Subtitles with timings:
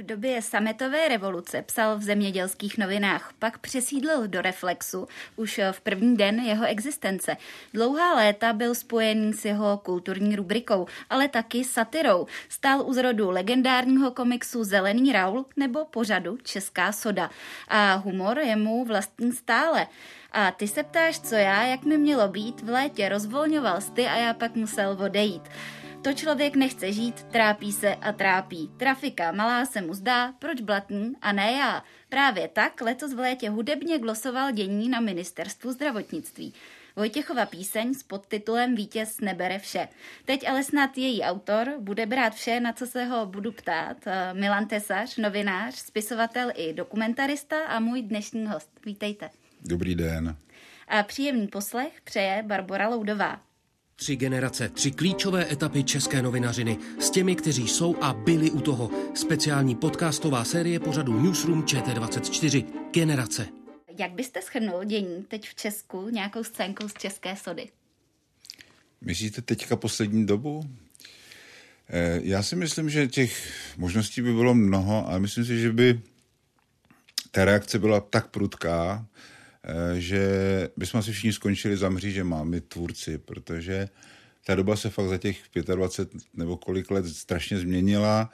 [0.00, 6.16] V době sametové revoluce psal v zemědělských novinách, pak přesídlil do Reflexu už v první
[6.16, 7.36] den jeho existence.
[7.74, 12.26] Dlouhá léta byl spojený s jeho kulturní rubrikou, ale taky satirou.
[12.48, 17.30] Stál u zrodu legendárního komiksu Zelený Raul nebo pořadu Česká soda.
[17.68, 19.86] A humor je mu vlastní stále.
[20.32, 24.16] A ty se ptáš, co já, jak mi mělo být, v létě rozvolňoval sty a
[24.16, 25.42] já pak musel odejít.
[26.02, 28.70] To člověk nechce žít, trápí se a trápí.
[28.76, 31.84] Trafika malá se mu zdá, proč blatný a ne já.
[32.08, 36.54] Právě tak letos v létě hudebně glosoval dění na ministerstvu zdravotnictví.
[36.96, 39.88] Vojtěchova píseň s podtitulem Vítěz nebere vše.
[40.24, 43.96] Teď ale snad její autor bude brát vše, na co se ho budu ptát.
[44.06, 48.70] Eh, Milan Tesař, novinář, spisovatel i dokumentarista a můj dnešní host.
[48.86, 49.30] Vítejte.
[49.60, 50.36] Dobrý den.
[50.88, 53.49] A příjemný poslech přeje Barbara Loudová.
[54.00, 58.90] Tři generace, tři klíčové etapy české novinařiny s těmi, kteří jsou a byli u toho.
[59.14, 62.64] Speciální podcastová série pořadu Newsroom ČT24.
[62.92, 63.46] Generace.
[63.98, 67.68] Jak byste schrnul dění teď v Česku nějakou scénkou z České sody?
[69.00, 70.70] Myslíte teďka poslední dobu?
[71.88, 76.00] Eh, já si myslím, že těch možností by bylo mnoho, ale myslím si, že by
[77.30, 79.06] ta reakce byla tak prudká,
[79.94, 80.22] že
[80.76, 83.88] bychom si všichni skončili za že máme tvůrci, protože
[84.46, 85.38] ta doba se fakt za těch
[85.74, 88.30] 25 nebo kolik let strašně změnila.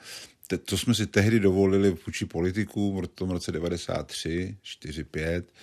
[0.47, 5.53] Te, to jsme si tehdy dovolili vůči politikům v tom roce 93, 4, 5,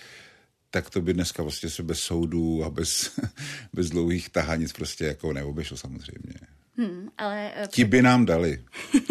[0.69, 3.19] tak to by dneska vlastně se bez soudů a bez,
[3.73, 6.54] bez dlouhých tahanic prostě jako neobešlo samozřejmě.
[6.77, 7.51] Hmm, ale...
[7.55, 8.63] Eh, Ti by nám dali.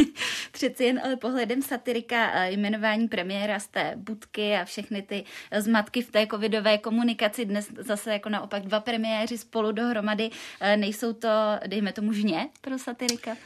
[0.53, 5.25] Přeci jen ale pohledem satirika eh, jmenování premiéra z té budky a všechny ty
[5.59, 7.45] zmatky v té covidové komunikaci.
[7.45, 10.31] Dnes zase jako naopak dva premiéři spolu dohromady.
[10.61, 11.29] Eh, nejsou to,
[11.67, 13.37] dejme tomu, žně pro satirika?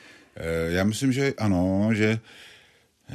[0.69, 2.19] Já myslím, že ano, že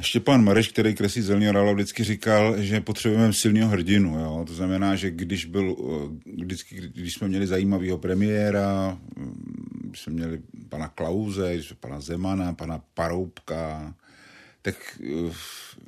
[0.00, 4.18] Štěpán Mareš, který kreslí Zelený Rála, vždycky říkal, že potřebujeme silného hrdinu.
[4.18, 4.44] Jo?
[4.46, 5.76] To znamená, že když, byl,
[6.36, 8.98] vždycky, když jsme měli zajímavého premiéra,
[9.82, 13.94] když jsme měli pana Klauze, pana Zemana, pana Paroubka,
[14.62, 15.32] tak, eh,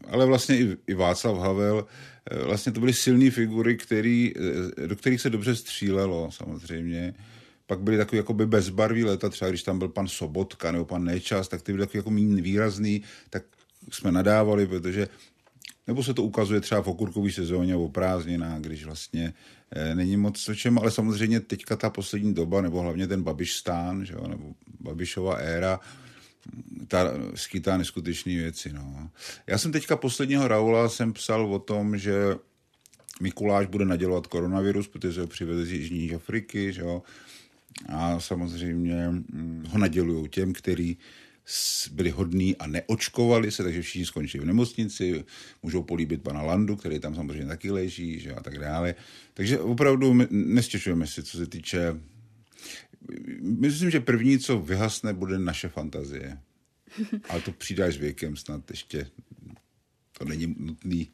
[0.09, 1.87] ale vlastně i, i Václav Havel,
[2.31, 7.15] eh, vlastně to byly silné figury, který, eh, do kterých se dobře střílelo samozřejmě.
[7.67, 11.49] Pak byly takové jakoby bezbarví leta, třeba když tam byl pan Sobotka nebo pan Nečas,
[11.49, 13.43] tak ty byly takový jako méně výrazný, tak
[13.91, 15.09] jsme nadávali, protože
[15.87, 19.35] nebo se to ukazuje třeba v okurkové sezóně o prázdninách, když vlastně
[19.71, 23.53] e, není moc o čem, ale samozřejmě teďka ta poslední doba, nebo hlavně ten Babiš
[23.53, 25.81] stán, že jo, nebo Babišova éra,
[26.89, 28.73] ta skýtá neskutečné věci.
[28.73, 29.11] No.
[29.47, 32.15] Já jsem teďka posledního Raula jsem psal o tom, že
[33.21, 37.03] Mikuláš bude nadělovat koronavirus, protože ho přiveze z Jižní Afriky, že jo?
[37.89, 40.97] a samozřejmě hm, ho nadělují těm, který
[41.93, 45.25] byli hodní a neočkovali se, takže všichni skončili v nemocnici,
[45.63, 48.95] můžou políbit pana Landu, který tam samozřejmě taky leží, že a tak dále.
[49.35, 52.01] Takže opravdu nestěšujeme si, co se týče
[53.41, 56.39] Myslím, že první, co vyhasne, bude naše fantazie.
[57.29, 59.07] Ale to s věkem snad ještě.
[60.19, 61.09] To není nutný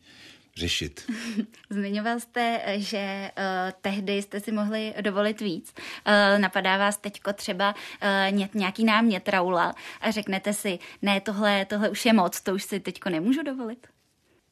[0.57, 1.11] řešit.
[1.71, 3.45] Zmiňoval jste, že uh,
[3.81, 5.75] tehdy jste si mohli dovolit víc.
[5.77, 7.75] Uh, napadá vás teďko třeba
[8.33, 12.63] uh, nějaký námět Raula a řeknete si, ne, tohle, tohle už je moc, to už
[12.63, 13.87] si teďko nemůžu dovolit.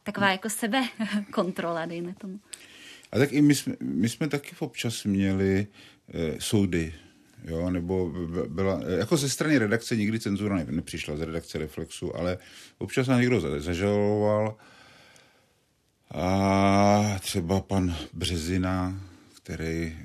[0.03, 0.33] Taková hmm.
[0.33, 0.89] jako sebe
[1.31, 2.41] kontrola, dejme tomu.
[3.13, 5.67] A tak i my jsme, my jsme taky občas měli
[6.15, 6.95] uh, soudy,
[7.45, 8.13] jo, nebo
[8.49, 12.39] byla, jako ze strany redakce nikdy cenzura nepřišla, z redakce Reflexu, ale
[12.79, 14.57] občas nás někdo zažaloval,
[16.11, 19.01] a třeba pan Březina,
[19.43, 19.97] který,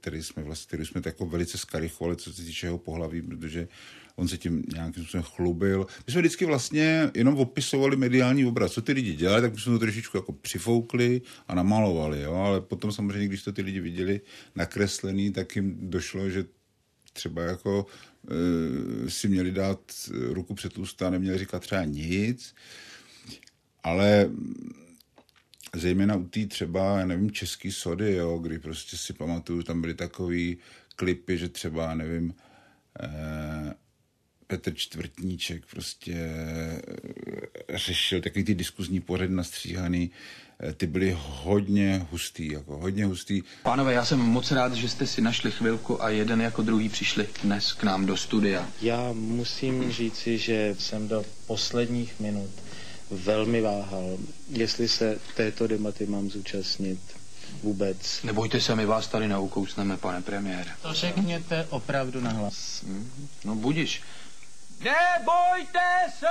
[0.00, 3.68] který jsme vlastně, který jsme jako velice skarychovali, co se týče jeho pohlaví, protože
[4.16, 5.86] on se tím nějakým způsobem chlubil.
[6.06, 8.72] My jsme vždycky vlastně jenom opisovali mediální obraz.
[8.72, 12.34] Co ty lidi dělali, tak jsme to trošičku jako přifoukli a namalovali, jo?
[12.34, 14.20] ale potom samozřejmě, když to ty lidi viděli
[14.54, 16.44] nakreslený, tak jim došlo, že
[17.12, 17.86] třeba jako
[19.06, 19.80] e, si měli dát
[20.10, 22.54] ruku před ústa, neměli říkat třeba nic,
[23.82, 24.30] ale
[25.76, 29.94] zejména u té třeba, já nevím, český sody, jo, kdy prostě si pamatuju, tam byly
[29.94, 30.56] takový
[30.96, 32.34] klipy, že třeba, nevím,
[33.02, 33.74] eh,
[34.46, 40.10] Petr Čtvrtníček prostě eh, řešil takový ty diskuzní pořad nastříhaný,
[40.60, 43.42] eh, ty byly hodně hustý, jako hodně hustý.
[43.62, 47.28] Pánové, já jsem moc rád, že jste si našli chvilku a jeden jako druhý přišli
[47.42, 48.68] dnes k nám do studia.
[48.82, 52.50] Já musím říci, že jsem do posledních minut
[53.12, 54.18] velmi váhal,
[54.48, 57.00] jestli se této debaty mám zúčastnit
[57.62, 58.22] vůbec.
[58.22, 60.70] Nebojte se, my vás tady neukousneme, pane premiére.
[60.82, 62.82] To řekněte opravdu nahlas.
[62.86, 64.02] Hmm, no budiš.
[64.80, 65.80] Nebojte
[66.18, 66.26] se!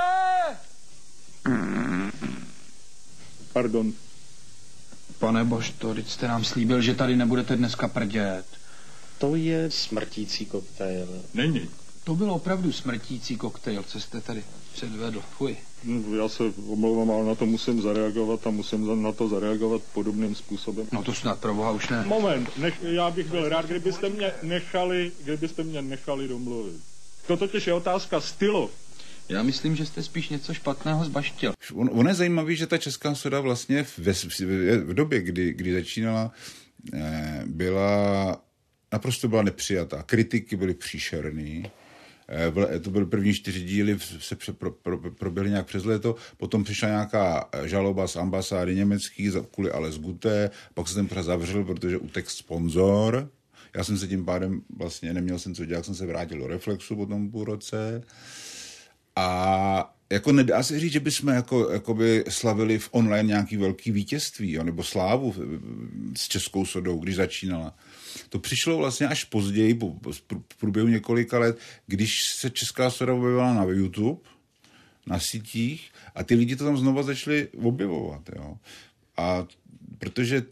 [3.54, 3.94] Pardon.
[5.20, 8.46] Pane Božto, teď jste nám slíbil, že tady nebudete dneska prdět.
[9.18, 11.24] To je smrtící koktejl.
[11.34, 11.70] Není.
[12.04, 14.44] To byl opravdu smrtící koktejl, co jste tady
[14.74, 15.24] předvedl.
[15.38, 15.58] Fuj.
[15.84, 20.36] No, já se omlouvám, ale na to musím zareagovat a musím na to zareagovat podobným
[20.36, 20.88] způsobem.
[20.92, 22.04] No to snad pro boha už ne.
[22.08, 26.82] Moment, nech, já bych byl rád, kdybyste mě nechali, kdybyste mě nechali domluvit.
[27.28, 28.70] To totiž je otázka stylu.
[29.30, 31.54] Já myslím, že jste spíš něco špatného zbaštil.
[31.74, 34.42] On, on je zajímavý, že ta česká soda vlastně v, v,
[34.78, 36.32] v době, kdy, kdy začínala,
[36.94, 38.42] eh, byla
[38.92, 40.04] naprosto byla nepřijatá.
[40.04, 41.72] Kritiky byly příšerný.
[42.32, 46.88] Eh, to byly první čtyři díly, se pro, pro, proběhly nějak přes léto, potom přišla
[46.88, 51.98] nějaká eh, žaloba z ambasády německý kvůli Ales Guté, pak se ten pořád zavřel, protože
[51.98, 53.30] utek sponzor,
[53.76, 56.96] já jsem se tím pádem vlastně neměl jsem co dělat, jsem se vrátil do Reflexu
[56.96, 58.04] po tom půl roce.
[59.16, 64.52] A jako nedá se říct, že bychom jako, jakoby slavili v online nějaký velký vítězství,
[64.52, 65.36] jo, nebo slávu
[66.18, 67.74] s Českou sodou, když začínala.
[68.30, 69.96] To přišlo vlastně až později, po,
[70.54, 74.22] v průběhu několika let, když se Česká soda objevila na YouTube,
[75.08, 78.30] na sítích a ty lidi to tam znova začali objevovat.
[78.36, 78.58] Jo.
[79.18, 79.48] A
[79.98, 80.44] protože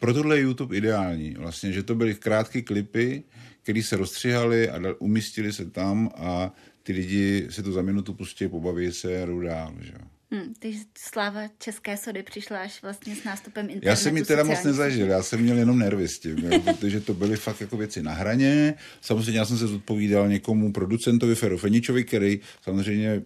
[0.00, 3.22] pro tohle je YouTube ideální, vlastně, že to byly krátké klipy,
[3.62, 8.48] které se rozstřihaly a umístili se tam a ty lidi si to za minutu pustí,
[8.48, 9.74] pobaví se a jdou dál.
[9.80, 9.92] Že?
[10.32, 13.88] Hmm, ty sláva české sody přišla až vlastně s nástupem internetu.
[13.88, 17.00] Já jsem ji teda moc nezažil, já jsem měl jenom nervy s tím, jo, protože
[17.00, 18.74] to byly fakt jako věci na hraně.
[19.00, 23.22] Samozřejmě já jsem se zodpovídal někomu producentovi Feru Feničovi, který samozřejmě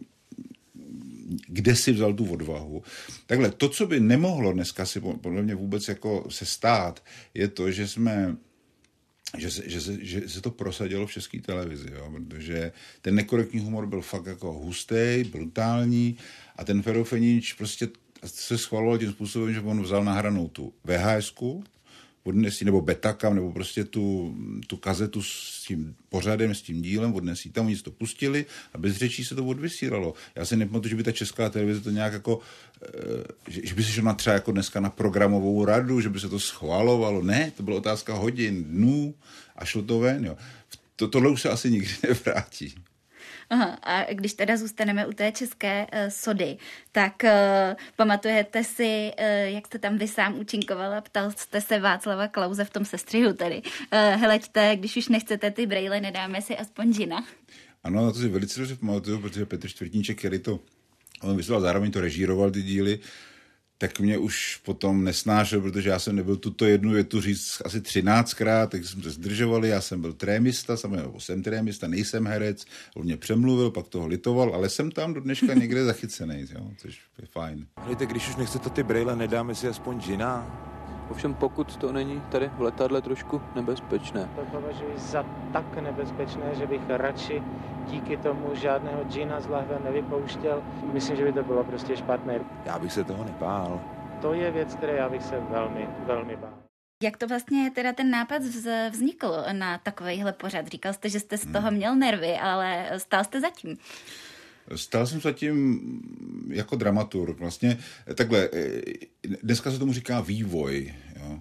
[1.49, 2.83] kde si vzal tu odvahu.
[3.27, 7.05] Takhle, to, co by nemohlo dneska si podle mě vůbec jako se stát,
[7.35, 8.37] je to, že jsme
[9.39, 12.13] že se, že, se, že se to prosadilo v české televizi, jo?
[12.13, 12.73] protože
[13.03, 16.17] ten nekorektní humor byl fakt jako hustý, brutální
[16.57, 17.89] a ten Ferofenič prostě
[18.25, 21.35] se schvaloval tím způsobem, že on vzal nahranou tu vhs
[22.25, 24.37] odnesí, nebo betakam, nebo prostě tu,
[24.67, 28.97] tu kazetu s tím pořadem, s tím dílem, odnesí tam, oni to pustili a bez
[28.97, 30.15] řečí se to odvysílalo.
[30.35, 32.41] Já si nepamatuju, že by ta česká televize to nějak jako,
[32.83, 32.89] eh,
[33.49, 36.41] že, že by se šlo třeba jako dneska na programovou radu, že by se to
[36.41, 37.23] schvalovalo.
[37.23, 39.15] Ne, to byla otázka hodin, dnů
[39.57, 40.25] a šlo to ven.
[40.25, 40.37] Jo.
[40.97, 42.75] To, tohle už se asi nikdy nevrátí.
[43.51, 46.57] Aha, a když teda zůstaneme u té české uh, sody,
[46.93, 47.31] tak uh,
[47.97, 51.01] pamatujete si, uh, jak jste tam vy sám účinkovala?
[51.01, 53.63] Ptal jste se Václava Klauze v tom sestřihu tedy.
[53.65, 57.25] Uh, heleďte, když už nechcete ty brejle, nedáme si aspoň džina.
[57.85, 60.61] Ano, to si velice dobře pamatuju, protože Petr Čtvrtníček, který to
[61.23, 62.99] on vysílal, zároveň to režíroval ty díly,
[63.79, 68.71] tak mě už potom nesnášel, protože já jsem nebyl tuto jednu větu říct asi třináctkrát,
[68.71, 72.65] tak jsme se zdržovali, já jsem byl trémista, samozřejmě jsem trémista, nejsem herec,
[72.97, 77.01] on mě přemluvil, pak toho litoval, ale jsem tam do dneška někde zachycený, jo, což
[77.21, 77.67] je fajn.
[77.87, 80.74] Hejte, když už nechcete ty brejle, nedáme si aspoň džina?
[81.11, 84.29] Ovšem pokud to není tady v letadle trošku nebezpečné.
[84.37, 87.43] To považuji za tak nebezpečné, že bych radši
[87.87, 90.63] díky tomu žádného džina z lahve nevypouštěl.
[90.93, 92.41] Myslím, že by to bylo prostě špatné.
[92.65, 93.81] Já bych se toho nebál.
[94.23, 96.65] To je věc, které já bych se velmi, velmi bál.
[97.03, 98.43] Jak to vlastně teda ten nápad
[98.91, 100.67] vznikl na takovýhle pořad?
[100.67, 101.77] Říkal jste, že jste z toho hmm.
[101.77, 103.77] měl nervy, ale stál jste zatím.
[104.77, 105.81] Stál jsem zatím
[106.49, 107.39] jako dramaturg.
[107.39, 107.79] Vlastně
[108.15, 108.51] takhle,
[109.43, 110.95] dneska se tomu říká vývoj.
[111.21, 111.39] Jo.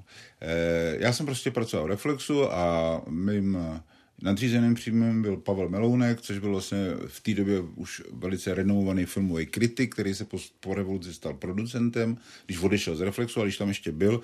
[0.98, 3.58] Já jsem prostě pracoval v Reflexu a mým
[4.22, 6.78] nadřízeným příjmem byl Pavel Melounek, což byl vlastně
[7.08, 12.18] v té době už velice renomovaný filmový kritik, který se po, po revoluci stal producentem,
[12.46, 14.22] když odešel z Reflexu, ale když tam ještě byl.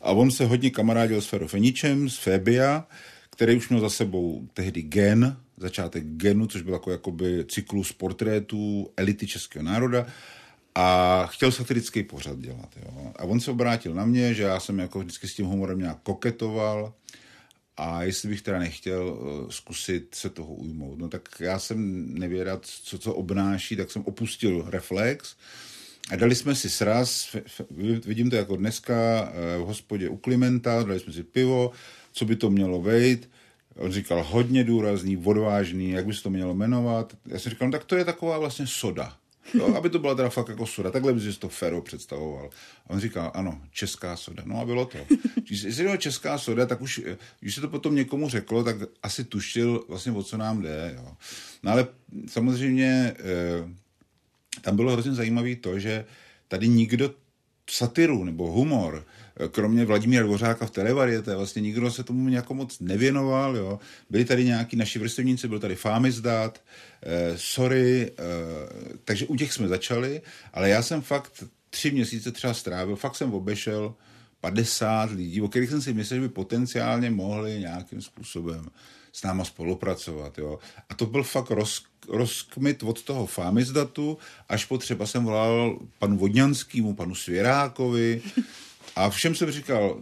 [0.00, 2.86] A on se hodně kamarádil s Ferofeničem, s Febia,
[3.30, 8.90] který už měl za sebou tehdy gen, začátek genu, což byl jako jakoby cyklus portrétů
[8.96, 10.06] elity českého národa
[10.74, 12.68] a chtěl satirický pořad dělat.
[12.82, 13.12] Jo.
[13.16, 15.98] A on se obrátil na mě, že já jsem jako vždycky s tím humorem nějak
[16.02, 16.94] koketoval
[17.76, 20.98] a jestli bych teda nechtěl uh, zkusit se toho ujmout.
[20.98, 25.36] No tak já jsem nevědat, co co obnáší, tak jsem opustil Reflex
[26.10, 27.36] a dali jsme si sraz,
[28.06, 28.94] vidím to jako dneska
[29.32, 31.70] eh, v hospodě u Klimenta, dali jsme si pivo,
[32.12, 33.30] co by to mělo vejít.
[33.76, 37.16] On říkal hodně důrazný, odvážný, jak by se to mělo jmenovat.
[37.26, 39.16] Já jsem říkal, no tak to je taková vlastně soda.
[39.54, 40.90] No, aby to byla teda fakt jako soda.
[40.90, 42.50] Takhle by si to Fero představoval.
[42.86, 44.42] A on říkal, ano, česká soda.
[44.46, 44.98] No a bylo to.
[45.46, 47.00] Když se bylo česká soda, tak už,
[47.40, 50.92] když se to potom někomu řeklo, tak asi tušil vlastně, o co nám jde.
[50.96, 51.16] Jo.
[51.62, 51.86] No ale
[52.26, 53.80] samozřejmě eh,
[54.60, 56.04] tam bylo hrozně zajímavé to, že
[56.48, 57.14] tady nikdo
[57.70, 59.04] satiru nebo humor,
[59.48, 63.56] kromě Vladimíra Dvořáka v televariete, vlastně nikdo se tomu nějak moc nevěnoval.
[63.56, 63.78] Jo.
[64.10, 66.62] Byli tady nějaký naši vrstevníci, byl tady Fámizdát,
[67.02, 72.54] eh, sorry, eh, takže u těch jsme začali, ale já jsem fakt tři měsíce třeba
[72.54, 73.94] strávil, fakt jsem obešel
[74.40, 78.66] 50 lidí, o kterých jsem si myslel, že by potenciálně mohli nějakým způsobem
[79.12, 80.38] s náma spolupracovat.
[80.38, 80.58] Jo.
[80.88, 86.94] A to byl fakt roz, rozkmit od toho Fámizdatu, až potřeba jsem volal panu Vodňanskému,
[86.94, 88.22] panu Svěrákovi,
[88.96, 90.00] a všem jsem říkal,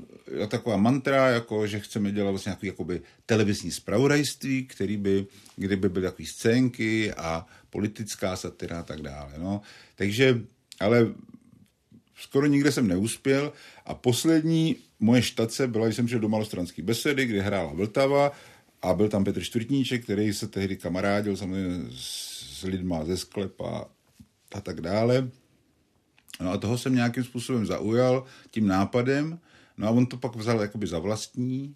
[0.49, 6.05] taková mantra, jako, že chceme dělat vlastně nějaký jakoby, televizní spravodajství, který by, kdyby byly
[6.05, 9.33] takové scénky a politická satira a tak dále.
[9.38, 9.61] No.
[9.95, 10.41] Takže,
[10.81, 11.07] ale
[12.17, 13.53] skoro nikde jsem neuspěl
[13.87, 18.33] a poslední moje štace byla, když jsem šel do malostranské besedy, kde hrála Vltava
[18.82, 23.88] a byl tam Petr Čtvrtníček, který se tehdy kamarádil samozřejmě s lidma ze sklepa
[24.54, 25.30] a tak dále.
[26.40, 29.38] No a toho jsem nějakým způsobem zaujal tím nápadem,
[29.76, 31.75] no a on to pak vzal jakoby za vlastní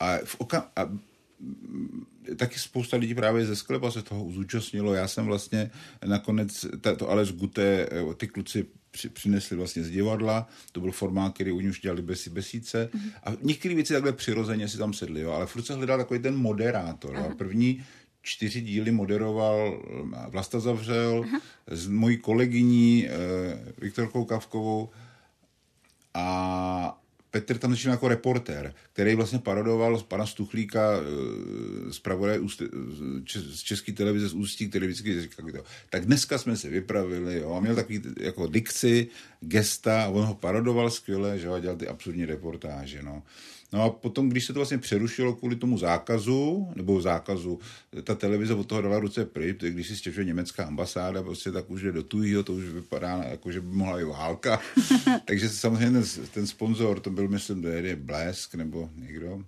[0.00, 0.90] a, v oka- a
[2.36, 4.94] taky spousta lidí právě ze sklepa se toho zúčastnilo.
[4.94, 5.70] Já jsem vlastně
[6.04, 6.66] nakonec,
[6.98, 11.52] to ale z Gute, ty kluci při, přinesli vlastně z divadla, to byl formát, který
[11.52, 13.12] u ní už dělali besi, besíce mm-hmm.
[13.24, 16.36] a některé věci takhle přirozeně si tam sedli, jo, ale furt se hledal takový ten
[16.36, 17.16] moderátor.
[17.16, 17.84] A první
[18.22, 19.82] čtyři díly moderoval
[20.28, 21.40] Vlasta Zavřel Aha.
[21.66, 23.10] s mojí kolegyní e,
[23.78, 24.90] Viktorkou Kavkovou
[26.14, 27.00] a
[27.34, 32.40] Petr tam začal jako reportér, který vlastně parodoval pana Stuchlíka eh, z pravodaje
[33.34, 35.64] z české televize z Ústí, který vždycky říkal, to.
[35.90, 39.06] tak dneska jsme se vypravili, jo, a měl takový jako dikci,
[39.40, 43.22] gesta, a on ho parodoval skvěle, že ho dělal ty absurdní reportáže, no.
[43.74, 47.58] No a potom, když se to vlastně přerušilo kvůli tomu zákazu, nebo zákazu,
[48.04, 51.82] ta televize od toho dala ruce pryč, když si stěžuje německá ambasáda, prostě tak už
[51.82, 54.60] jde do tujího, to už vypadá, jako že by mohla i válka.
[55.24, 59.44] Takže samozřejmě ten, ten sponzor, to byl, myslím, do Blesk nebo někdo,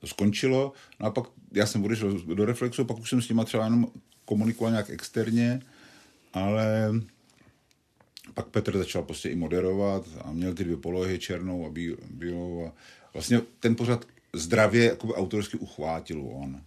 [0.00, 3.44] to skončilo, no a pak já jsem odešel do Reflexu, pak už jsem s nima
[3.44, 3.86] třeba jenom
[4.24, 5.62] komunikoval nějak externě,
[6.32, 6.92] ale
[8.34, 11.70] pak Petr začal prostě i moderovat a měl ty dvě polohy, černou a
[12.10, 12.72] bílou a
[13.14, 16.60] vlastně ten pořad zdravě jakoby autorsky uchvátil on.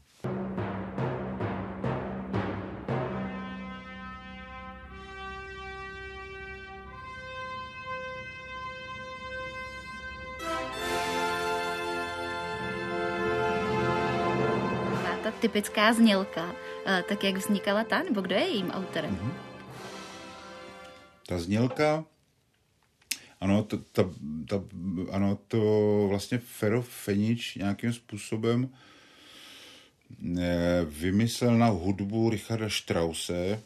[15.24, 16.55] ta typická znělka,
[16.86, 19.15] eh, tak jak vznikala ta, nebo kdo je jejím autorem?
[19.15, 19.53] Mm-hmm
[21.34, 22.06] ta znělka,
[23.42, 24.04] ano, to, ta,
[24.48, 24.63] ta,
[25.12, 25.60] ano, to
[26.10, 28.70] vlastně Fero Fenič nějakým způsobem
[30.40, 33.63] eh, vymyslel na hudbu Richarda Strause,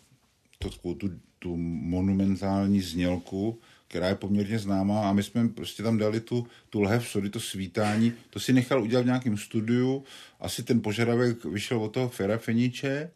[0.60, 6.20] to, tu, tu monumentální znělku, která je poměrně známá a my jsme prostě tam dali
[6.20, 10.04] tu, tu lehev sody, to svítání, to si nechal udělat v nějakém studiu,
[10.40, 13.12] asi ten požadavek vyšel od toho Fera Feniče,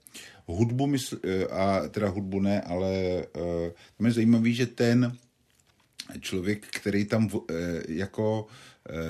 [0.45, 2.91] hudbu mysl, eh, a teda hudbu ne, ale
[3.35, 5.17] uh, tam je zajímavý, že ten
[6.19, 7.41] člověk, který tam uh,
[7.87, 8.47] jako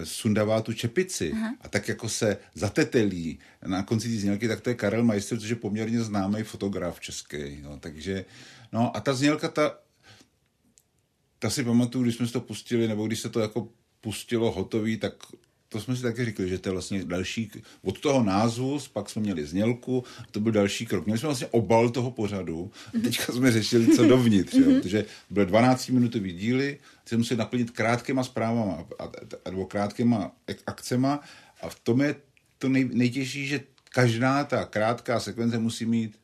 [0.03, 1.56] sundává tu čepici Aha.
[1.62, 5.50] a tak jako se zatetelí na konci té znělky, tak to je Karel Majster, což
[5.50, 7.62] je poměrně známý fotograf český.
[7.62, 8.25] No, takže,
[8.72, 9.80] no a ta znělka, ta,
[11.41, 13.67] ta si pamatuju, když jsme to pustili, nebo když se to jako
[14.01, 15.13] pustilo hotový, tak
[15.69, 19.21] to jsme si taky říkali, že to je vlastně další, od toho názvu, pak jsme
[19.21, 21.05] měli znělku, to byl další krok.
[21.05, 23.03] Měli jsme vlastně obal toho pořadu a mhm.
[23.03, 24.81] teďka jsme řešili, co dovnitř, jo, mhm.
[24.81, 26.79] protože byly 12-minutový díly,
[27.10, 29.12] ty museli naplnit krátkýma zprávama a, a,
[29.50, 30.31] nebo krátkýma
[30.67, 31.19] akcema
[31.62, 32.15] a v tom je
[32.57, 36.19] to nej, nejtěžší, že každá ta krátká sekvence musí mít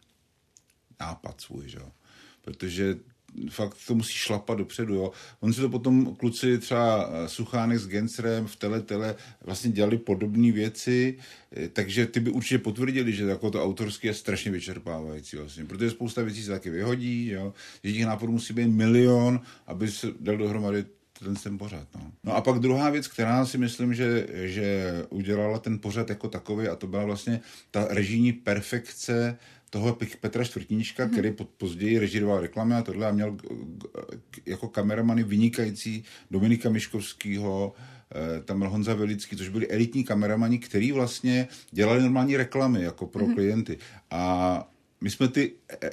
[0.99, 1.79] nápad svůj, že?
[2.41, 2.97] protože
[3.49, 5.11] fakt to musí šlapat dopředu, jo.
[5.39, 9.15] On si to potom kluci třeba eh, Suchánek s Gencerem v tele, tele
[9.45, 11.17] vlastně dělali podobné věci,
[11.51, 15.91] eh, takže ty by určitě potvrdili, že jako to autorské je strašně vyčerpávající vlastně, protože
[15.91, 17.53] spousta věcí se taky vyhodí, jo.
[17.83, 20.85] Že těch nápadů musí být milion, aby se dal dohromady
[21.19, 21.87] ten, ten pořad.
[21.95, 22.11] No.
[22.23, 26.67] no a pak druhá věc, která si myslím, že, že udělala ten pořad jako takový,
[26.67, 27.41] a to byla vlastně
[27.71, 29.37] ta režijní perfekce
[29.69, 31.11] toho Petra Čtvrtníčka, mm-hmm.
[31.11, 33.37] který později režíroval reklamy a tohle a měl
[34.45, 37.73] jako kameramany vynikající Dominika Miškovského,
[38.11, 43.07] eh, tam byl Honza Velický, což byli elitní kameramani, který vlastně dělali normální reklamy jako
[43.07, 43.33] pro mm-hmm.
[43.33, 43.77] klienty.
[44.11, 44.71] A
[45.01, 45.51] my jsme ty
[45.83, 45.89] eh,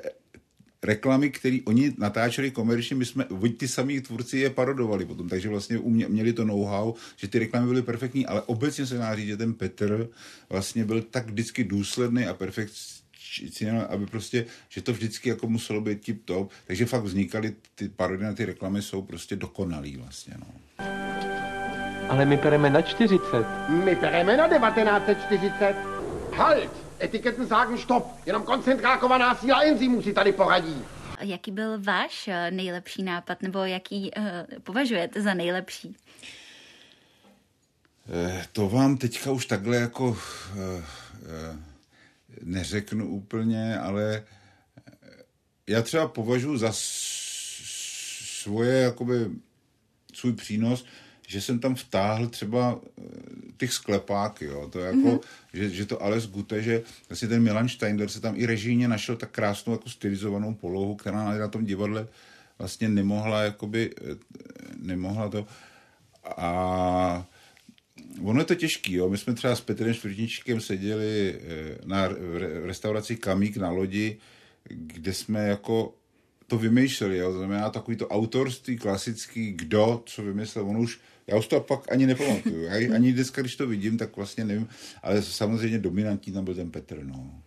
[0.83, 3.27] reklamy, které oni natáčeli komerčně, my jsme,
[3.57, 7.67] ty samý tvůrci je parodovali potom, takže vlastně umě, měli to know-how, že ty reklamy
[7.67, 10.09] byly perfektní, ale obecně se dá říct, že ten Petr
[10.51, 13.04] vlastně byl tak vždycky důsledný a perfektní
[13.89, 18.29] aby prostě, že to vždycky jako muselo být tip top, takže fakt vznikaly ty parodie
[18.29, 20.47] na ty reklamy jsou prostě dokonalý vlastně, no.
[22.09, 23.21] Ale my pereme na 40.
[23.69, 25.75] My pereme na 1940.
[26.33, 26.71] Halt!
[27.01, 28.07] Etiketten sagen stop.
[28.27, 30.85] Jenom koncentrákovaná síla enzymů si tady poradí.
[31.21, 34.25] Jaký byl váš eh, nejlepší nápad, nebo jaký uh,
[34.63, 35.97] považujete za nejlepší?
[38.13, 40.85] Eh, to vám teďka už takhle jako uh, uh,
[42.43, 44.25] neřeknu úplně, ale
[45.67, 46.73] já třeba považuji za
[48.43, 49.31] svoje, jakoby,
[50.15, 50.85] svůj přínos,
[51.29, 52.81] že jsem tam vtáhl třeba
[53.57, 55.21] těch sklepáky, jo, to jako, mm-hmm.
[55.53, 59.17] že, že to Ales Gute, že vlastně ten Milan Steindler se tam i režijně našel
[59.17, 62.09] tak krásnou jako stylizovanou polohu, která na tom divadle
[62.59, 63.95] vlastně nemohla, jakoby,
[64.77, 65.47] nemohla to
[66.37, 67.27] a
[68.23, 69.09] ono je to těžký, jo.
[69.09, 72.09] My jsme třeba s Petrem Čtvrtničkem seděli eh, na
[72.65, 74.17] restauraci Kamík na lodi,
[74.69, 75.95] kde jsme jako
[76.47, 77.33] to vymýšleli, jo.
[77.33, 82.07] Znamená takový to autorství klasický, kdo, co vymyslel, on už, já už to pak ani
[82.07, 82.63] nepamatuju.
[82.63, 84.69] Já, ani dneska, když to vidím, tak vlastně nevím,
[85.03, 87.41] ale samozřejmě dominantní tam byl ten Petr, no.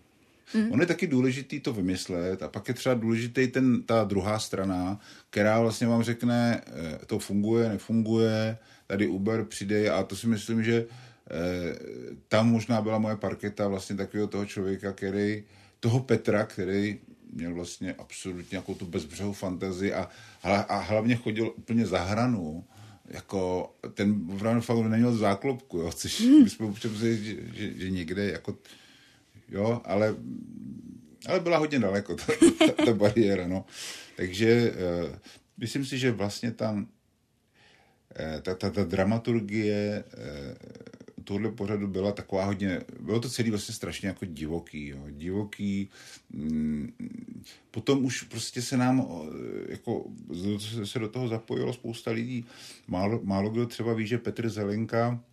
[0.53, 0.71] Mm.
[0.71, 4.99] On je taky důležitý to vymyslet a pak je třeba důležitý ten, ta druhá strana,
[5.29, 8.57] která vlastně vám řekne, eh, to funguje, nefunguje,
[8.87, 11.79] tady Uber přijde a to si myslím, že eh,
[12.27, 15.43] tam možná byla moje parketa vlastně takového toho člověka, který,
[15.79, 16.99] toho Petra, který
[17.33, 20.09] měl vlastně absolutně jako tu bezbřehou fantazii a,
[20.43, 22.65] a hlavně chodil úplně za hranu
[23.07, 26.43] jako ten opravdu fakt neměl záklopku, jo, což hmm.
[26.43, 27.15] bychom občas že,
[27.53, 28.57] že, že, někde jako
[29.49, 30.15] jo, ale,
[31.27, 32.25] ale byla hodně daleko ta,
[32.59, 33.65] ta, ta bariéra, no.
[34.15, 35.15] Takže uh,
[35.57, 36.87] myslím si, že vlastně tam
[38.41, 40.77] ta, ta, ta dramaturgie uh,
[41.27, 45.89] tohle pořadu byla taková hodně, bylo to celý vlastně strašně jako divoký, jo, divoký,
[46.29, 46.91] mm,
[47.71, 49.07] potom už prostě se nám,
[49.69, 50.05] jako
[50.83, 52.45] se do toho zapojilo spousta lidí,
[52.87, 55.23] málo, málo kdo třeba ví, že Petr Zelenka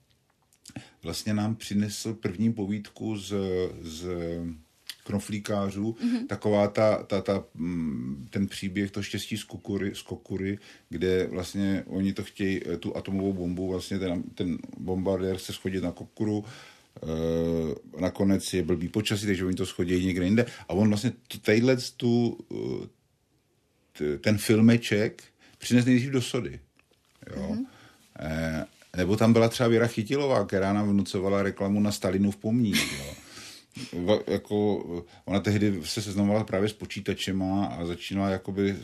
[1.02, 3.34] vlastně nám přinesl první povídku z,
[3.82, 4.06] z
[5.04, 6.26] knoflíkářů, mm-hmm.
[6.26, 11.84] taková ta, ta, ta, mm, ten příběh, to štěstí z kukury, z kokury, kde vlastně
[11.86, 16.44] oni to chtějí, eh, tu atomovou bombu, vlastně ten, ten bombardér se schodit na kokuru,
[16.94, 21.12] e, nakonec je blbý počasí, takže oni to schodí někde jinde a on vlastně
[21.42, 22.38] tadyhle tu,
[24.00, 25.22] eh, ten filmeček
[25.58, 26.60] přines nejdřív do sody.
[27.36, 27.48] Jo?
[27.48, 27.66] Mm-hmm.
[28.20, 32.92] E, nebo tam byla třeba Věra Chytilová, která nám vnucovala reklamu na Stalinův pomník.
[32.98, 33.23] Jo
[34.26, 34.84] jako,
[35.24, 38.76] ona tehdy se seznamovala právě s počítačema a začínala jakoby,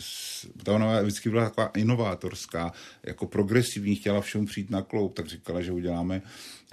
[0.65, 2.73] ta ona vždycky byla taková inovátorská,
[3.03, 6.23] jako progresivní, chtěla všemu přijít na kloup, tak říkala, že uděláme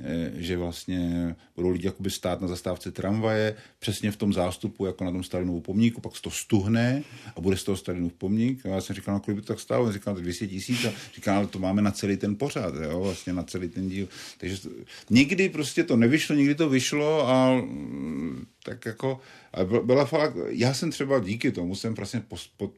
[0.04, 5.04] Eh, že vlastně budou lidi jakoby stát na zastávce tramvaje, přesně v tom zástupu, jako
[5.04, 7.04] na tom Stalinovu pomníku, pak se to stuhne
[7.36, 8.66] a bude z toho Stalinův pomník.
[8.66, 9.86] A já jsem říkal, no kolik by to tak stálo?
[9.86, 13.34] On říkal, 200 tisíc a říkal, ale to máme na celý ten pořád, jo, vlastně
[13.34, 14.08] na celý ten díl.
[14.38, 14.58] Takže
[15.10, 17.62] někdy prostě to nevyšlo, někdy to vyšlo a
[18.64, 19.20] tak jako,
[19.84, 22.24] byla fakt, já jsem třeba díky tomu jsem prostě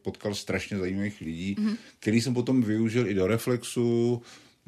[0.01, 1.77] potkal strašně zajímavých lidí, mm-hmm.
[1.99, 4.21] který jsem potom využil i do reflexu,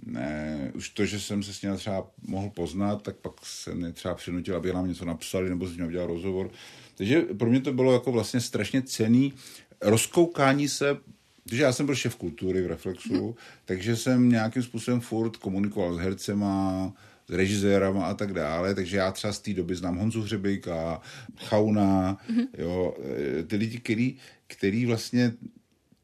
[0.05, 3.91] ne, už to, že jsem se s ním třeba mohl poznat, tak pak se mě
[3.91, 6.51] třeba přinutil, aby nám něco napsali nebo s ním udělal rozhovor.
[6.95, 9.33] Takže pro mě to bylo jako vlastně strašně cený
[9.81, 10.97] rozkoukání se,
[11.43, 13.33] protože já jsem byl šéf kultury v Reflexu, mm.
[13.65, 16.93] takže jsem nějakým způsobem furt komunikoval s hercema,
[17.31, 21.01] režisérama a tak dále, takže já třeba z té doby znám Honzu Hřebejka,
[21.35, 22.47] Chauna, mm-hmm.
[22.57, 22.95] jo,
[23.39, 24.17] e, ty lidi, který,
[24.47, 25.33] který vlastně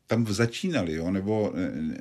[0.08, 1.54] tam začínali, jo, nebo,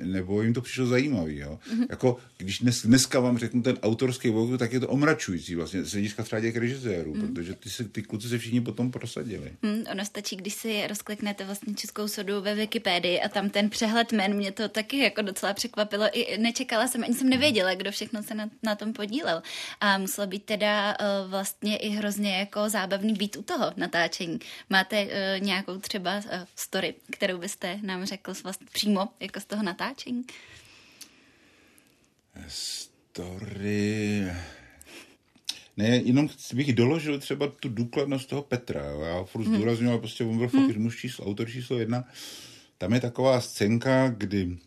[0.03, 1.37] nebo jim to přišlo zajímavý.
[1.37, 1.59] Jo.
[1.73, 1.85] Mm-hmm.
[1.89, 5.91] Jako, když dnes, dneska vám řeknu ten autorský vok, tak je to omračující vlastně, z
[5.91, 7.21] hlediska třeba těch režisérů, mm.
[7.21, 9.53] protože ty, se, ty kluci se všichni potom prosadili.
[9.61, 14.11] Mm, ono stačí, když si rozkliknete vlastně Českou sodu ve Wikipedii a tam ten přehled
[14.11, 16.05] men, mě to taky jako docela překvapilo.
[16.13, 19.41] I nečekala jsem, ani jsem nevěděla, kdo všechno se na, na tom podílel.
[19.79, 24.39] A muselo být teda uh, vlastně i hrozně jako zábavný být u toho natáčení.
[24.69, 26.23] Máte uh, nějakou třeba uh,
[26.55, 30.23] story, kterou byste nám nám řekl vlastně přímo jako z toho natáčení?
[32.47, 34.27] Story...
[35.77, 38.85] Ne, jenom bych doložil třeba tu důkladnost toho Petra.
[38.85, 39.01] Jo.
[39.01, 39.55] Já furt Hmm.
[39.55, 42.03] zdůrazňoval, prostě on byl fakt muž číslo, autor číslo jedna.
[42.77, 44.57] Tam je taková scénka, kdy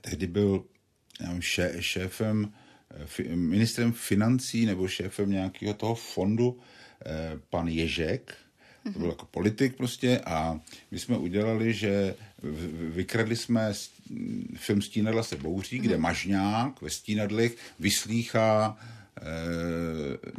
[0.00, 0.64] tehdy byl
[1.20, 2.52] nevím, šé, šéfem,
[2.90, 6.60] eh, fi, ministrem financí nebo šéfem nějakého toho fondu
[7.06, 8.34] eh, pan Ježek,
[8.92, 12.14] to byl jako politik prostě a my jsme udělali, že
[12.88, 13.72] vykradli jsme
[14.56, 18.76] film Stínadla se bouří, kde Mažňák ve Stínadlech vyslýchá
[19.20, 19.22] e,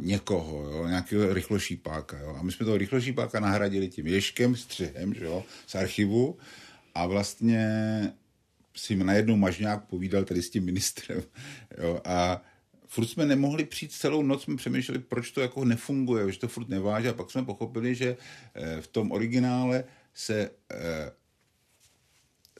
[0.00, 2.18] někoho, jo, nějakého rychlošípáka.
[2.18, 2.36] Jo.
[2.38, 6.38] A my jsme toho rychlošípáka nahradili tím Ježkem, střihem, že jo, z archivu
[6.94, 7.68] a vlastně
[8.76, 11.22] si najednou Mažňák povídal tady s tím ministrem.
[11.78, 12.42] Jo, a
[12.86, 16.68] furt jsme nemohli přijít celou noc, jsme přemýšleli, proč to jako nefunguje, že to furt
[16.68, 18.16] neváže a pak jsme pochopili, že
[18.54, 21.10] eh, v tom originále se, eh,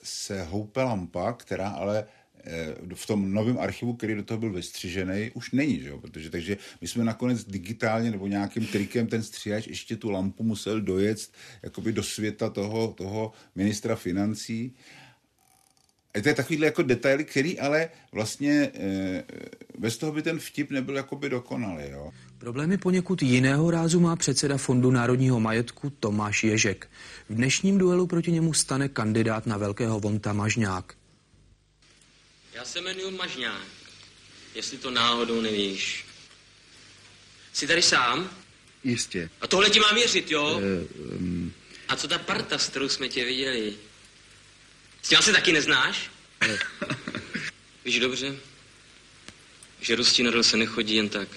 [0.05, 2.05] se houpe lampa, která ale
[2.43, 5.99] eh, v tom novém archivu, který do toho byl vystřižený, už není, že jo?
[5.99, 10.81] Protože, takže my jsme nakonec digitálně nebo nějakým trikem ten stříhač ještě tu lampu musel
[10.81, 11.31] dojet
[11.63, 14.73] jakoby do světa toho, toho ministra financí
[16.15, 19.23] a to je takovýhle jako detaily, který ale vlastně e,
[19.77, 22.11] bez toho by ten vtip nebyl jakoby dokonalý, jo.
[22.45, 26.91] Problémy poněkud jiného rázu má předseda Fondu národního majetku Tomáš Ježek.
[27.29, 30.93] V dnešním duelu proti němu stane kandidát na velkého vonta Mažňák.
[32.53, 33.67] Já se jmenuji Mažňák,
[34.55, 36.05] jestli to náhodou nevíš.
[37.53, 38.29] Jsi tady sám?
[38.83, 39.29] Jistě.
[39.41, 40.61] A tohle ti mám věřit, jo?
[40.63, 41.53] Eh, um,
[41.87, 43.73] A co ta parta, s kterou jsme tě viděli?
[45.01, 46.11] S tím se taky neznáš?
[47.85, 48.35] Víš dobře,
[49.81, 51.27] že Rustinadl se nechodí jen tak.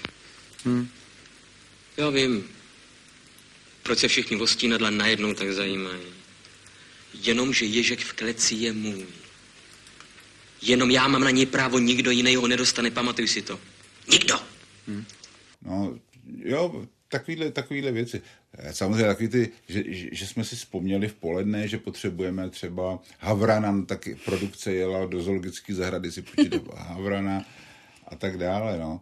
[0.65, 0.89] hm.
[1.99, 2.43] Já vím,
[3.83, 6.03] proč se všichni Vostínadla najednou tak zajímají.
[7.13, 9.05] Jenomže Ježek v kleci je můj.
[10.61, 13.59] Jenom já mám na něj právo, nikdo jiný ho nedostane, pamatuj si to.
[14.11, 14.39] Nikdo!
[15.61, 15.99] No,
[16.37, 18.21] jo, takovýhle, takovýhle věci.
[18.53, 23.85] Eh, Samozřejmě takový ty, že, že, jsme si vzpomněli v poledne, že potřebujeme třeba Havrana,
[23.85, 27.45] taky produkce jela do zoologické zahrady si půjčit Havrana
[28.07, 29.01] a tak dále, no.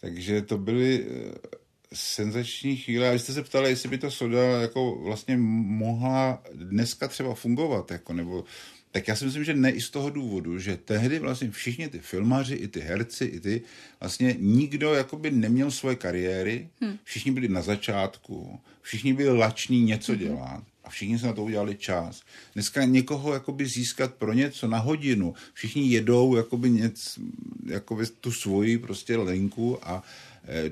[0.00, 1.59] Takže to byly eh,
[1.94, 3.08] senzační chvíle.
[3.08, 7.90] A vy jste se ptali, jestli by ta soda jako vlastně mohla dneska třeba fungovat,
[7.90, 8.44] jako, nebo
[8.92, 11.98] tak já si myslím, že ne i z toho důvodu, že tehdy vlastně všichni ty
[11.98, 13.62] filmaři, i ty herci, i ty,
[14.00, 16.96] vlastně nikdo jakoby neměl svoje kariéry, Hm.
[17.04, 20.20] všichni byli na začátku, všichni byli lační něco Mhm.
[20.20, 22.22] dělat a všichni se na to udělali čas.
[22.54, 27.20] Dneska někoho jakoby získat pro něco na hodinu, všichni jedou jakoby něco,
[27.66, 30.02] jakoby tu svoji prostě linku a
[30.48, 30.70] eh,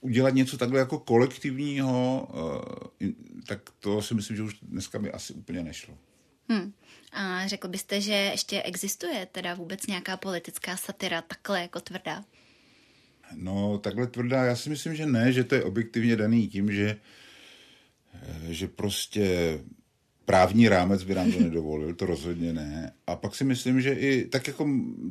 [0.00, 2.28] udělat něco takhle jako kolektivního,
[3.00, 3.12] eh,
[3.46, 5.98] tak to si myslím, že už dneska by asi úplně nešlo.
[6.52, 6.72] Hm.
[7.12, 12.24] A řekl byste, že ještě existuje teda vůbec nějaká politická satira takhle jako tvrdá?
[13.34, 16.96] No, takhle tvrdá, já si myslím, že ne, že to je objektivně daný tím, že,
[18.14, 19.58] eh, že prostě
[20.24, 22.92] právní rámec by nám to nedovolil, to rozhodně ne.
[23.06, 24.68] A pak si myslím, že i tak jako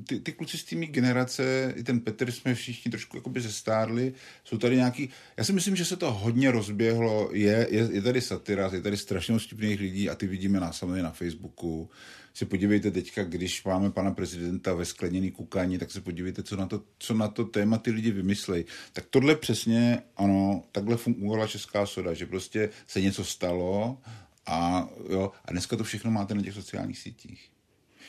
[0.08, 4.14] ty, ty kluci z té mý generace, i ten Petr jsme všichni trošku jakoby zestárli,
[4.44, 8.22] jsou tady nějaký, já si myslím, že se to hodně rozběhlo, je, je, je tady
[8.22, 11.90] satira, je tady strašně vtipných lidí a ty vidíme na, samozřejmě na Facebooku.
[12.34, 16.66] Si podívejte teďka, když máme pana prezidenta ve skleněný kukání, tak se podívejte, co na
[16.66, 18.66] to, co na to téma ty lidi vymyslejí.
[18.94, 23.98] Tak tohle přesně, ano, takhle fungovala Česká soda, že prostě se něco stalo
[24.46, 27.52] a, jo, a dneska to všechno máte na těch sociálních sítích.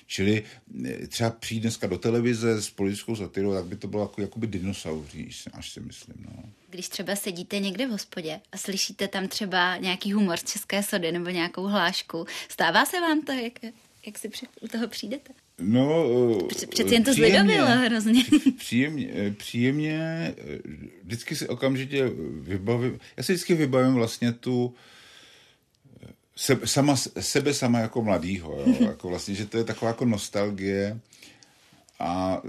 [0.06, 0.42] Čili
[0.84, 4.46] eh, třeba přijít dneska do televize s politickou satirou, tak by to bylo jako, jakoby
[4.46, 6.16] dinosauří, až si myslím.
[6.18, 6.42] No.
[6.70, 11.12] Když třeba sedíte někde v hospodě a slyšíte tam třeba nějaký humor z české sody
[11.12, 13.52] nebo nějakou hlášku, stává se vám to, jak,
[14.06, 15.32] jak si při, u toho přijdete?
[15.58, 16.04] No,
[16.48, 18.24] Přece- přeci jen to zlidovilo hrozně.
[18.58, 20.34] Příjemně, eh, příjemně,
[21.04, 25.01] vždycky si okamžitě vybavím, já si vždycky vybavím vlastně tu eh,
[26.36, 28.76] se, sama, sebe sama jako mladýho, jo?
[28.80, 31.00] jako vlastně, že to je taková jako nostalgie
[31.98, 32.42] a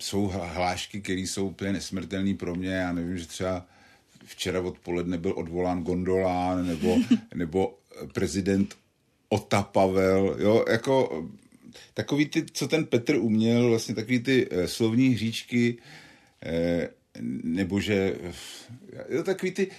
[0.00, 3.66] jsou hlášky, které jsou úplně nesmrtelné pro mě, já nevím, že třeba
[4.24, 6.96] včera odpoledne byl odvolán gondolán, nebo,
[7.34, 7.78] nebo
[8.12, 8.74] prezident
[9.28, 11.26] Ota Pavel, jo, jako
[11.94, 15.78] takový ty, co ten Petr uměl, vlastně takový ty eh, slovní hříčky,
[16.42, 16.88] eh,
[17.44, 18.16] nebo že,
[19.08, 19.70] jo, takový ty,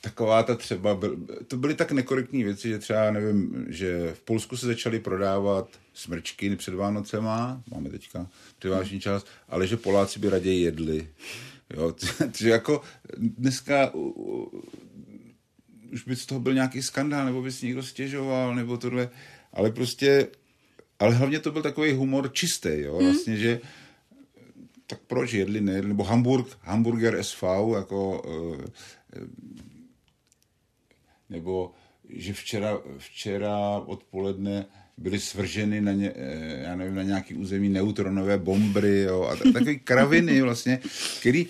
[0.00, 1.16] taková ta třeba, byl,
[1.48, 6.56] to byly tak nekorektní věci, že třeba, nevím, že v Polsku se začaly prodávat smrčky
[6.56, 11.08] před Vánocema, máme teďka předvážný čas, ale že Poláci by raději jedli.
[11.76, 11.94] Jo,
[12.38, 12.82] že jako
[13.16, 14.62] dneska u- u-
[15.92, 19.10] už by z toho byl nějaký skandál, nebo by si někdo stěžoval, nebo tohle,
[19.52, 20.26] ale prostě
[20.98, 23.06] ale hlavně to byl takový humor čistý, jo, Hmm.
[23.06, 23.60] vlastně, že
[24.86, 27.42] tak proč jedli, nejedli, nebo Hamburg, Hamburger SV,
[27.76, 28.22] jako,
[29.16, 29.20] eh,
[31.30, 31.72] nebo
[32.08, 34.66] že včera, včera odpoledne
[34.98, 39.52] byly svrženy na, ně, eh, já nevím, na nějaký území neutronové bombry jo, a tak-
[39.52, 40.80] takový kraviny vlastně,
[41.20, 41.46] který,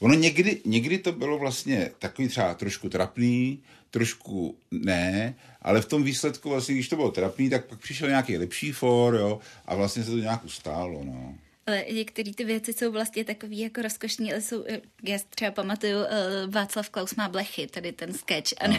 [0.00, 6.04] ono někdy, někdy to bylo vlastně takový třeba trošku trapný, trošku ne, ale v tom
[6.04, 10.04] výsledku vlastně, když to bylo trapný, tak pak přišel nějaký lepší for, jo, a vlastně
[10.04, 11.34] se to nějak ustálo, no.
[11.66, 14.64] Ale některé ty věci jsou vlastně takový jako rozkošní, ale jsou,
[15.02, 18.52] já si třeba pamatuju, eh, Václav Klaus má blechy, tady ten sketch.
[18.60, 18.78] A ne,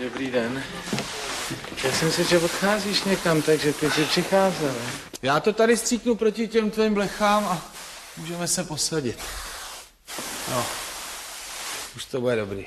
[0.00, 0.62] Dobrý den.
[1.84, 4.76] Já jsem si, že odcházíš někam, takže ty jsi přicházel.
[5.22, 7.62] Já to tady stříknu proti těm tvým blechám a
[8.16, 9.18] můžeme se posadit.
[10.50, 10.66] No,
[11.96, 12.66] už to bude dobrý.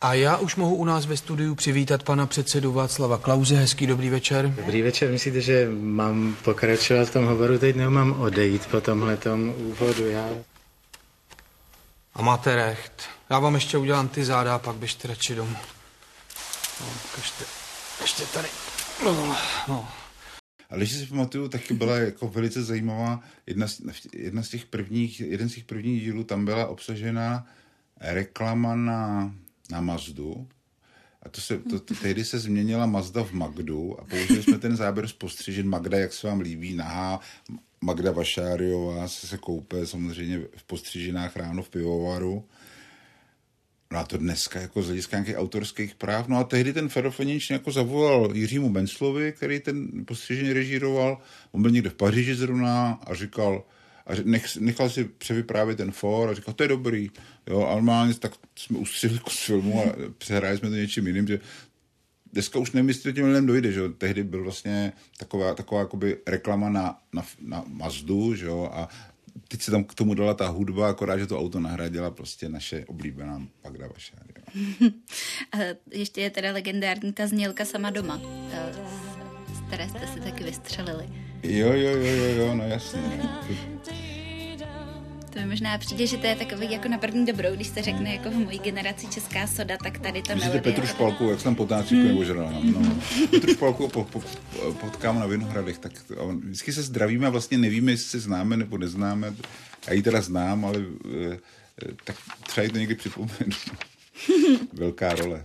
[0.00, 3.56] A já už mohu u nás ve studiu přivítat pana předsedu Václava Klauze.
[3.56, 4.54] Hezký dobrý večer.
[4.56, 9.18] Dobrý večer, myslíte, že mám pokračovat v tom hovoru teď, nebo mám odejít po tomhle
[9.56, 10.10] úvodu?
[10.10, 10.28] Já...
[12.14, 13.02] A máte recht.
[13.30, 15.56] Já vám ještě udělám ty záda a pak běžte radši domů.
[16.80, 17.44] No, ještě,
[18.00, 18.48] ještě tady.
[19.04, 19.36] No,
[19.68, 19.88] no.
[20.70, 23.80] Ale když si pamatuju, taky byla jako velice zajímavá, jedna z,
[24.12, 27.46] jedna z těch prvních, jeden z těch prvních dílů, tam byla obsažena
[28.00, 29.32] reklama na,
[29.70, 30.48] na Mazdu.
[31.22, 35.08] A to se, to, tehdy se změnila Mazda v Magdu a použili jsme ten záběr
[35.08, 37.20] z Magda, jak se vám líbí, nahá
[37.80, 42.44] Magda Vašáriová se, se koupe samozřejmě v postřiženách ráno v pivovaru.
[43.92, 46.28] No a to dneska jako z hlediska nějakých autorských práv.
[46.28, 51.18] No a tehdy ten Ferofenič jako zavolal Jiřímu Benslovi, který ten postřižený režíroval.
[51.52, 53.64] On byl někde v Paříži zrovna a říkal,
[54.06, 57.10] a nech, nechal si převyprávět ten for a říkal, to je dobrý.
[57.46, 59.84] Jo, a normálně tak jsme ustřihli kus filmu a
[60.18, 61.40] přehráli jsme to něčím jiným, že
[62.32, 63.88] dneska už nevím, jestli těm lidem dojde, že jo.
[63.88, 68.88] Tehdy byl vlastně taková, taková jakoby reklama na, na, na Mazdu, že jo, a
[69.48, 72.84] teď se tam k tomu dala ta hudba, akorát, že to auto nahradila prostě naše
[72.86, 74.26] oblíbená Magda Vašáry.
[75.52, 75.56] a
[75.90, 78.20] ještě je teda legendární ta znělka sama doma,
[78.52, 78.72] eh,
[79.54, 81.25] z které jste si taky vystřelili.
[81.48, 83.00] Jo, jo, jo, jo, jo, no jasně.
[85.32, 88.14] To mi možná přijde, že to je takový jako na první dobrou, když se řekne
[88.14, 90.60] jako v mojí generaci česká soda, tak tady ta Myslíte.
[90.60, 92.08] Petru Špalku, jak se tam potáčí hmm.
[92.08, 92.96] nebo žrala, no, no.
[93.30, 94.22] Petru Špalku po, po,
[94.80, 98.56] potkám na Vinohradech, tak to- on- vždycky se zdravíme a vlastně nevíme, jestli se známe
[98.56, 99.34] nebo neznáme.
[99.86, 101.38] Já ji teda znám, ale eh,
[101.82, 103.56] eh, tak třeba jí to někdy připomenu.
[104.72, 105.42] Velká role.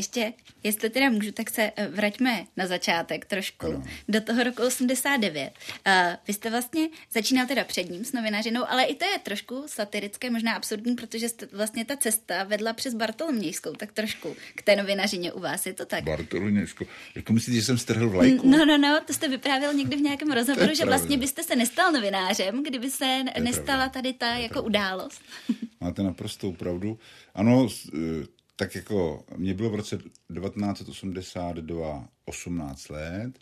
[0.00, 0.32] Ještě,
[0.62, 3.84] jestli teda můžu, tak se eh, vraťme na začátek trošku, ano.
[4.08, 5.52] do toho roku 89.
[5.86, 5.92] Uh,
[6.26, 10.30] vy jste vlastně začínal teda před ním s novinařinou, ale i to je trošku satirické,
[10.30, 15.32] možná absurdní, protože jste, vlastně ta cesta vedla přes Bartolomějskou, tak trošku k té novinařině
[15.32, 16.04] u vás, je to tak?
[16.04, 16.84] Bartolomějsko.
[17.14, 18.48] Jako myslíte, že jsem strhl vlajku?
[18.48, 20.96] No, no, no, to jste vyprávěl někdy v nějakém rozhovoru, že pravda.
[20.96, 25.22] vlastně byste se nestal novinářem, kdyby se nestala tady ta jako událost.
[25.80, 26.98] Máte naprostou pravdu.
[27.34, 33.38] Ano, eh, tak jako mě bylo v roce 1982 18 let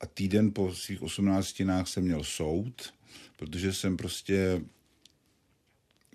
[0.00, 2.94] a týden po svých 18 jsem měl soud,
[3.36, 4.62] protože jsem prostě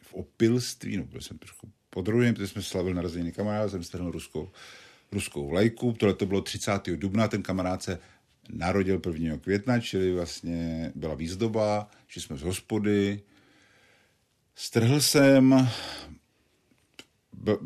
[0.02, 4.52] v opilství, no byl jsem trošku podružený, protože jsme slavili narozeniny kamaráda, jsem strhnul ruskou,
[5.12, 6.72] ruskou vlajku, tohle to bylo 30.
[6.96, 8.00] dubna, ten kamarád se
[8.50, 9.38] narodil 1.
[9.38, 13.22] května, čili vlastně byla výzdoba, že jsme z hospody,
[14.56, 15.70] Strhl jsem,
[17.44, 17.58] B-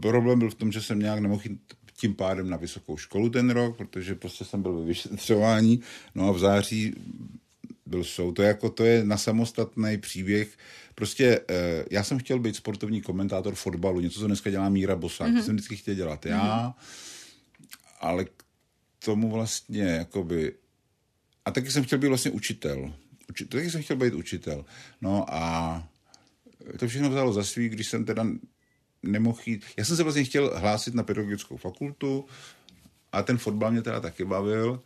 [0.00, 1.60] problém byl v tom, že jsem nějak nemohl jít
[1.96, 5.80] tím pádem na vysokou školu ten rok, protože prostě jsem byl ve vyšetřování,
[6.14, 6.94] no a v září
[7.86, 8.32] byl soud.
[8.32, 10.58] To je, jako, to je na samostatný příběh.
[10.94, 15.28] Prostě eh, já jsem chtěl být sportovní komentátor fotbalu, něco, co dneska dělá Míra Bosák,
[15.28, 15.36] mm-hmm.
[15.36, 16.74] to jsem vždycky chtěl dělat já,
[18.00, 18.30] ale k
[19.04, 20.54] tomu vlastně jakoby...
[21.44, 22.94] A taky jsem chtěl být vlastně učitel.
[23.30, 24.64] Uči, taky jsem chtěl být učitel.
[25.00, 25.88] No a
[26.78, 28.26] to všechno vzalo za svý, když jsem teda
[29.06, 29.64] nemohl jít.
[29.76, 32.24] Já jsem se vlastně chtěl hlásit na pedagogickou fakultu
[33.12, 34.82] a ten fotbal mě teda taky bavil,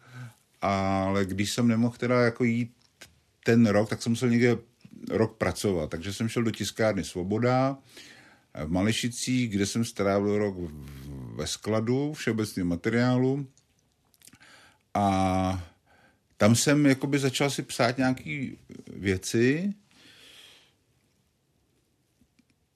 [0.61, 2.73] ale když jsem nemohl teda jako jít
[3.45, 4.57] ten rok, tak jsem musel někde
[5.11, 5.91] rok pracovat.
[5.91, 7.79] Takže jsem šel do tiskárny Svoboda
[8.65, 10.57] v Malešicích, kde jsem strávil rok
[11.35, 13.47] ve skladu všeobecného materiálu
[14.95, 15.67] a
[16.37, 18.51] tam jsem jakoby začal si psát nějaké
[18.97, 19.75] věci,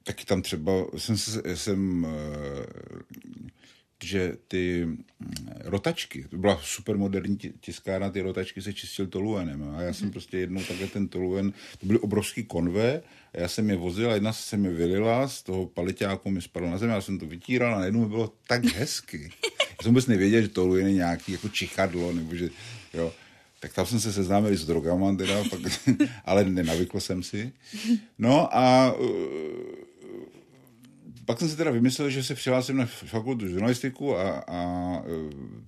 [0.04, 2.66] taky tam třeba jsem, se- jsem eh,
[4.04, 5.04] že ty mm,
[5.64, 9.74] rotačky, to byla super moderní tiskárna, ty rotačky se čistil toluenem.
[9.76, 13.02] A já jsem prostě jednou takhle ten toluen, to byly obrovský konve,
[13.34, 16.70] a já jsem je vozil a jedna se mi vylila, z toho paliťáku mi spadlo
[16.70, 19.30] na zemi, já jsem to vytíral a najednou mi bylo tak hezky.
[19.44, 22.50] Já jsem vůbec nevěděl, že toluen je nějaký jako čichadlo, nebo že,
[22.94, 23.12] jo.
[23.60, 25.60] Tak tam jsem se seznámil s drogama, teda, pak,
[26.24, 27.52] ale nenavykl jsem si.
[28.18, 28.94] No a
[31.26, 35.02] pak jsem si teda vymyslel, že se přihlásím na fakultu žurnalistiku a, a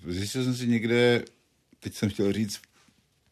[0.09, 1.25] e, zjistil jsem si někde,
[1.81, 2.61] teď jsem chtěl říct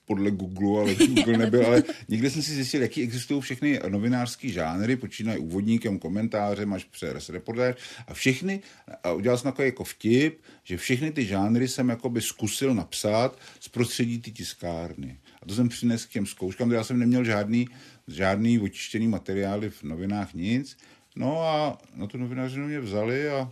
[0.06, 4.96] podle Google, ale Google nebyl, ale někde jsem si zjistil, jaký existují všechny novinářský žánry,
[4.96, 7.74] počínají úvodníkem, komentářem až přes reportáž
[8.06, 8.60] a všechny,
[9.02, 13.68] a udělal jsem takový jako vtip, že všechny ty žánry jsem jakoby zkusil napsat z
[13.68, 15.18] prostředí ty tiskárny.
[15.42, 17.68] A to jsem přinesl k těm zkouškám, já jsem neměl žádný,
[18.08, 20.76] žádný očištěný materiály v novinách, nic.
[21.16, 23.50] No a na tu novinařinu mě vzali a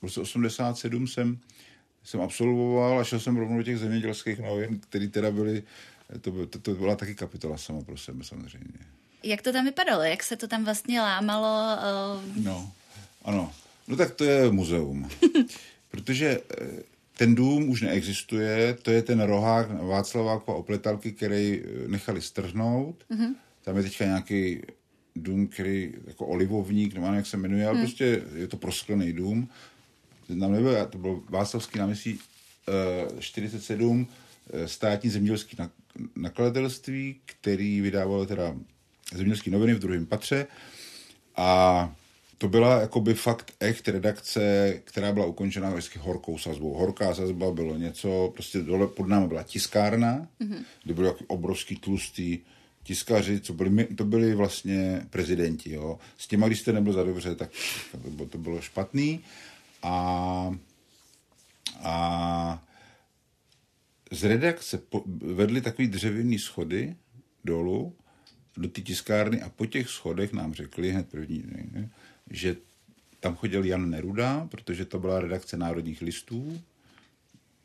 [0.00, 1.38] v roce 87 jsem,
[2.04, 5.62] jsem absolvoval a šel jsem rovnou do těch zemědělských novin, které teda byly,
[6.20, 8.78] to, to, to byla taky kapitola sama pro sebe samozřejmě.
[9.22, 10.02] Jak to tam vypadalo?
[10.02, 11.76] Jak se to tam vlastně lámalo?
[12.16, 12.44] Uh...
[12.44, 12.72] No,
[13.24, 13.52] ano.
[13.88, 15.08] No tak to je muzeum.
[15.90, 16.66] Protože eh,
[17.16, 23.04] ten dům už neexistuje, to je ten rohák Václaváku a opletalky, který eh, nechali strhnout.
[23.10, 23.34] Mm-hmm.
[23.64, 24.60] Tam je teďka nějaký
[25.16, 27.86] dům, který jako olivovník, nevím, jak se jmenuje, ale hmm.
[27.86, 29.48] prostě je to prosklený dům.
[30.40, 32.18] Tam nebyl, to byl Václavský náměstí
[33.12, 35.56] uh, 47, uh, státní zemědělský
[36.16, 38.56] nakladatelství, který vydával teda
[39.12, 40.46] zemědělské noviny v druhém patře
[41.36, 41.94] a
[42.38, 46.74] to byla jakoby fakt echt redakce, která byla ukončena vždycky horkou sazbou.
[46.74, 50.64] Horká sazba bylo něco, prostě dole pod námi byla tiskárna, mm-hmm.
[50.84, 52.38] kde byly obrovský tlustý
[52.90, 55.98] tiskaři, co byli, to byli vlastně prezidenti, jo.
[56.18, 57.50] S těma, když jste nebyl za dobře, tak
[58.30, 59.20] to bylo špatný.
[59.82, 59.94] A,
[61.82, 62.66] a
[64.10, 66.96] z redakce po, vedli takový dřevěný schody
[67.44, 67.94] dolů
[68.56, 71.90] do té tiskárny a po těch schodech nám řekli hned první, ne,
[72.30, 72.56] že
[73.20, 76.62] tam chodil Jan Neruda, protože to byla redakce národních listů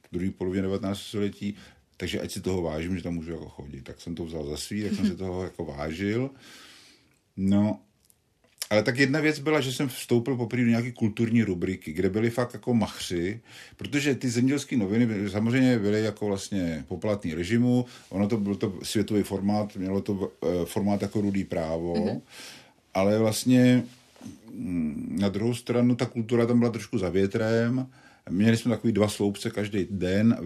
[0.03, 0.99] v druhé polovině 19.
[0.99, 1.55] století
[1.97, 3.81] takže ať si toho vážím, že tam můžu jako chodit.
[3.81, 6.29] Tak jsem to vzal za svý, tak jsem si toho jako vážil.
[7.37, 7.79] No,
[8.69, 12.29] ale tak jedna věc byla, že jsem vstoupil poprvé do nějaké kulturní rubriky, kde byly
[12.29, 13.39] fakt jako machři,
[13.77, 18.79] protože ty zemědělské noviny byly, samozřejmě byly jako vlastně poplatný režimu, ono to byl to
[18.83, 20.29] světový formát, mělo to uh,
[20.65, 22.21] formát jako rudý právo, mm-hmm.
[22.93, 23.83] ale vlastně
[24.53, 27.87] mm, na druhou stranu ta kultura tam byla trošku za větrem,
[28.29, 30.37] Měli jsme takový dva sloupce každý den,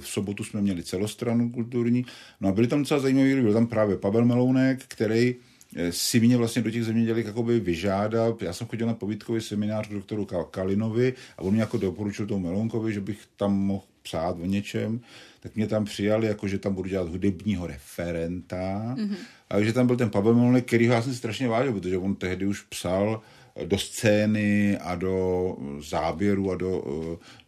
[0.00, 2.06] v sobotu jsme měli celostranu kulturní,
[2.40, 5.34] no a byli tam docela zajímavý, byl tam právě Pavel Melounek, který
[5.76, 8.36] eh, si mě vlastně do těch zemědělek jakoby vyžádal.
[8.40, 12.40] Já jsem chodil na povídkový seminář k doktoru Kalinovi a on mě jako doporučil tomu
[12.40, 15.00] Melounkovi, že bych tam mohl psát o něčem,
[15.40, 18.94] tak mě tam přijali, jako že tam budu dělat hudebního referenta.
[18.98, 19.16] Mm-hmm.
[19.50, 22.46] A že tam byl ten Pavel Melounek, který já jsem strašně vážil, protože on tehdy
[22.46, 23.22] už psal
[23.64, 26.84] do scény a do záběru a do,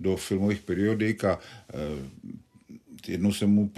[0.01, 1.39] do filmových periodik a
[1.75, 2.37] eh,
[3.09, 3.73] jednou jsem mu,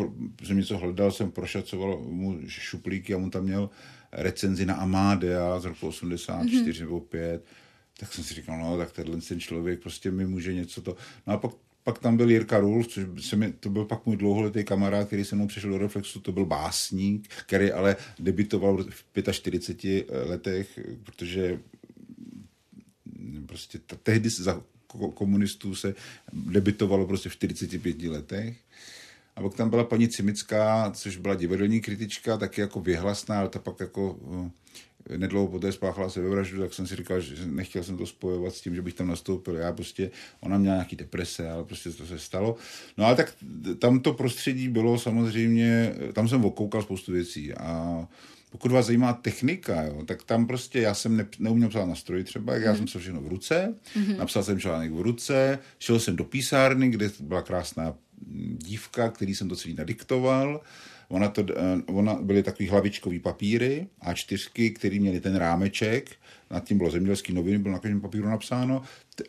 [0.45, 3.71] jsem něco hledal, jsem prošacoval mu šuplíky a on tam měl
[4.13, 6.81] recenzi na Amadea z roku 84 mm-hmm.
[6.81, 7.45] nebo 5,
[7.99, 10.97] tak jsem si říkal, no tak tenhle ten člověk prostě mi může něco to...
[11.27, 11.51] No a pak,
[11.85, 15.25] pak tam byl Jirka Rulf, což se mi, to byl pak můj dlouholetý kamarád, který
[15.25, 21.61] se mnou přišel do Reflexu, to byl básník, který ale debitoval v 45 letech, protože
[23.49, 24.63] prostě ta, tehdy za
[25.15, 25.95] komunistů se
[26.33, 28.57] debitovalo prostě v 45 letech.
[29.37, 33.59] A pak tam byla paní Cimická, což byla divadelní kritička, taky jako vyhlasná, ale ta
[33.59, 34.19] pak jako
[35.11, 38.61] eh, nedlouho poté spáchala sebevraždu, tak jsem si říkal, že nechtěl jsem to spojovat s
[38.61, 39.55] tím, že bych tam nastoupil.
[39.55, 42.57] Já prostě, ona měla nějaký deprese, ale prostě to se stalo.
[42.97, 43.35] No ale tak
[43.79, 48.09] tam to prostředí bylo samozřejmě, tam jsem okoukal spoustu věcí a
[48.51, 52.25] pokud vás zajímá technika, jo, tak tam prostě já jsem ne, neuměl psát na stroji
[52.25, 52.77] třeba, já mm.
[52.77, 54.17] jsem se všechno v ruce, mm-hmm.
[54.17, 57.95] napsal jsem článek v ruce, šel jsem do písárny, kde byla krásná
[58.59, 60.61] dívka, který jsem to celý nadiktoval,
[61.09, 66.11] Ona, to, eh, ona byly takový hlavičkový papíry A4, který měli ten rámeček,
[66.51, 68.83] nad tím bylo zemědělský noviny, bylo na každém papíru napsáno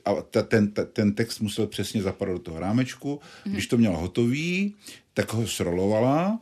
[0.06, 3.16] a ta, ten, ta, ten text musel přesně zapadat do toho rámečku.
[3.16, 3.52] Mm-hmm.
[3.52, 4.76] Když to měla hotový,
[5.14, 6.40] tak ho srolovala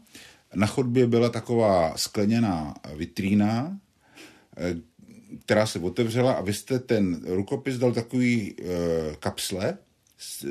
[0.57, 3.77] na chodbě byla taková skleněná vitrína,
[4.57, 4.75] eh,
[5.45, 8.63] která se otevřela a vy jste ten rukopis dal takový e,
[9.19, 10.47] kapsle e,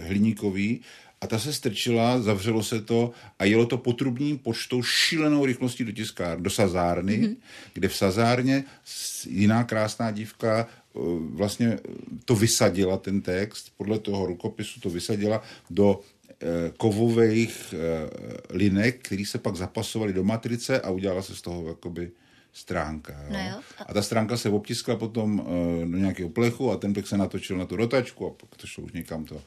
[0.00, 0.80] hliníkový
[1.20, 5.92] a ta se strčila, zavřelo se to a jelo to potrubní poštou šílenou rychlostí do
[5.92, 7.36] tiskár, do sazárny, mm-hmm.
[7.74, 8.64] kde v sazárně
[9.28, 10.68] jiná krásná dívka
[11.18, 11.78] vlastně
[12.24, 16.00] to vysadila, ten text, podle toho rukopisu to vysadila do
[16.76, 18.10] kovových eh,
[18.50, 22.10] linek, který se pak zapasovaly do matrice a udělala se z toho jakoby
[22.52, 23.12] stránka.
[23.12, 23.28] Jo?
[23.32, 23.60] No jo.
[23.86, 25.46] A ta stránka se obtiskla potom uh,
[25.90, 28.84] do nějakého plechu a ten plech se natočil na tu rotačku a pak to šlo
[28.84, 29.42] už někam to.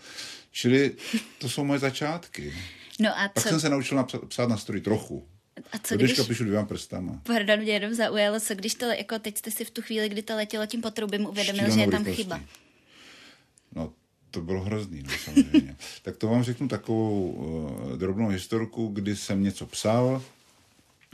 [0.51, 0.95] Čili
[1.37, 2.53] to jsou moje začátky.
[2.99, 5.27] No a Pak co, jsem se naučil napsat, psát na stroj trochu.
[5.71, 6.19] a co když...
[6.19, 7.21] píšu dvěma prstama.
[7.23, 10.21] Pardon, mě jenom zaujalo, co když to, jako teď jste si v tu chvíli, kdy
[10.21, 12.23] to letělo tím potrubím, uvědomil, že Šílenou je tam rychlostí.
[12.23, 12.41] chyba.
[13.75, 13.93] No,
[14.38, 15.75] to bylo hrozný, no, samozřejmě.
[16.03, 20.21] tak to vám řeknu takovou uh, drobnou historku, kdy jsem něco psal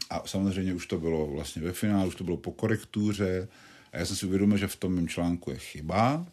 [0.10, 3.48] a samozřejmě už to bylo vlastně ve finále, už to bylo po korektuře
[3.94, 6.26] a já jsem si uvědomil, že v tom mém článku je chyba,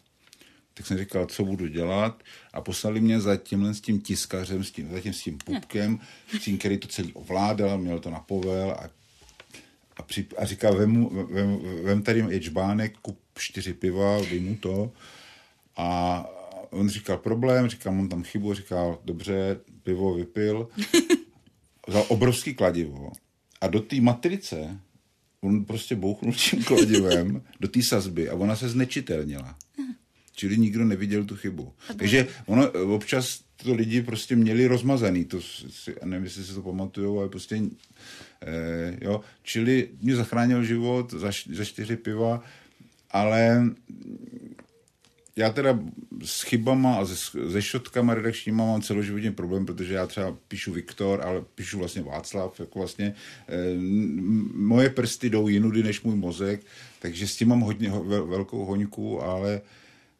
[0.73, 2.23] tak jsem říkal, co budu dělat
[2.53, 5.99] a poslali mě za tímhle s tím tiskařem, s tím, zatím s tím pupkem,
[6.39, 8.89] s tím, který to celý ovládal, měl to na povel a,
[9.97, 14.91] a, při, a říká, vemu, vem, vem tady ječbánek, kup čtyři piva, mu to
[15.77, 16.25] a
[16.71, 20.69] on říkal problém, říkal, mám tam chybu, říkal, dobře, pivo vypil,
[21.87, 23.11] vzal obrovský kladivo
[23.61, 24.79] a do té matrice
[25.41, 29.57] on prostě bouchnul tím kladivem do té sazby a ona se znečitelnila.
[30.35, 31.73] Čili nikdo neviděl tu chybu.
[31.97, 37.19] Takže ono občas to lidi prostě měli rozmazaný, to si, nevím, jestli si to pamatujou,
[37.19, 37.61] ale prostě,
[38.41, 42.43] eh, jo, čili mě zachránil život za, za čtyři piva,
[43.11, 43.65] ale
[45.35, 45.79] já teda
[46.25, 47.15] s chybama a se,
[47.51, 52.59] se šotkama redakčníma mám celoživotní problém, protože já třeba píšu Viktor, ale píšu vlastně Václav,
[52.59, 53.15] jako vlastně
[53.73, 56.61] m- moje prsty jdou jinudy než můj mozek,
[56.99, 59.61] takže s tím mám hodně ho, vel, velkou hoňku, ale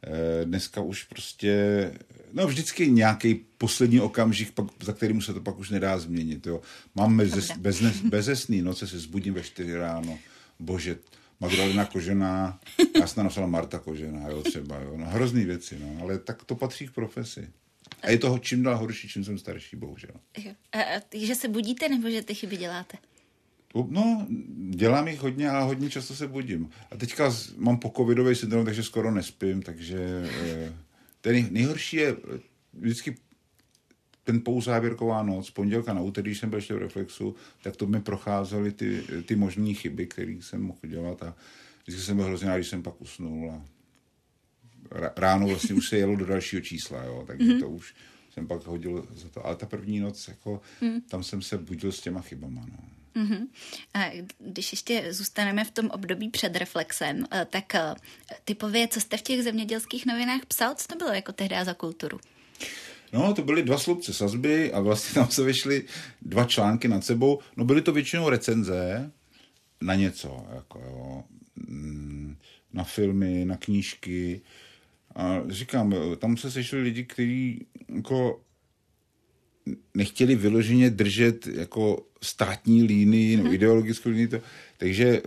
[0.03, 1.91] eh, dneska už prostě,
[2.33, 6.61] no vždycky nějaký poslední okamžik, pak, za kterým se to pak už nedá změnit, jo.
[6.95, 10.19] Mám bezes, beznes, bezesný noce, se zbudím ve 4 ráno,
[10.59, 10.97] bože,
[11.41, 12.59] Magdalena Kožená,
[12.99, 14.97] já jsem napsala Marta Kožená, jo, třeba, jo.
[14.97, 17.49] No, hrozný věci, no, ale tak to patří k profesi.
[18.01, 20.11] A je toho čím dál horší, čím jsem starší, bohužel.
[20.37, 20.51] Jo.
[20.71, 22.97] A, a, že se budíte, nebo že ty chyby děláte?
[23.89, 24.27] No,
[24.69, 26.69] dělám jich hodně a hodně často se budím.
[26.91, 30.73] A teďka mám po covidový syndrom, takže skoro nespím, takže eh,
[31.21, 32.39] ten nejhorší je eh,
[32.73, 33.15] vždycky
[34.23, 38.01] ten pouzávěrková noc, pondělka na úterý, když jsem byl ještě v Reflexu, tak to mi
[38.01, 41.35] procházely ty, ty možné chyby, které jsem mohl dělat a
[41.83, 43.61] vždycky jsem byl hrozně rád, když jsem pak usnul a
[45.17, 47.59] ráno vlastně už se jelo do dalšího čísla, jo, takže Mhm.
[47.59, 47.93] to už
[48.33, 49.45] jsem pak hodil za to.
[49.45, 51.01] Ale ta první noc, jako, Mhm.
[51.01, 52.77] tam jsem se budil s těma chybama, no.
[53.23, 53.47] Mhm.
[53.93, 57.95] A když ještě zůstaneme v tom období před reflexem, eh, tak eh,
[58.45, 62.19] typově, co jste v těch zemědělských novinách psal, co to bylo jako tehdy za kulturu?
[63.13, 65.83] No, to byly dva sloupce sazby a vlastně tam se vyšly
[66.21, 67.39] dva články nad sebou.
[67.57, 69.11] No, byly to většinou recenze
[69.81, 71.23] na něco, jako jo,
[71.67, 72.35] mm,
[72.73, 74.41] na filmy, na knížky.
[75.15, 78.41] A říkám, tam se sešli lidi, kteří jako
[79.93, 84.27] nechtěli vyloženě držet jako státní línii nebo ideologickou línii.
[84.27, 84.41] To,
[84.77, 85.21] takže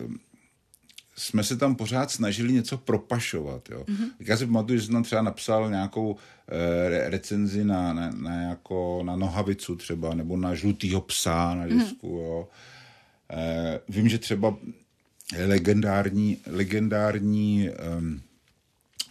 [1.17, 3.71] jsme se tam pořád snažili něco propašovat.
[3.71, 3.85] Jo.
[3.89, 4.05] Mhm.
[4.19, 6.17] Tak já si pamatuju, že jsem tam třeba napsal nějakou
[6.49, 11.67] eh, re- recenzi na, na, na, jako, na nohavicu třeba, nebo na žlutýho psa na
[11.67, 12.07] disku.
[12.09, 12.49] Jo.
[13.31, 14.57] Eh, vím, že třeba
[15.47, 18.21] legendární, legendární, um,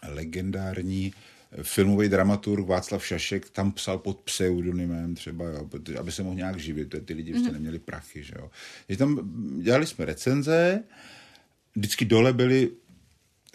[0.07, 1.13] legendární
[1.61, 6.59] filmový dramaturg Václav Šašek tam psal pod pseudonymem třeba, jo, protože, aby se mohl nějak
[6.59, 7.53] živit, ty lidi prostě Mhm.
[7.53, 8.49] neměli prachy, že jo.
[8.87, 9.31] Takže tam
[9.61, 10.83] dělali jsme recenze,
[11.75, 12.71] vždycky dole byly,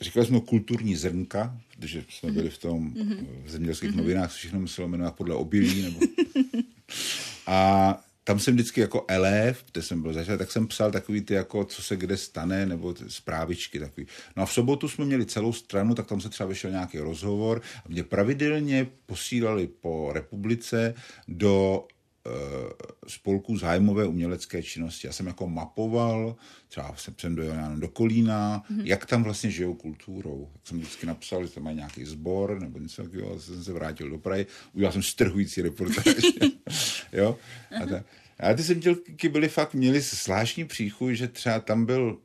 [0.01, 3.27] říkali jsme kulturní zrnka, protože jsme byli v tom, Mhm.
[3.45, 3.99] v zemědělských Mhm.
[3.99, 5.99] novinách, se všechno muselo jmenovat podle obilí, nebo...
[7.47, 11.35] A tam jsem vždycky jako elef, kde jsem byl začal, tak jsem psal takový ty
[11.35, 14.07] jako, co se kde stane, nebo ty zprávičky takový.
[14.37, 17.62] No a v sobotu jsme měli celou stranu, tak tam se třeba vyšel nějaký rozhovor
[17.87, 20.95] a mě pravidelně posílali po republice
[21.29, 21.85] do
[22.29, 22.72] eh,
[23.09, 25.07] spolku zájmové umělecké činnosti.
[25.07, 26.37] Já jsem jako mapoval,
[26.68, 28.81] třeba jsem, jsem dojel nevím, do Kolína, Mhm.
[28.81, 28.87] mm-hmm.
[28.87, 30.49] jak tam vlastně žijou kulturou.
[30.53, 33.72] Tak jsem vždycky napsal, že tam mají nějaký sbor nebo něco takového, a jsem se
[33.72, 36.14] vrátil do Prahy, udělal jsem strhující reportáž.
[37.12, 37.39] jo?
[37.83, 38.05] A, ta,
[38.41, 42.18] a ty zemědělky byly fakt, měli zvláštní příchuť, že třeba tam byl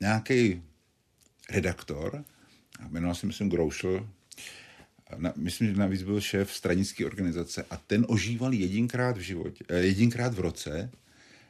[0.00, 0.62] nějaký
[1.50, 2.24] redaktor,
[2.80, 4.08] a jmenoval se myslím Groušl,
[5.18, 9.78] na, myslím, že navíc byl šéf stranické organizace a ten ožíval jedinkrát v životě, eh,
[9.78, 10.90] jedinkrát v roce,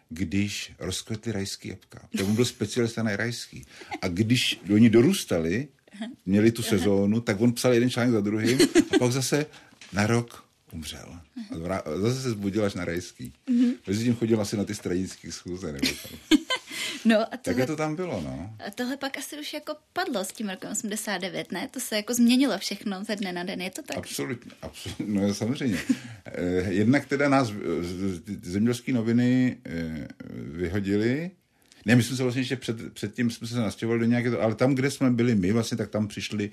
[0.09, 2.09] když rozkvetly rajský jabka.
[2.19, 3.67] To byl specialista na rajský.
[4.03, 5.69] A když oni dorůstali,
[6.27, 8.59] měli tu sezónu, tak on psal jeden článek za druhým
[8.95, 9.47] a pak zase
[9.93, 11.21] na rok umřel.
[11.71, 13.33] A zase se zbudil až na rajský.
[13.87, 15.73] Mezi tím chodil asi na ty stranické schůze.
[15.73, 16.39] Nebo tam.
[17.05, 18.51] No a Takhle tohle, to tam bylo, no.
[18.67, 21.69] a tohle pak asi už jako padlo s tím rokem 89, ne?
[21.71, 23.97] To se jako změnilo všechno ze dne na den, je to tak?
[23.97, 25.79] Absolutně, absolutně, no samozřejmě.
[26.25, 27.55] Eh, Jednak teda nás eh,
[28.43, 31.31] zemědělské noviny eh, vyhodili,
[31.87, 34.75] ne, my jsme se vlastně ještě před, předtím jsme se nastěhovali do nějaké, ale tam,
[34.75, 36.51] kde jsme byli my, vlastně, tak tam přišli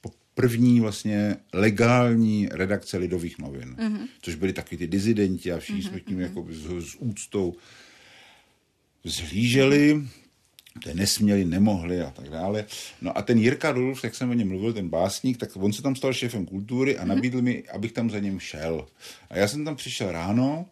[0.00, 4.06] po první vlastně legální redakce lidových novin, Mhm.
[4.22, 7.54] což byli takový ty dizidenti a všichni Mhm, jsme k ním jako s, s úctou
[9.04, 10.02] zhlíželi,
[10.84, 12.64] to nesměli, nemohli a tak dále.
[13.02, 15.82] No a ten Jirka Dulf, jak jsem o něm mluvil, ten básník, tak on se
[15.82, 18.86] tam stal šéfem kultury a nabídl mi, abych tam za ním šel.
[19.30, 20.66] A já jsem tam přišel ráno,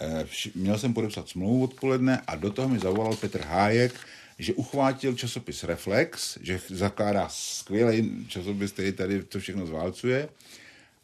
[0.00, 3.94] eh, měl jsem podepsat smlouvu odpoledne a do toho mi zavolal Petr Hájek,
[4.38, 10.28] že uchvátil časopis Reflex, že zakládá skvělý časopis, který tady to všechno zválcuje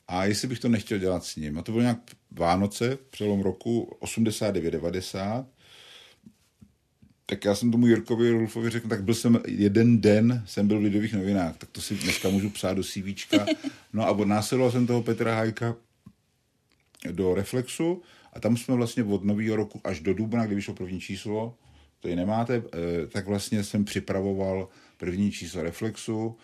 [0.09, 1.59] a jestli bych to nechtěl dělat s ním.
[1.59, 1.99] A to bylo nějak
[2.31, 5.47] Vánoce, přelom roku 89-90
[7.33, 10.83] tak já jsem tomu Jirkovi Rulfovi řekl, tak byl jsem jeden den, jsem byl v
[10.83, 13.47] Lidových novinách, tak to si dneska můžu psát do CVčka.
[13.93, 15.77] No a odnásledoval jsem toho Petra Hajka
[17.11, 18.03] do Reflexu
[18.33, 21.55] a tam jsme vlastně od nového roku až do dubna, kdy vyšlo první číslo,
[22.01, 26.37] to ji nemáte, eh, tak vlastně jsem připravoval první číslo Reflexu,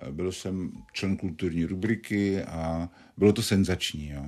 [0.00, 4.08] eh, byl jsem člen kulturní rubriky a bylo to senzační.
[4.08, 4.24] Jo.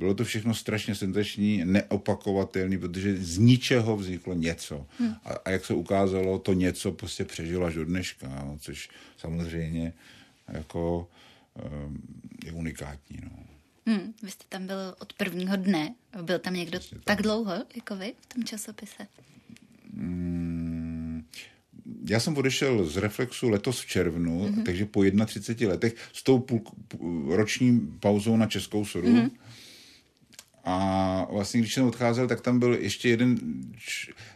[0.00, 4.86] Bylo to všechno strašně senzační, neopakovatelný, protože z ničeho vzniklo něco.
[5.00, 5.12] Hm.
[5.24, 9.92] A, a jak se ukázalo, to něco prostě přežilo až do dneška, jo, což samozřejmě
[10.48, 11.08] jako
[11.86, 12.02] um,
[12.44, 13.18] je unikátní.
[13.24, 13.30] No.
[13.86, 15.94] Hmm, vy jste tam byl od prvního dne.
[16.22, 19.06] Byl tam někdo tak dlouho, jako vy, v tom časopise?
[19.92, 21.24] Mm,
[22.08, 24.54] já jsem odešel z Reflexu letos v červnu, Mhm.
[24.54, 24.62] mm-hmm.
[24.64, 29.08] takže po 31 letech s tou půl, půl, roční pauzou na Českou sodu.
[29.08, 29.26] Mhm.
[29.26, 29.49] Mm-hmm.
[30.64, 33.38] A vlastně, když jsem odcházel, tak tam byl ještě jeden...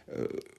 [0.09, 0.55] eh,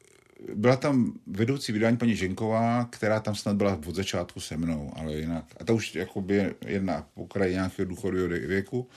[0.55, 5.15] Byla tam vedoucí vydání paní Ženková, která tam snad byla od začátku se mnou, ale
[5.15, 5.45] jinak.
[5.61, 8.89] A ta už jakoby jedna po kraji nějakého důchodového věku.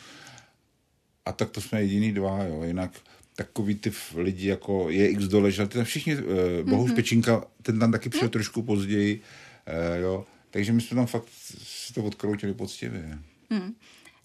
[1.25, 2.63] A tak to jsme jediný dva, jo.
[2.63, 2.91] Jinak
[3.35, 6.23] takový ty lidi, jako je X doležel, ty tam všichni, uh,
[6.69, 6.95] Bohuš Mhm.
[6.95, 9.21] Pečinka, ten tam taky přišel trošku později,
[9.67, 10.25] uh, jo.
[10.51, 11.25] Takže my jsme tam fakt
[11.63, 13.17] si to odkroutili poctivě.
[13.49, 13.73] Hmm.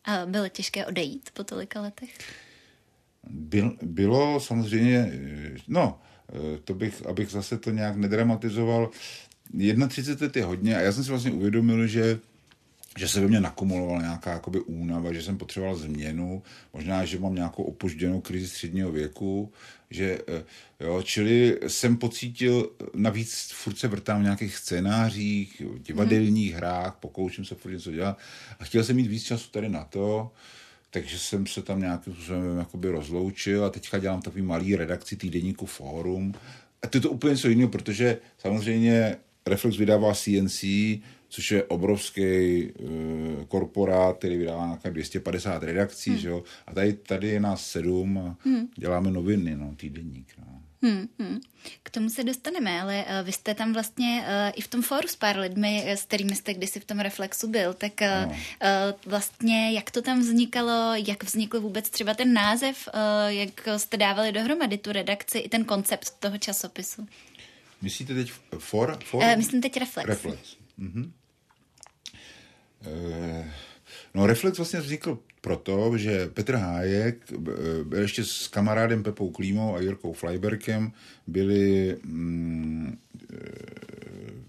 [0.05, 2.18] A bylo těžké odejít po tolika letech?
[3.30, 8.90] Byl, bylo samozřejmě, eh, no, eh, to bych, abych zase to nějak nedramatizoval,
[9.88, 12.18] 31 let je hodně a já jsem si vlastně uvědomil, že
[12.99, 16.42] že se ve mně nakumulovala nějaká jakoby únava, že jsem potřeboval změnu,
[16.72, 19.53] možná, že mám nějakou opožděnou krizi středního věku,
[19.90, 20.45] že, eh,
[20.80, 27.45] jo, čili jsem pocítil, eh, navíc furt se vrtám v nějakých scénářích, divadelních hrách, pokouším
[27.45, 28.18] se furt něco dělat
[28.59, 30.30] a chtěl jsem mít víc času tady na to,
[30.90, 35.66] takže jsem se tam nějakým způsobem jakoby rozloučil a teďka dělám takový malý redakci týdeníku
[35.66, 36.34] Fórum.
[36.82, 39.16] A to je to úplně něco jiného, protože samozřejmě
[39.47, 40.64] Reflex vydává CNC,
[41.35, 46.18] což je obrovský uh, korporát, který vydává nějaké 250 redakcí, Hmm.
[46.18, 46.43] že jo?
[46.66, 48.68] A tady, tady je nás sedm a Hmm.
[48.76, 50.32] děláme noviny, no, týdeník.
[50.39, 50.61] No.
[50.82, 51.41] Hmm, hmm.
[51.82, 55.09] K tomu se dostaneme, ale uh, vy jste tam vlastně uh, i v tom fóru
[55.09, 58.28] s pár lidmi, s kterými jste kdysi v tom Reflexu byl, tak uh, No.
[58.30, 58.37] uh,
[59.11, 64.32] vlastně jak to tam vznikalo, jak vznikl vůbec třeba ten název, uh, jak jste dávali
[64.32, 67.07] dohromady tu redakci i ten koncept toho časopisu?
[67.82, 68.99] Myslíte teď for?
[69.05, 69.22] for?
[69.22, 70.09] Uh, myslím teď Reflex.
[70.09, 70.57] Reflex.
[70.78, 71.12] Mhm.
[72.87, 73.51] Eh,
[74.14, 77.37] No, Reflex vlastně vznikl proto, že Petr Hájek eh,
[77.85, 80.93] byl ještě s kamarádem Pepou Klímou a Jirkou Fleiberkem
[81.26, 82.99] byli mm,
[83.32, 83.37] eh,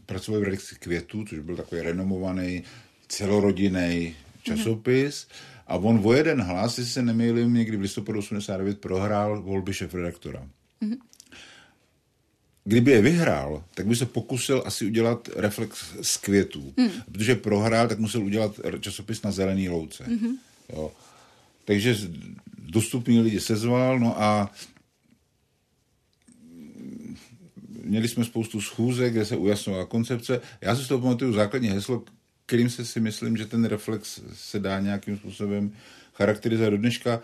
[0.05, 2.63] pracovali v redakci Květu, což byl takový renomovaný
[3.07, 5.27] celorodinný časopis.
[5.67, 10.47] A on o jeden hlas, jestli se nemýlím, někdy v listopadu 89 prohrál volby šéf-redaktora.
[10.81, 10.95] Mhm.
[12.67, 16.73] Kdyby je vyhrál, tak by se pokusil asi udělat reflex z květů.
[16.77, 16.91] Hmm.
[17.11, 20.03] Protože prohrál, tak musel udělat časopis na zelený louce.
[20.07, 20.37] Mhm.
[20.73, 20.91] Jo.
[21.65, 21.97] Takže
[22.57, 24.51] dostupný lidi sezval, no a
[27.83, 30.41] měli jsme spoustu schůzek, kde se ujasnovala koncepce.
[30.61, 32.03] Já si z toho pamatuju základní heslo,
[32.45, 35.71] kterým se si myslím, že ten reflex se dá nějakým způsobem
[36.13, 37.21] charakterizovat do dneška,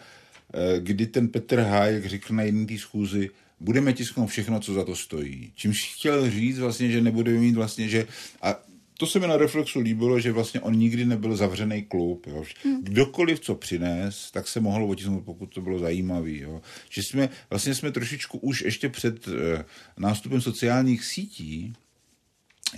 [0.53, 3.29] eh, kdy ten Petr Hájek řekl na jedné té schůzi,
[3.61, 5.51] budeme tisknout všechno, co za to stojí.
[5.55, 8.07] Čímž chtěl říct vlastně, že nebudeme mít vlastně, že...
[8.41, 8.59] A
[8.97, 12.27] to se mi na Reflexu líbilo, že vlastně on nikdy nebyl zavřený klub.
[12.27, 12.43] Jo.
[12.81, 16.31] Kdokoliv co přines, tak se mohl otisnout, pokud to bylo zajímavé.
[16.31, 16.61] Jo.
[16.89, 19.65] Že jsme, vlastně jsme trošičku už ještě před eh,
[19.97, 21.73] nástupem sociálních sítí,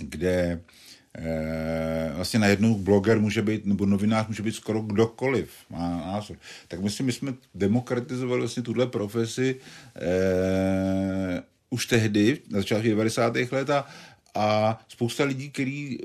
[0.00, 0.62] kde
[2.14, 6.36] vlastně najednou bloger může být, nebo novinář může být skoro kdokoliv, má názor.
[6.68, 9.56] Tak myslím, my jsme demokratizovali vlastně tuhle profesi
[9.96, 13.36] eh, už tehdy, na začátku 90.
[13.52, 13.86] let a,
[14.34, 16.00] a spousta lidí, kteří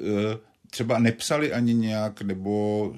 [0.69, 2.95] třeba nepsali ani nějak, nebo,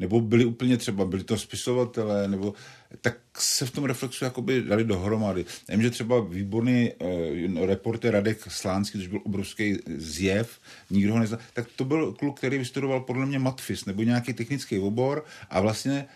[0.00, 2.54] nebo byli úplně třeba, byli to spisovatelé, nebo
[3.00, 5.44] tak se v tom reflexu jakoby dali dohromady.
[5.68, 10.60] Vím, že třeba výborný uh, reporter Radek Slánský, což byl obrovský zjev,
[10.90, 14.78] nikdo ho nezná, tak to byl kluk, který vystudoval podle mě matfis nebo nějaký technický
[14.78, 16.06] obor a vlastně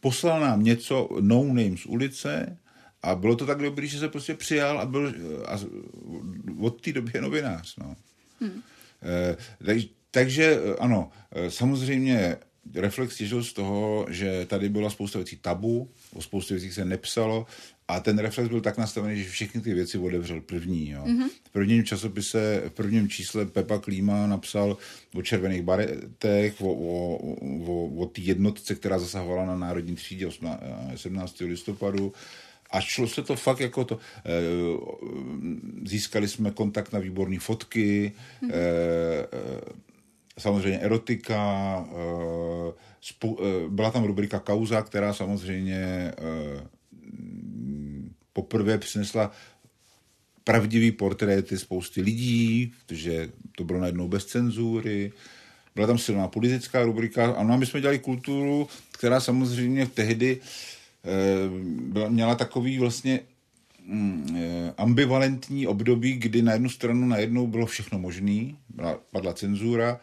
[0.00, 2.58] poslal nám něco no name z ulice
[3.02, 5.14] a bylo to tak dobrý, že se prostě přijal a byl
[5.46, 5.60] a
[6.58, 7.76] od té doby je novinář.
[7.76, 7.96] No.
[8.40, 8.62] Hmm.
[9.02, 9.86] E, takže
[10.78, 11.10] ano,
[11.48, 12.36] samozřejmě
[12.74, 17.46] reflex těžil z toho, že tady byla spousta věcí tabu, o spoustu věcí se nepsalo
[17.88, 20.90] a ten reflex byl tak nastavený, že všechny ty věci otevřel první.
[20.90, 21.04] Jo.
[21.04, 21.28] Mm-hmm.
[21.44, 24.76] V prvním časopise, v prvním čísle Pepa Klíma napsal
[25.14, 27.16] o červených baretech, o, o,
[27.66, 30.28] o, o té jednotce, která zasahovala na národní třídě
[30.96, 31.40] 17.
[31.40, 32.12] listopadu.
[32.70, 33.98] A šlo se to fakt jako to.
[34.16, 34.30] Eh,
[35.84, 38.52] získali jsme kontakt na výborné fotky, mm-hmm.
[40.38, 41.84] Samozřejmě erotika,
[43.68, 46.12] byla tam rubrika Kauza, která samozřejmě
[48.32, 49.30] poprvé přinesla
[50.44, 55.12] pravdivý portréty spousty lidí, protože to bylo najednou bez cenzury.
[55.74, 57.32] Byla tam silná politická rubrika.
[57.32, 61.08] Ano, my jsme dělali kulturu, která samozřejmě tehdy eh,
[61.82, 63.20] byla, měla takový vlastně
[63.86, 68.54] mm, eh, ambivalentní období, kdy na jednu stranu najednou bylo všechno možné,
[69.10, 70.00] padla cenzura,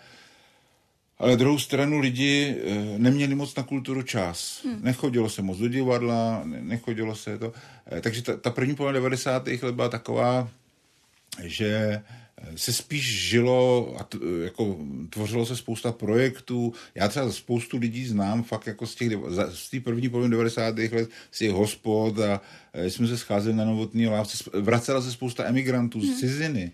[1.19, 4.61] ale druhou stranu lidi eh, neměli moc na kulturu čas.
[4.65, 4.79] Hmm.
[4.83, 7.53] Nechodilo se moc do divadla, nechodilo se to.
[7.91, 9.47] Eh, takže ta, ta první polovina 90.
[9.47, 10.49] let byla taková,
[11.43, 11.67] že
[12.37, 14.77] eh, se spíš žilo a t, jako
[15.09, 16.73] tvořilo se spousta projektů.
[16.95, 19.11] Já třeba spoustu lidí znám fakt jako z těch,
[19.49, 20.77] z té první poloviny 90.
[20.77, 22.41] let, z těch hospod a
[22.73, 24.43] jsme se scházeli na novotný lávce.
[24.53, 26.13] Vracela se spousta emigrantů hmm.
[26.13, 26.71] z ciziny.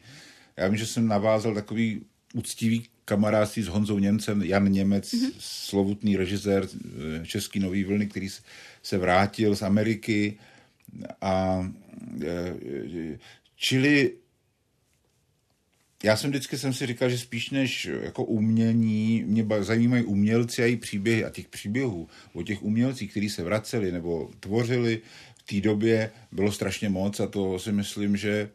[0.58, 2.02] Já vím, že jsem navázal takový
[2.34, 5.32] úctivý kamarádství s Honzou Němcem, Jan Němec, mm-hmm.
[5.40, 8.30] slovutný režisér eh, Český nový vlny, který
[8.84, 10.38] se vrátil z Ameriky
[11.22, 11.66] a
[12.24, 13.18] eh,
[13.56, 14.12] čili
[16.04, 20.66] já jsem vždycky jsem si říkal, že spíš než jako umění, mě zajímají umělci a
[20.66, 25.02] její příběhy a těch příběhů o těch umělcích, kteří se vraceli nebo tvořili
[25.38, 28.50] v té době, bylo strašně moc a to si myslím, že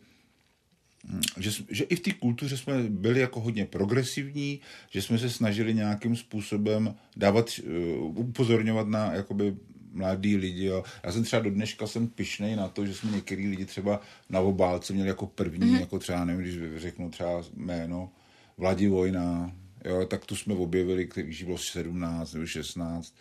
[1.39, 5.75] že, že i v té kultuře jsme byli jako hodně progresivní, že jsme se snažili
[5.75, 7.51] nějakým způsobem dávat,
[7.99, 9.57] uh, upozorňovat na jakoby
[9.93, 10.65] mladý lidi.
[10.65, 10.85] Jo.
[11.03, 14.41] Já jsem třeba do dneška jsem pišnej na to, že jsme některý lidi třeba na
[14.41, 15.81] obálce měli jako první, mm-hmm.
[15.81, 18.11] jako třeba, nevím, když řeknu třeba jméno
[18.59, 19.53] Vladi Vojna,
[19.85, 23.15] jo, tak tu jsme objevili, když bylo 17 nebo 16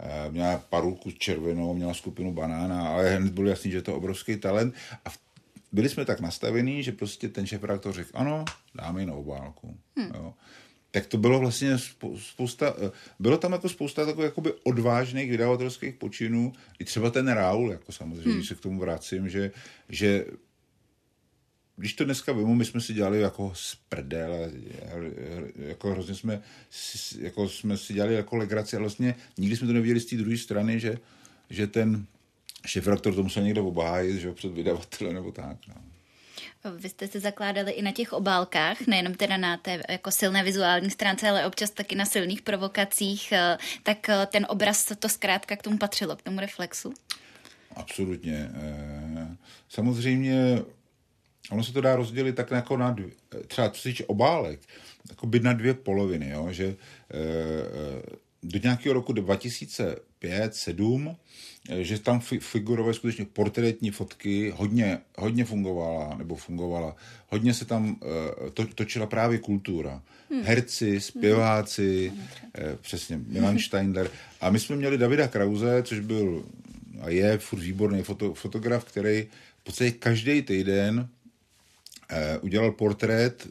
[0.00, 4.36] eh, měla parulku červenou, měla skupinu banána, ale hned bylo jasný, že je to obrovský
[4.36, 4.74] talent.
[5.04, 5.18] A v
[5.72, 8.44] byli jsme tak nastavení, že prostě ten šéf to řekl, ano,
[8.74, 9.76] dáme ji na obálku.
[9.96, 10.10] Hmm.
[10.14, 10.34] Jo.
[10.90, 11.78] Tak to bylo vlastně
[12.18, 17.70] spousta, eh, bylo tam jako spousta takových jakoby odvážných vydavatelských počinů, i třeba ten Raul,
[17.70, 18.44] jako samozřejmě, hmm.
[18.44, 19.50] se k tomu vracím, že,
[19.88, 20.24] že
[21.76, 24.50] když to dneska vemu, my jsme si dělali jako z prdele,
[25.56, 26.42] jako hrozně jsme,
[27.18, 30.36] jako jsme si dělali jako legraci, ale vlastně nikdy jsme to neviděli z té druhé
[30.36, 30.98] strany, že,
[31.50, 32.06] že ten
[32.66, 35.56] šefraktor to musel někde obhájit, že před vydavatele nebo tak.
[35.68, 35.74] No.
[36.76, 40.90] Vy jste se zakládali i na těch obálkách, nejenom teda na té jako silné vizuální
[40.90, 45.62] stránce, ale občas taky na silných provokacích, eh, tak eh, ten obraz to zkrátka k
[45.62, 46.92] tomu patřilo, k tomu reflexu?
[47.76, 48.50] Absolutně.
[48.54, 49.36] Eh,
[49.68, 50.62] samozřejmě
[51.50, 53.10] ono se to dá rozdělit tak jako na dvě,
[53.46, 54.60] třeba co se týče obálek,
[55.08, 56.48] jako by na dvě poloviny, jo?
[56.50, 56.76] že
[58.42, 61.16] do nějakého roku 2005-2007
[61.68, 66.96] Eh, že tam figurovaly skutečně portrétní fotky, hodně, hodně fungovala, nebo fungovala,
[67.28, 70.02] hodně se tam uh, to, točila právě kultura.
[70.30, 70.42] Hmm.
[70.42, 72.18] Herci, zpěváci, hmm.
[72.18, 74.10] uh, přesně, Milan Steindler.
[74.40, 76.44] A my jsme měli Davida Krause, což byl
[77.00, 79.26] a je furt výborný foto, fotograf, který
[79.60, 81.08] v podstatě každý týden
[82.40, 83.48] udělal portrét,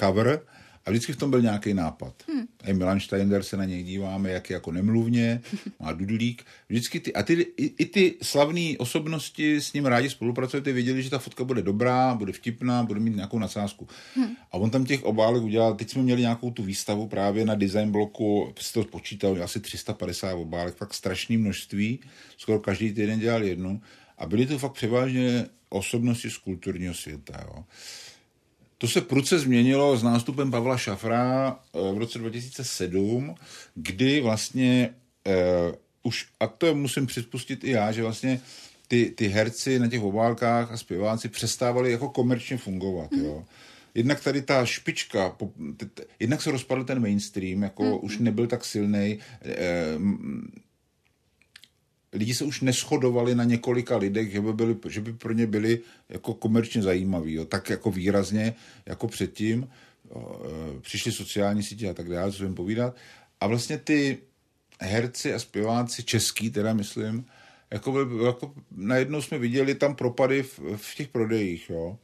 [0.00, 0.40] cover,
[0.86, 2.14] a vždycky v tom byl nějaký nápad.
[2.28, 2.46] Hmm.
[2.64, 5.40] A Milan Steiner se na něj díváme, jak je jako nemluvně,
[5.80, 6.44] má dudlík.
[6.68, 11.10] Vždycky ty, a ty, i, i ty slavné osobnosti s ním rádi spolupracujete, věděli, že
[11.10, 13.88] ta fotka bude dobrá, bude vtipná, bude mít nějakou nadsázku.
[14.14, 14.36] Hmm.
[14.52, 17.90] A on tam těch obálek udělal, teď jsme měli nějakou tu výstavu právě na design
[17.90, 22.00] bloku, si to počítal, asi 350 obálek, fakt strašné množství,
[22.36, 23.80] skoro každý týden dělal jednu.
[24.18, 27.44] A byly to fakt převážně osobnosti z kulturního světa.
[27.46, 27.64] Jo.
[28.82, 33.34] To se pruce změnilo s nástupem Pavla Šafra eh, v roce 2007,
[33.74, 34.94] kdy vlastně
[35.26, 38.40] uh, už, a to musím připustit i já, že vlastně
[38.88, 43.44] ty, ty herci na těch obálkách a zpěváci přestávali jako komerčně fungovat, jo.
[43.94, 45.36] Jednak tady ta špička,
[46.20, 47.98] jednak se rozpadl ten mainstream, jako Mhm.
[48.02, 49.18] už nebyl tak silný.
[52.12, 55.80] Lidi se už neschodovali na několika lidech, že by, byli, že by pro ně byli
[56.08, 57.44] jako komerčně zajímaví, jo.
[57.44, 58.54] tak jako výrazně
[58.86, 59.68] jako předtím.
[60.10, 62.96] Jo, eh, Přišly sociální sítě a tak dále, co budeme povídat.
[63.40, 64.18] A vlastně ty
[64.80, 67.26] herci a zpěváci český, teda myslím,
[67.70, 71.98] jako, by, jako najednou jsme viděli tam propady v, v těch prodejích, jo.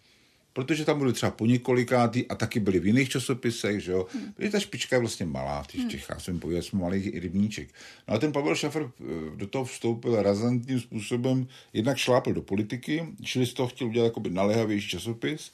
[0.59, 4.07] Protože tam byly třeba po několikátý a taky byly v jiných časopisech, že jo.
[4.37, 7.69] Protože ta špička je vlastně malá v těch Čechách, jsem pověděl, jsme malý rybníček.
[8.09, 9.05] No a ten Pavel Šafer eh,
[9.37, 14.31] do toho vstoupil razantním způsobem, jednak šlápl do politiky, čili z toho chtěl udělat jakoby
[14.31, 15.53] naléhavější časopis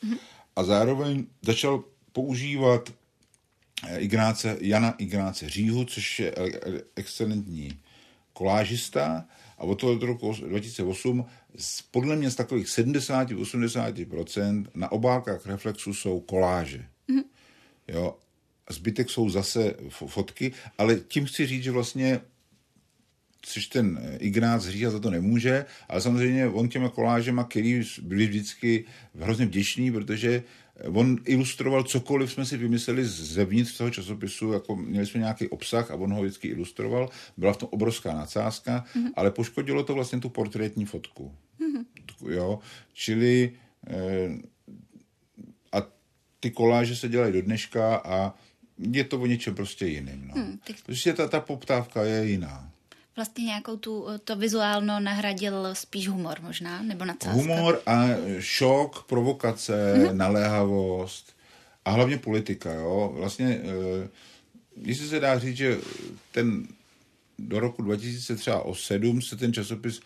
[0.56, 2.92] a zároveň začal používat
[3.88, 7.78] eh, Ignáce, Jana Ignáce Říhu, což je eh, excelentní
[8.32, 9.24] kolážista
[9.58, 11.24] a od toho roku 2008 z-
[11.90, 16.86] podle mě z takových 70-80% na obálkách Reflexu jsou koláže.
[17.88, 18.18] Jo,
[18.66, 22.20] a zbytek jsou zase fo- fotky, ale tím chci říct, že vlastně
[23.46, 28.84] což ten Ignác Hříha za to nemůže, ale samozřejmě on těma kolážema, který byli vždycky
[29.18, 30.42] hrozně vděční, protože
[30.94, 35.94] on ilustroval cokoliv jsme si vymysleli zevnitř toho časopisu, jako měli jsme nějaký obsah a
[35.94, 39.06] on ho vždycky ilustroval, byla v tom obrovská nadsázka, Mhm.
[39.06, 39.12] mm-hmm.
[39.16, 41.34] ale poškodilo to vlastně tu portrétní fotku.
[42.28, 42.58] Jo,
[42.92, 43.52] čili
[43.86, 44.28] eh,
[45.72, 45.82] a
[46.40, 48.34] ty koláže se dělají do dneška a
[48.78, 50.26] je to o něčem prostě jiným.
[50.28, 50.34] No.
[50.42, 52.70] Hmm, tak Prostě ta, ta poptávka je jiná.
[53.16, 57.36] Vlastně nějakou tu, to vizuálno nahradil spíš humor možná, nebo nadsázka.
[57.40, 58.04] Humor a
[58.38, 60.04] šok, provokace, Mhm.
[60.06, 60.16] mm-hmm.
[60.16, 61.32] naléhavost
[61.84, 62.72] a hlavně politika.
[62.72, 63.12] Jo?
[63.16, 64.08] Vlastně, eh,
[64.82, 65.78] jestli se dá říct, že
[66.32, 66.66] ten
[67.38, 70.00] do roku 2007 se ten časopis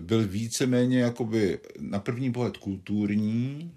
[0.00, 3.72] byl víceméně jakoby na první pohled kulturní,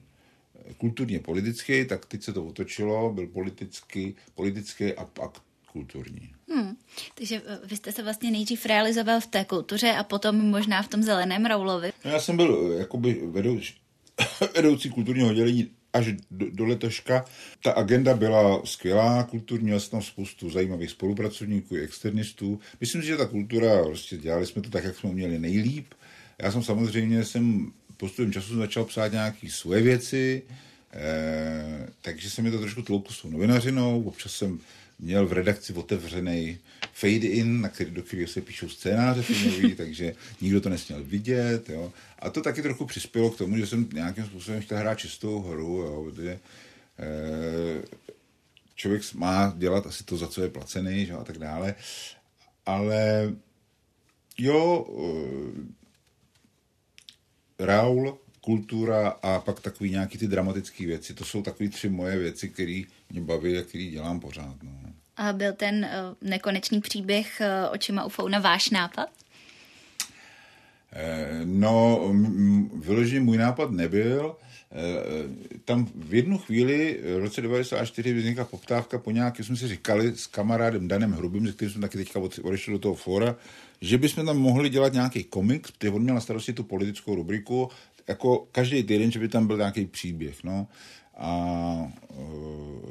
[0.77, 5.31] kulturně politický, tak teď se to otočilo, byl politický, politický a pak
[5.77, 6.29] kulturní.
[6.49, 6.75] Hmm.
[7.15, 10.87] Takže eh, vy jste se vlastně nejdřív realizoval v té kultuře a potom možná v
[10.87, 11.93] tom zeleném Raulovi.
[12.05, 13.73] No, já jsem byl eh, jakoby vedoucí,
[14.55, 17.25] vedoucí kulturního oddělení až do, do letoška.
[17.63, 22.59] Ta agenda byla skvělá, kulturní, měl jsem tam spoustu zajímavých spolupracovníků, i externistů.
[22.81, 25.93] Myslím si, že ta kultura, prostě dělali jsme to tak, jak jsme měli nejlíp.
[26.41, 30.43] Já jsem samozřejmě jsem postupem času začal psát nějaké svoje věci,
[30.93, 34.03] eh, takže se mi to trošku tlouklo s tou novinařinou.
[34.03, 34.59] Občas jsem
[34.99, 36.59] měl v redakci otevřený
[36.93, 41.69] fade-in, na který, do kterého se píšou scénáře filmový, takže nikdo to nesměl vidět.
[41.69, 41.93] Jo.
[42.19, 45.77] A to taky trochu přispělo k tomu, že jsem nějakým způsobem chtěl hrát čistou hru,
[45.77, 46.39] jo, protože
[46.99, 47.83] eh,
[48.75, 51.75] člověk má dělat asi to, za co je placený, že, a tak dále.
[52.65, 53.33] Ale
[54.37, 55.77] jo, eh,
[57.59, 61.13] Raul, kultura a pak takový nějaký ty dramatické věci.
[61.13, 64.55] To jsou takový tři moje věci, které mě baví a které dělám pořád.
[64.63, 64.71] No.
[65.17, 65.91] A byl ten eh,
[66.21, 69.09] nekonečný příběh eh, očima u Founa váš nápad?
[70.93, 72.01] Eh, No,
[72.73, 74.35] vyloženě můj nápad nebyl.
[74.71, 80.15] Eh, Tam v jednu chvíli, v roce 94, vznikla poptávka po nějaké, jsme si říkali
[80.15, 83.35] s kamarádem Danem Hrubým, se kterým jsme taky teďka od- odešli do toho fóra,
[83.81, 87.69] že bychom tam mohli dělat nějaký komiks, protože on měl na starosti tu politickou rubriku,
[88.07, 90.43] jako každý týden, že by tam byl nějaký příběh.
[90.43, 90.67] No.
[91.17, 92.87] A eh,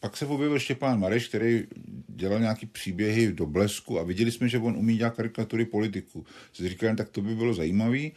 [0.00, 1.64] pak se objevil Štěpán Mareš, který
[2.08, 6.26] dělal nějaký příběhy do blesku a viděli jsme, že on umí dělat karikatury politiků.
[6.52, 8.12] Si říkali, tak to by bylo zajímavý.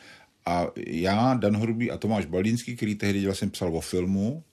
[0.46, 4.44] A já, Dan Hrubý a Tomáš Baldínský, který tehdy dělal, jsem psal o filmu,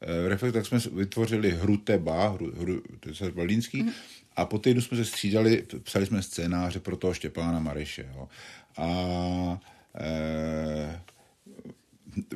[0.00, 3.90] eh, Reflekt, tak jsme vytvořili hru Teba, hru, hru to je Baldínský, mm.
[4.36, 8.10] a po týdnu jsme se střídali, psali jsme scénáře pro toho Štěpána Mareše.
[8.14, 8.28] Jo.
[8.76, 9.60] A
[10.00, 11.00] eh,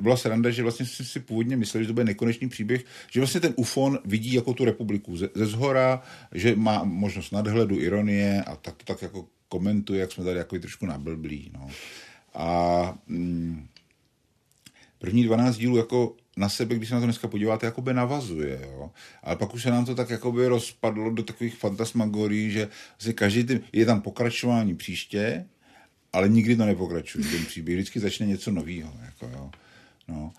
[0.01, 3.41] byla sranda, že vlastně si, si původně mysleli, že to bude nekonečný příběh, že vlastně
[3.41, 6.03] ten UFON vidí jako tu republiku ze, ze zhora,
[6.33, 10.59] že má možnost nadhledu, ironie a tak to tak jako komentuje, jak jsme tady jako
[10.59, 11.51] trošku nablblí.
[11.55, 11.69] No.
[12.35, 13.67] A mm,
[14.99, 18.91] první 12 dílů jako na sebe, když se na to dneska podíváte, jakoby navazuje, jo.
[19.23, 23.45] Ale pak už se nám to tak jakoby rozpadlo do takových fantasmagorií, že vlastně každý
[23.45, 25.47] ten, je tam pokračování příště,
[26.13, 27.77] ale nikdy to nepokračuje, ten příběh.
[27.77, 29.51] Vždycky začne něco nového, jako jo.
[30.09, 30.33] No.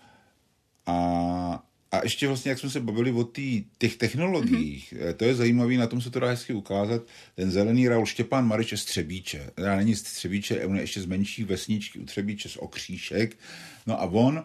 [0.86, 5.14] A, a ještě vlastně, jak jsme se bavili o tý, těch technologiích, mm-hmm.
[5.14, 7.02] to je zajímavé, na tom se to dá hezky ukázat.
[7.34, 9.50] Ten zelený Raul Štěpán Marič je z Třebíče.
[9.54, 13.38] Teda není z Třebíče, on je ještě z menší vesničky u Třebíče, z Okříšek.
[13.86, 14.44] No a on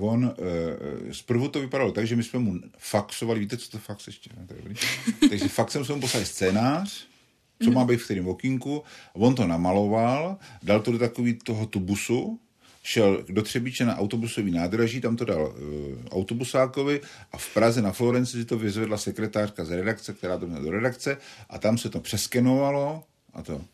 [0.00, 4.06] On, e, zprvu to vypadalo tak, že my jsme mu faxovali, víte, co to fax
[4.06, 4.30] ještě?
[4.36, 4.74] Ne, to je dobrý.
[5.30, 7.06] Takže faxem jsme mu poslali scénář,
[7.64, 8.82] co má být v kterém okýnku.
[9.12, 12.40] On to namaloval, dal to do takový toho tubusu,
[12.82, 15.54] šel do Třebíče na autobusový nádraží, tam to dal uh,
[16.10, 17.00] autobusákovi
[17.32, 20.70] a v Praze na Florenci si to vyzvedla sekretářka z redakce, která to měla do
[20.70, 21.16] redakce
[21.50, 23.64] a tam se to přeskenovalo a to.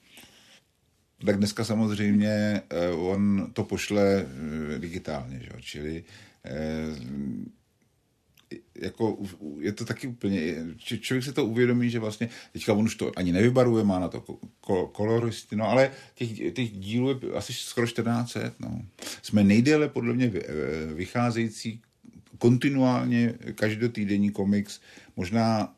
[1.26, 5.50] Tak dneska samozřejmě uh, on to pošle uh, digitálně, že?
[5.60, 6.04] čili
[8.74, 9.18] jako,
[9.60, 13.12] je to taky úplně, č- člověk si to uvědomí, že vlastně teďka on už to
[13.16, 14.20] ani nevybaruje, má na to
[14.62, 18.82] ko- koloristy, no ale těch, těch dílů je asi skoro 14 no.
[19.22, 20.32] Jsme nejdéle podle mě
[20.94, 21.82] vycházející
[22.38, 24.80] kontinuálně každotýdenní komiks,
[25.16, 25.74] možná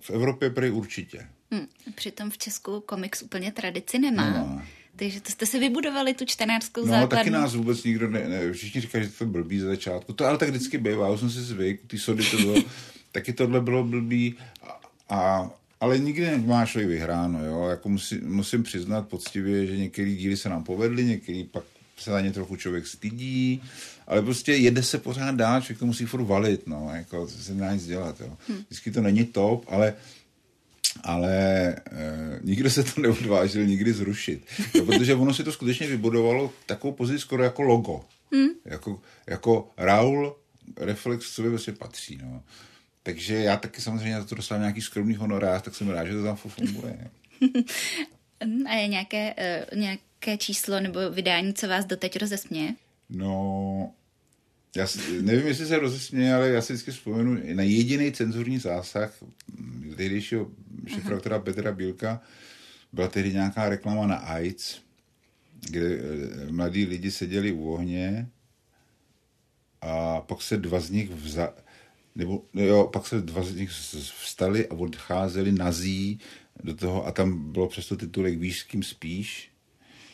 [0.00, 1.28] v Evropě prej určitě.
[1.50, 4.30] Hmm, přitom v Česku komiks úplně tradici nemá.
[4.30, 4.66] nemá.
[4.96, 7.16] Takže to jste si vybudovali tu čtenářskou no, základnu.
[7.16, 10.12] No, taky nás vůbec nikdo ne, ne všichni říkají, že to blbý za začátku.
[10.12, 12.54] To ale tak vždycky bývá, já jsem si zvyk, ty sody to bylo,
[13.12, 15.50] taky tohle bylo blbý a, a
[15.82, 17.66] ale nikdy nemáš vyhráno, jo.
[17.68, 21.64] Jako musí, musím přiznat poctivě, že některé díly se nám povedly, některý pak
[21.96, 23.62] se na ně trochu člověk stydí,
[24.06, 27.72] ale prostě jede se pořád dál, člověk to musí furt valit, no, jako se nedá
[27.72, 28.36] nic dělat, jo.
[28.48, 28.62] Hm.
[28.66, 29.94] Vždycky to není top, ale
[31.00, 31.76] ale e,
[32.42, 34.46] nikdo se to neodvážil nikdy zrušit.
[34.74, 38.00] Jo, protože ono si to skutečně vybudovalo takovou pozici skoro jako logo.
[38.32, 38.48] Hmm.
[38.64, 40.36] Jako, jako Raul
[40.76, 42.18] Reflex, co by vlastně patří.
[42.22, 42.42] No.
[43.02, 46.24] Takže já taky samozřejmě za to dostal nějaký skromný honorář, tak jsem rád, že to
[46.24, 47.10] tam funguje.
[48.70, 49.34] A je nějaké,
[49.72, 52.74] uh, nějaké číslo nebo vydání, co vás doteď rozesměje?
[53.10, 53.92] No,
[54.76, 59.14] já si, nevím, jestli se rozesměje, ale já si vždycky vzpomenu na jediný cenzurní zásah
[59.96, 60.50] tehdejšího
[60.86, 62.20] šefraktora Petra Bílka.
[62.92, 64.80] Byla tehdy nějaká reklama na AIDS,
[65.60, 68.28] kde eh, mladí lidi seděli u ohně
[69.80, 71.54] a pak se dva z nich vza,
[72.14, 76.20] nebo jo, pak se dva z nich vstali a odcházeli nazí
[76.64, 79.51] do toho a tam bylo přesto titulek Víš, s kým spíš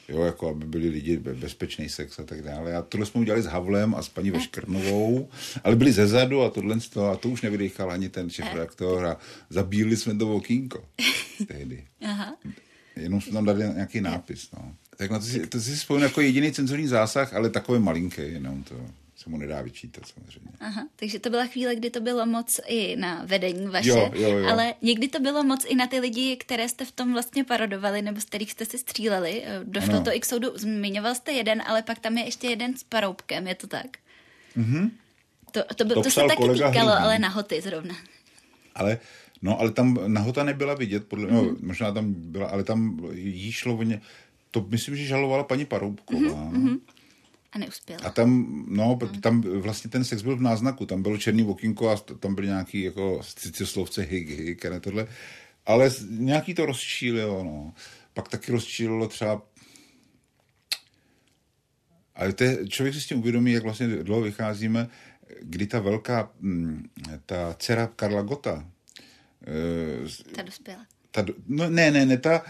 [0.09, 2.77] jo, jako aby byli lidi bezpečný sex a tak dále.
[2.77, 5.29] A tohle jsme udělali s Havlem a s paní Veškrnovou,
[5.65, 6.77] ale byli ze zadu a tohle
[7.13, 9.17] a to už nevydechal ani ten šef reaktor a
[9.51, 10.85] zabíli jsme to okýnko
[11.49, 11.85] tehdy.
[12.05, 12.37] Aha.
[12.97, 14.75] Jenom jsme tam dali nějaký nápis, no.
[14.97, 18.63] Tak na to si, to si vzpomínám jako jediný cenzurní zásah, ale takový malinký, jenom
[18.63, 18.75] to
[19.19, 20.51] se mu nedá vyčítat samozřejmě.
[20.61, 24.39] Aha, takže to byla chvíle, kdy to bylo moc i na vedení vaše, jo, jo,
[24.39, 24.49] jo.
[24.49, 28.03] ale někdy to bylo moc i na ty lidi, které jste v tom vlastně parodovali,
[28.03, 29.45] nebo z kterých jste si stříleli.
[29.65, 30.05] Došlo ano.
[30.05, 33.47] to i k soudu, zmiňoval jste jeden, ale pak tam je ještě jeden s paroubkem,
[33.47, 33.87] je to tak?
[34.57, 34.91] Mhm.
[35.53, 36.89] To, to, by, to, to se taky týkalo, Hlídný.
[36.89, 37.95] ale nahoty zrovna.
[38.75, 38.99] Ale
[39.43, 41.33] No, ale tam nahota nebyla vidět, podle, mm-hmm.
[41.33, 41.57] no, mhm.
[41.63, 44.01] možná tam byla, ale tam jí šlo o ně,
[44.51, 46.51] to myslím, že žalovala paní Paroubková.
[46.51, 46.79] Mm-hmm.
[47.53, 48.01] A neuspěla.
[48.05, 49.21] A tam, no, hmm.
[49.21, 52.83] tam vlastně ten sex byl v náznaku, tam bylo černý okýnko a tam byly nějaký
[52.83, 55.07] jako cizoslovce hig, hig a ne tohle.
[55.67, 57.75] Ale nějaký to rozčílilo, no.
[58.15, 59.43] Pak taky rozčílilo třeba
[62.19, 64.89] ale to je, člověk si s tím uvědomí, jak vlastně dlouho vycházíme,
[65.41, 66.89] kdy ta velká, mm,
[67.27, 68.71] ta dcera Karla Gota,
[70.37, 72.43] ta dospěla ta, no ne, ne, ne, ta,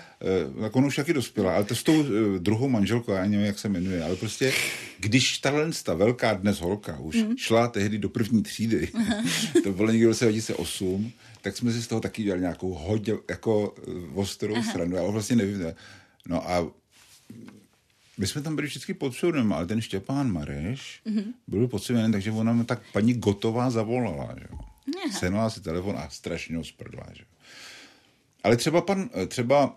[0.55, 2.07] uh, tak on už taky dospěla, ale to s tou uh,
[2.39, 4.53] druhou manželkou, já nevím, jak se jmenuje, ale prostě,
[4.99, 7.37] když tahle ta velká dnes holka už mm.
[7.37, 8.89] šla tehdy do první třídy,
[9.63, 13.15] to bylo někdy v roce 2008, tak jsme si z toho taky dělali nějakou hodně,
[13.31, 14.71] jako uh, ostrou Aha.
[14.71, 15.75] stranu, ale vlastně nevím, ne.
[16.27, 16.71] no a
[18.19, 21.33] my jsme tam byli vždycky pod soudem, ale ten Štěpán Mareš mm-hmm.
[21.47, 24.59] byl pod soudem, takže ona tak paní Gotová zavolala, že jo.
[25.19, 27.38] Senula si telefon a strašně ho sprdla, že jo.
[28.49, 29.77] Ale třeba pan, třeba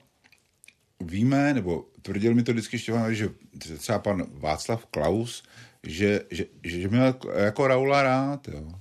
[1.00, 3.30] víme, nebo tvrdil mi to vždycky Štěpán, že
[3.78, 5.44] třeba pan Václav Klaus,
[5.84, 8.72] že, že, že měl jako Raula rád, jo.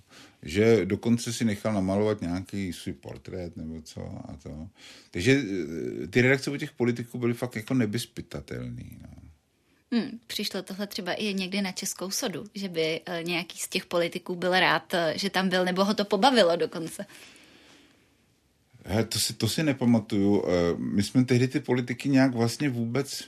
[0.43, 4.69] že dokonce si nechal namalovat nějaký svůj portrét nebo co a to.
[5.11, 5.43] Takže
[6.03, 8.99] eh, ty redakce u těch politiků byly fakt jako nebyspytatelný.
[9.03, 9.09] No.
[9.93, 13.87] Hmm, přišlo tohle třeba i někdy na Českou sodu, že by uh, nějaký z těch
[13.87, 17.07] politiků byl rád, že tam byl, nebo ho to pobavilo dokonce.
[18.91, 20.45] He, to, si, to si nepamatuju.
[20.45, 23.25] Eh, my jsme tehdy ty politiky nějak vlastně vůbec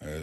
[0.00, 0.20] eh,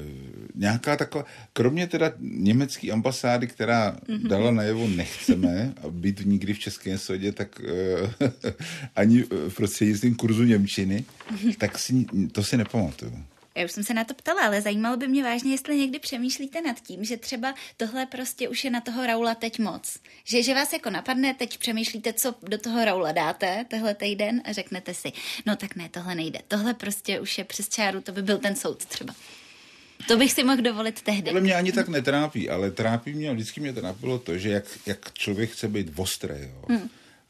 [0.55, 4.27] nějaká taková, kromě teda německé ambasády, která mm-hmm.
[4.27, 8.27] dala najevo nechceme být nikdy v Českém sodě, tak uh,
[8.95, 11.55] ani v prostřednictvím kurzu Němčiny, mm-hmm.
[11.57, 13.23] tak si, to si nepamatuju.
[13.60, 16.62] Já už jsem se na to ptala, ale zajímalo by mě vážně, jestli někdy přemýšlíte
[16.62, 19.99] nad tím, že třeba tohle prostě už je na toho Raula teď moc.
[20.24, 24.53] Že, že vás jako napadne, teď přemýšlíte, co do toho Raula dáte tehle týden a
[24.53, 25.12] řeknete si,
[25.45, 26.39] no tak ne, tohle nejde.
[26.47, 29.16] Tohle prostě už je přes čáru, to by byl ten soud třeba.
[30.07, 31.32] To bych si mohl dovolit tehdy.
[31.32, 35.14] Ale mě ani tak netrápí, ale trápí mě, vždycky mě trápilo to, že jak, jak
[35.14, 36.66] člověk chce být ostrý, jo.
[36.70, 36.89] Hmm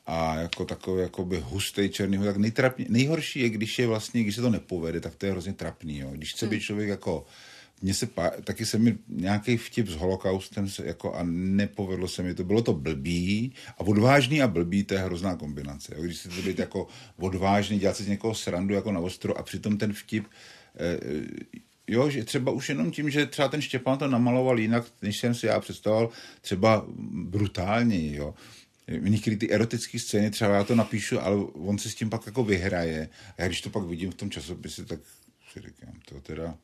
[0.10, 4.41] a jako takový jakoby hustý černý tak nejtrapně, nejhorší je, když je vlastně, když se
[4.41, 6.10] to nepovede, tak to je hrozně trapný, jo.
[6.12, 7.26] Když chce být člověk jako
[7.82, 12.24] mně se pá, taky se mi nějaký vtip s holokaustem se jako a nepovedlo se
[12.24, 12.43] mi to.
[12.43, 15.95] Bylo to blbý a odvážný a blbý, to je hrozná kombinace.
[15.95, 16.03] Jo?
[16.03, 16.88] Když se to být jako
[17.18, 20.26] odvážný, dělat si z někoho srandu jako na ostro a přitom ten vtip
[20.76, 20.99] eh,
[21.88, 25.36] jo, že třeba už jenom tím, že třeba ten Štěpán to namaloval jinak, než jsem
[25.36, 26.10] si já představoval,
[26.41, 26.86] třeba
[27.30, 28.34] brutálně, jo.
[28.98, 32.44] Některé ty erotické scény, třeba já to napíšu, ale on se s tím pak jako
[32.44, 33.10] vyhraje.
[33.38, 35.00] A já když to pak vidím v tom časopise, tak
[35.54, 36.58] si říkám, to teda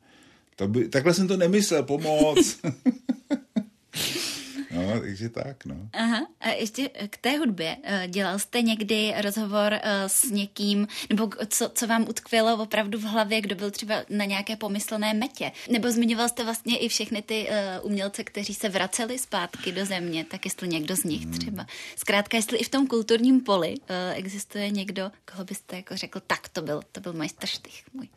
[0.55, 2.57] to by, takhle jsem to nemyslel, pomoc.
[4.75, 5.75] no, takže tak, no.
[5.93, 7.77] Aha, a ještě k té hudbě.
[7.83, 13.03] Eh, dělal jste někdy rozhovor eh, s někým, nebo co, co vám utkvělo opravdu v
[13.03, 15.51] hlavě, kdo byl třeba na nějaké pomyslné metě?
[15.71, 17.47] Nebo zmiňoval jste vlastně i všechny ty
[17.81, 21.33] umělce, kteří se vraceli zpátky do země, tak jestli někdo z nich hmm.
[21.33, 21.67] třeba.
[21.95, 23.75] Zkrátka, jestli i v tom kulturním poli
[24.13, 28.07] existuje někdo, koho byste jako řekl, tak to byl, to byl majstrštych můj.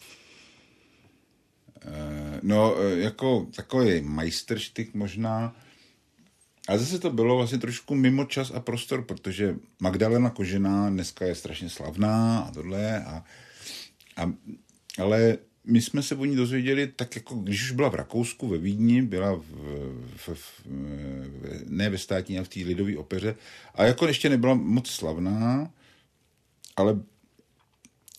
[1.83, 5.57] Eh, no, eh, jako takový majsterštyk možná,
[6.69, 11.35] ale zase to bylo vlastně trošku mimo čas a prostor, protože Magdalena Kožená dneska je
[11.35, 13.25] strašně slavná a tohle, a,
[14.17, 14.33] a,
[14.99, 18.59] ale my jsme se o ní dozvěděli tak jako, když už byla v Rakousku, ve
[18.59, 19.43] Vídni, byla v,
[20.17, 20.63] v, v,
[21.67, 23.35] ne ve státní, ale v té lidové opeře,
[23.75, 25.73] a jako ještě nebyla moc slavná,
[26.77, 27.01] ale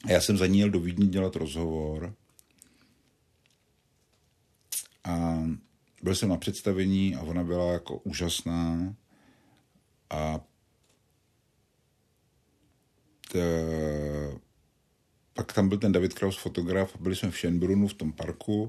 [0.07, 2.13] já jsem za ní jel do Vídně dělat rozhovor
[5.03, 5.43] a
[6.01, 8.95] byl jsem na představení a ona byla jako úžasná
[10.09, 10.39] a
[13.31, 13.39] t,
[15.33, 18.67] pak tam byl ten David Kraus fotograf, byli jsme v Schönbrunnu v tom parku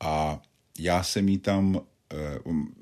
[0.00, 0.42] a
[0.78, 1.80] já jsem jí tam
[2.12, 2.74] eh, um,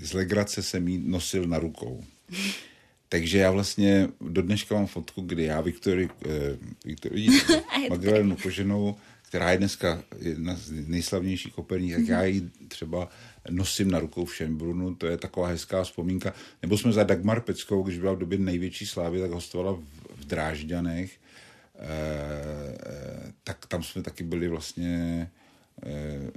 [0.00, 2.04] z legrace jsem jí nosil na rukou.
[3.08, 7.28] Takže já vlastně do dneška mám fotku, kdy já Viktorii, eh, Viktorii
[7.90, 8.96] Magdalenu Koženou
[9.28, 13.08] která je dneska jedna z nejslavnějších operních, tak já ji třeba
[13.50, 16.32] nosím na rukou v Schönbrunnu, to je taková hezká vzpomínka.
[16.62, 19.82] Nebo jsme za Dagmar Peckou, když byla v době největší slávy, tak hostovala v,
[20.16, 21.92] v Drážďanech, e,
[23.44, 25.30] tak tam jsme taky byli vlastně,
[25.82, 26.30] e,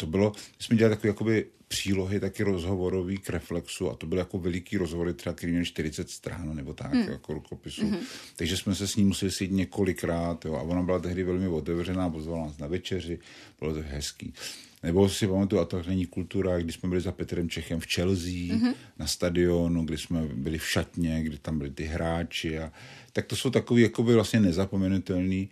[0.00, 4.18] to bylo, my jsme dělali takové jakoby přílohy taky rozhovorový k reflexu a to byly
[4.18, 7.08] jako veliký rozhovory, třeba který měl 40 stran nebo tak, hmm.
[7.08, 7.86] jako rukopisu.
[7.86, 7.98] Hmm.
[8.36, 12.10] Takže jsme se s ní museli sejít několikrát jo, a ona byla tehdy velmi otevřená,
[12.10, 13.18] pozvala nás na večeři,
[13.60, 14.34] bylo to hezký.
[14.82, 18.30] Nebo si pamatuju, a to není kultura, když jsme byli za Petrem Čechem v Chelsea,
[18.30, 18.74] mm-hmm.
[18.98, 22.58] na stadionu, kdy jsme byli v šatně, kdy tam byli ty hráči.
[22.58, 22.72] A,
[23.12, 25.50] tak to jsou takový jakoby vlastně nezapomenutelný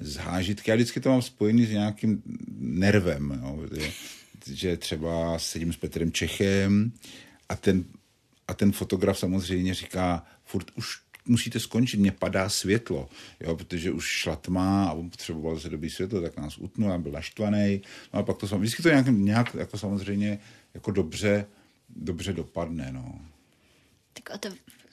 [0.00, 0.70] zážitky.
[0.70, 2.22] Já vždycky to mám spojený s nějakým
[2.58, 3.40] nervem.
[3.42, 3.66] Jo,
[4.46, 6.92] že třeba sedím s Petrem Čechem
[7.48, 7.84] a ten,
[8.48, 13.08] a ten fotograf samozřejmě říká, furt už musíte skončit, mě padá světlo,
[13.40, 16.98] jo, protože už šla tma a on potřeboval se dobít světlo, tak nás utnul a
[16.98, 17.82] byl naštvaný.
[18.14, 20.38] No a pak to samozřejmě, vždycky to nějak, nějak jako samozřejmě
[20.74, 21.46] jako dobře,
[21.88, 23.20] dobře dopadne, no.
[24.12, 24.48] Tak o to,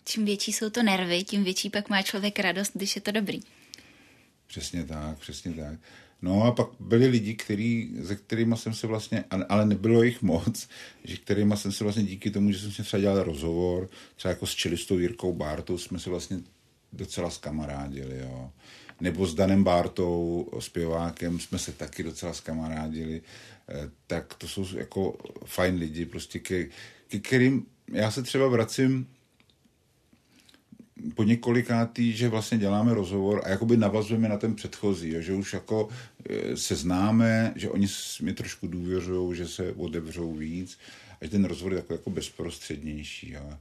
[0.06, 3.40] čím větší jsou to nervy, tím větší pak má člověk radost, když je to dobrý.
[4.48, 5.80] Přesně tak, přesně tak.
[6.22, 10.68] No a pak byli lidi, který, se kterými jsem se vlastně, ale nebylo jich moc,
[11.04, 14.46] že kterými jsem se vlastně díky tomu, že jsem si třeba dělal rozhovor, třeba jako
[14.46, 16.40] s čelistou Jirkou Bártou jsme se vlastně
[16.94, 18.52] docela skamarádili, jo.
[19.02, 23.22] Nebo s Danem Bártou, zpěvákem, jsme se taky docela skamarádili.
[23.70, 26.66] Eh, tak to jsou jako fajn lidi, prostě ke,
[27.08, 29.08] ke kterým já se třeba vracím
[31.16, 35.54] po několikátý, že vlastně děláme rozhovor a jakoby navazujeme na ten předchozí, jo, že už
[35.54, 35.90] jako
[36.30, 37.88] e, se známe, že oni
[38.22, 40.78] mi trošku důvěřují, že se otevřou víc
[41.22, 43.32] a že ten rozhovor je takový jako bezprostřednější.
[43.32, 43.58] Jo.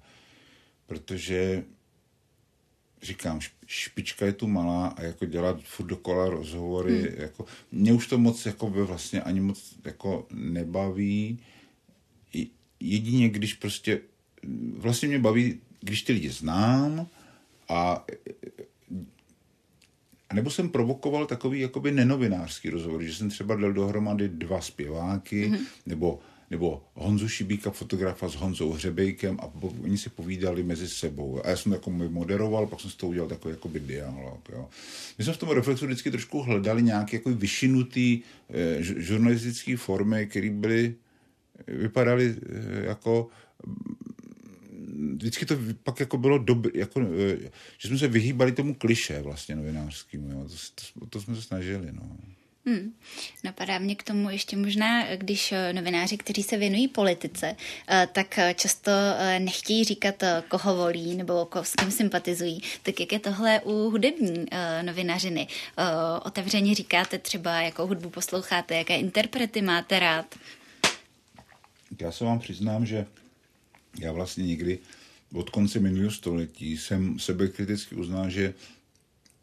[0.86, 1.64] Protože
[3.02, 7.12] říkám, špička je tu malá a jako dělat furt dokola rozhovory, hmm.
[7.16, 11.38] jako, mě už to moc jako by vlastně ani moc jako nebaví.
[12.80, 14.00] Jedině, když prostě,
[14.78, 17.06] vlastně mě baví, když ty lidi znám,
[17.68, 18.04] a,
[20.28, 25.50] a nebo jsem provokoval takový jakoby nenovinářský rozhovor, že jsem třeba dal dohromady dva zpěváky,
[25.50, 25.66] mm-hmm.
[25.86, 31.40] nebo nebo Honzu Šibíka, fotografa s Honzou Hřebejkem a po, oni si povídali mezi sebou.
[31.44, 34.48] A já jsem jako moderoval, pak jsem z toho udělal takový jakoby dialog.
[34.52, 34.68] Jo.
[35.18, 40.50] My jsme v tom reflexu vždycky trošku hledali nějaké jako vyšinutý eh, žurnalistické formy, které
[40.50, 40.94] byly,
[41.66, 43.28] vypadaly eh, jako
[45.14, 49.56] vždycky to pak jako bylo dobré, jako, e, že jsme se vyhýbali tomu kliše vlastně
[49.56, 50.48] novinářskému, jo.
[50.48, 52.16] To, to, to jsme se snažili, no.
[52.68, 52.92] Hmm.
[53.44, 57.56] Napadá mě k tomu ještě možná, když eh, novináři, kteří se věnují politice,
[57.88, 58.90] eh, tak eh, často
[59.38, 62.62] nechtějí říkat, koho volí nebo s kým sympatizují.
[62.82, 64.46] Tak jak je tohle u hudební
[64.82, 65.46] novinařiny?
[66.22, 70.34] Otevřeně říkáte třeba, jakou hudbu posloucháte, jaké interprety máte rád?
[72.00, 73.06] Já se vám přiznám, že
[74.00, 74.78] já vlastně někdy
[75.34, 78.54] od konce minulého století jsem sebekriticky uznal, že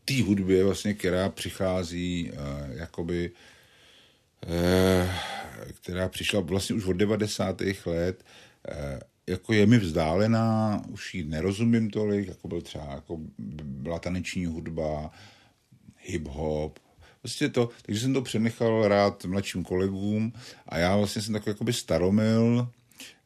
[0.06, 2.38] té hudbě, vlastně, která přichází uh,
[2.78, 3.32] jakoby
[4.46, 5.10] uh,
[5.74, 7.62] která přišla vlastně už od 90.
[7.86, 8.26] let,
[8.70, 13.20] uh, jako je mi vzdálená, už ji nerozumím tolik, jako byl třeba, jako
[13.64, 15.12] byla taneční hudba,
[16.08, 16.72] hip-hop,
[17.22, 20.34] prostě to, takže jsem to přenechal rád mladším kolegům
[20.68, 22.70] a já vlastně jsem takový jakoby staromil,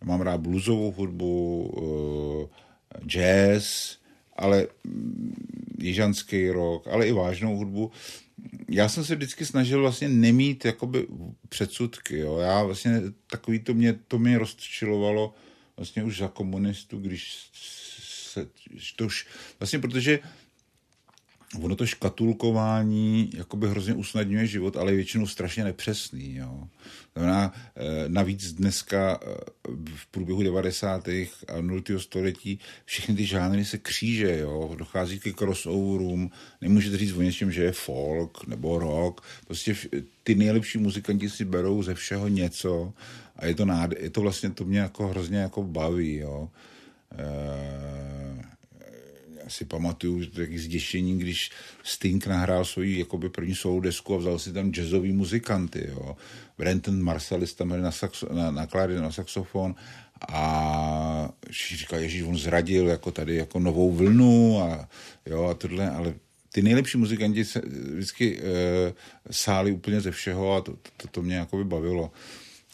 [0.04, 2.48] mám rád bluesovou hudbu, uh,
[3.08, 3.98] jazz,
[4.36, 4.68] ale
[5.80, 7.92] jižanský rok, ale i vážnou hudbu.
[8.70, 11.08] Já jsem se vždycky snažil vlastně nemít jakoby
[11.50, 12.38] předsudky, jo.
[12.38, 13.02] Já vlastně
[13.32, 15.34] takový to mě, to mě rozčilovalo
[15.78, 18.48] vlastně už za komunistů, když se,
[18.96, 19.28] to už,
[19.60, 20.20] vlastně protože
[21.56, 26.36] ono to škatulkování jakoby hrozně usnadňuje život, ale je většinou strašně nepřesný.
[26.36, 26.68] Jo.
[27.16, 29.36] Znamená, eh, navíc dneska eh,
[29.96, 31.08] v průběhu 90.
[31.48, 31.82] a 0.
[31.98, 34.76] století všechny ty žánry se kříže, jo.
[34.78, 36.32] dochází ke crossoverům,
[36.62, 39.76] nemůžete říct o něčem, že je folk nebo rock, prostě
[40.24, 42.94] ty nejlepší muzikanti si berou ze všeho něco
[43.36, 46.50] a je to, nád- je to vlastně, to mě jako hrozně jako baví, jo.
[47.18, 48.57] E-
[49.48, 51.52] si pamatuju taky zděšení, když
[51.84, 56.18] Sting nahrál svoji jakoby první svou desku a vzal si tam jazzový muzikanty, jo.
[56.58, 59.76] Brenton Marsalis tam na, saxo, na, na kláry, na saxofon
[60.30, 61.30] a
[61.76, 64.90] říkal, Ježíš, on zradil jako tady jako novou vlnu a
[65.26, 66.14] jo a tohle, ale
[66.52, 67.62] ty nejlepší muzikanti se
[67.94, 68.44] vždycky e,
[69.32, 72.12] sáli úplně ze všeho a to, to, to mě jako by bavilo.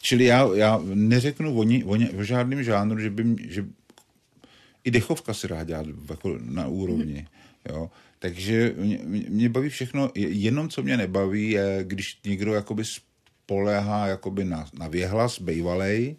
[0.02, 3.66] Čili já, já neřeknu o, ni, o, ni, o žádném žánru, že by, že
[4.84, 7.28] i dechovka se dá dělat jako na úrovni.
[7.70, 7.92] Jo.
[8.20, 14.46] Takže mě, mě baví všechno, jenom co mě nebaví je, když někdo jakoby spoléhá jakoby
[14.46, 16.16] na, na věhlas bejvalej,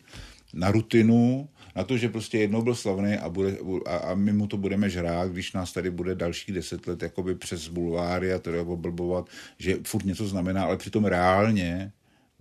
[0.55, 4.47] na rutinu, na to, že prostě jednou byl slavný a, bude, a, a my mu
[4.47, 8.61] to budeme žrát, když nás tady bude dalších deset let jakoby přes bulváry a to
[8.61, 11.93] oblbovat, že furt něco znamená, ale přitom reálně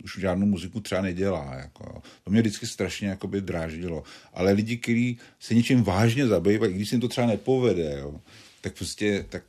[0.03, 1.55] už žádnou muziku třeba nedělá.
[1.55, 2.01] Jako.
[2.23, 4.03] To mě vždycky strašně jakoby dráždilo.
[4.33, 8.21] Ale lidi, kteří se něčím vážně zabývají, když se jim to třeba nepovede, jo,
[8.61, 9.43] tak prostě tak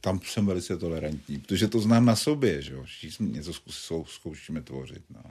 [0.00, 3.52] tam jsem velice tolerantní, protože to znám na sobě, že jo, všichni něco
[4.06, 5.02] zkoušíme tvořit.
[5.10, 5.22] No.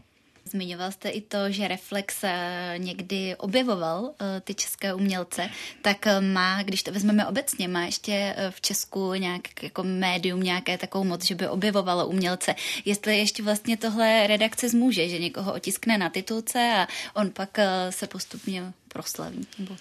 [0.47, 5.49] Zmiňoval jste i to, že Reflex eh, někdy objevoval eh, ty české umělce,
[5.81, 10.77] tak eh, má, když to vezmeme obecně, má ještě v Česku nějak jako médium nějaké
[10.77, 12.55] takovou moc, že by objevovalo umělce.
[12.85, 17.57] Jestli ještě vlastně tohle redakce zmůže, že někoho otiskne na titulce a on pak
[17.89, 19.75] se postupně proslaví nebo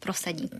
[0.00, 0.50] prosadí.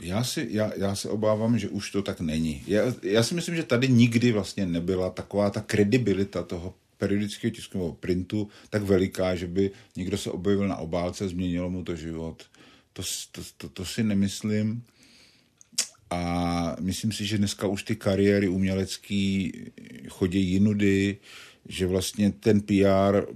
[0.00, 2.62] Já, si, já, já se obávám, že už to tak není.
[2.66, 7.92] Já, já si myslím, že tady nikdy vlastně nebyla taková ta kredibilita toho periodického tiskového
[7.98, 12.42] printu tak veliká, že by někdo se objevil na obálce a změnilo mu to život.
[12.92, 14.84] To, to, to, to si nemyslím.
[16.10, 19.52] A myslím si, že dneska už ty kariéry umělecký
[20.08, 21.18] chodí jinudy,
[21.68, 23.26] že vlastně ten PR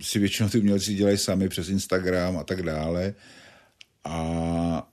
[0.00, 3.14] si většinou ty umělci dělají sami přes Instagram a tak dále.
[4.04, 4.91] A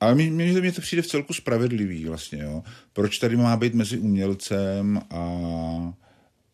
[0.00, 2.62] ale mně, mně to přijde v celku spravedlivý vlastně, jo.
[2.92, 5.92] Proč tady má být mezi umělcem a,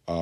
[0.07, 0.19] a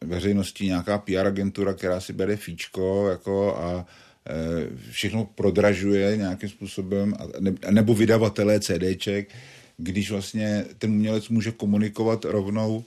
[0.00, 3.86] veřejností nějaká PR agentura, která si bere fíčko jako a
[4.26, 9.34] e, všechno prodražuje nějakým způsobem, a, ne, nebo vydavatelé CDček,
[9.76, 12.84] když vlastně ten umělec může komunikovat rovnou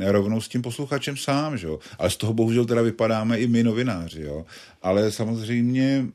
[0.00, 1.78] rovnou s tím posluchačem sám, že jo.
[1.98, 4.46] Ale z toho bohužel teda vypadáme i my novináři, jo.
[4.82, 6.06] Ale samozřejmě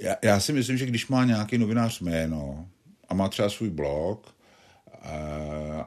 [0.00, 2.68] já, já si myslím, že když má nějaký novinář jméno
[3.08, 4.34] a má třeba svůj blog,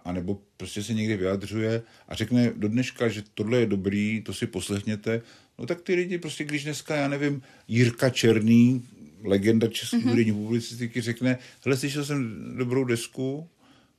[0.05, 4.33] a nebo prostě se někdy vyjadřuje a řekne do dneška, že tohle je dobrý, to
[4.33, 5.21] si poslechněte,
[5.59, 8.85] no tak ty lidi prostě, když dneska, já nevím, Jirka Černý,
[9.23, 10.33] legenda české mm-hmm.
[10.33, 13.47] publicistiky, řekne, hele, slyšel jsem dobrou desku,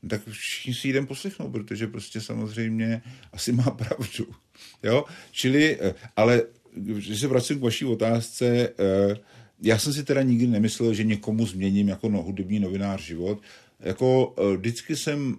[0.09, 3.03] tak všichni si jdem poslechnout, protože prostě samozřejmě
[3.33, 4.35] asi má pravdu.
[4.83, 5.05] Jo?
[5.31, 6.43] Čili, eh, ale
[6.75, 9.17] když se vracím k vaší otázce, eh,
[9.63, 13.43] já jsem si teda nikdy nemyslel, že někomu změním jako no, hudební novinář život.
[13.81, 15.39] Jako uh, vždycky jsem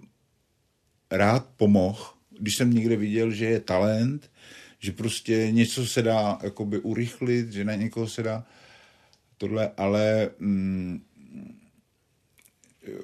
[1.10, 2.04] rád pomohl,
[2.38, 4.30] když jsem někde viděl, že je talent,
[4.78, 8.46] že prostě něco se dá jakoby urychlit, že na někoho se dá
[9.38, 11.02] tohle, ale mm,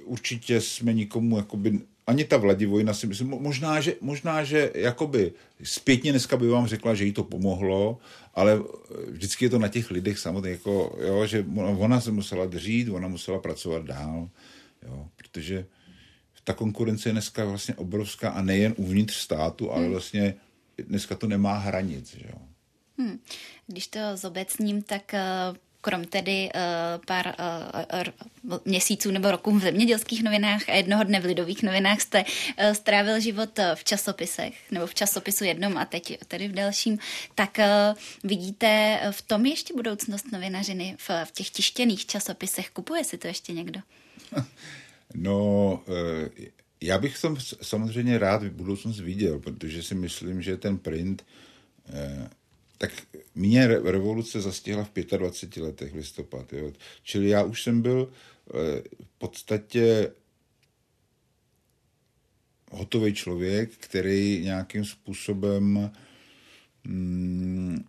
[0.04, 6.12] určitě jsme nikomu jakoby ani ta Vladivojna si myslím, možná, že, možná, že jakoby zpětně
[6.12, 7.98] dneska by vám řekla, že jí to pomohlo,
[8.34, 8.62] ale
[9.08, 11.44] vždycky je to na těch lidech samotných, jako, jo, že
[11.78, 14.28] ona se musela dřít, ona musela pracovat dál,
[14.82, 15.66] jo, protože
[16.44, 19.90] ta konkurence je dneska vlastně obrovská a nejen uvnitř státu, ale hmm.
[19.90, 20.34] vlastně
[20.78, 22.16] dneska to nemá hranic.
[22.16, 22.38] Že jo.
[22.98, 23.18] Hmm.
[23.66, 25.14] Když to zobecním, tak
[25.50, 25.56] uh
[25.86, 31.24] krom tedy uh, pár uh, měsíců nebo roků v zemědělských novinách a jednoho dne v
[31.24, 36.48] lidových novinách jste uh, strávil život v časopisech, nebo v časopisu jednom a teď tedy
[36.48, 36.98] v dalším,
[37.34, 37.58] tak
[38.24, 42.70] vidíte v tom ještě budoucnost novinařiny v, v těch tištěných časopisech?
[42.70, 43.80] Kupuje si to ještě někdo?
[45.14, 45.82] No,
[46.80, 51.24] já bych tam samozřejmě rád v budoucnost viděl, protože si myslím, že ten print
[52.78, 52.92] tak
[53.34, 56.52] mě revoluce zastihla v 25 letech listopad.
[56.52, 56.72] Jo.
[57.02, 60.12] Čili já už jsem byl eh, v podstatě
[62.70, 65.90] hotový člověk, který nějakým způsobem
[66.84, 67.84] mm,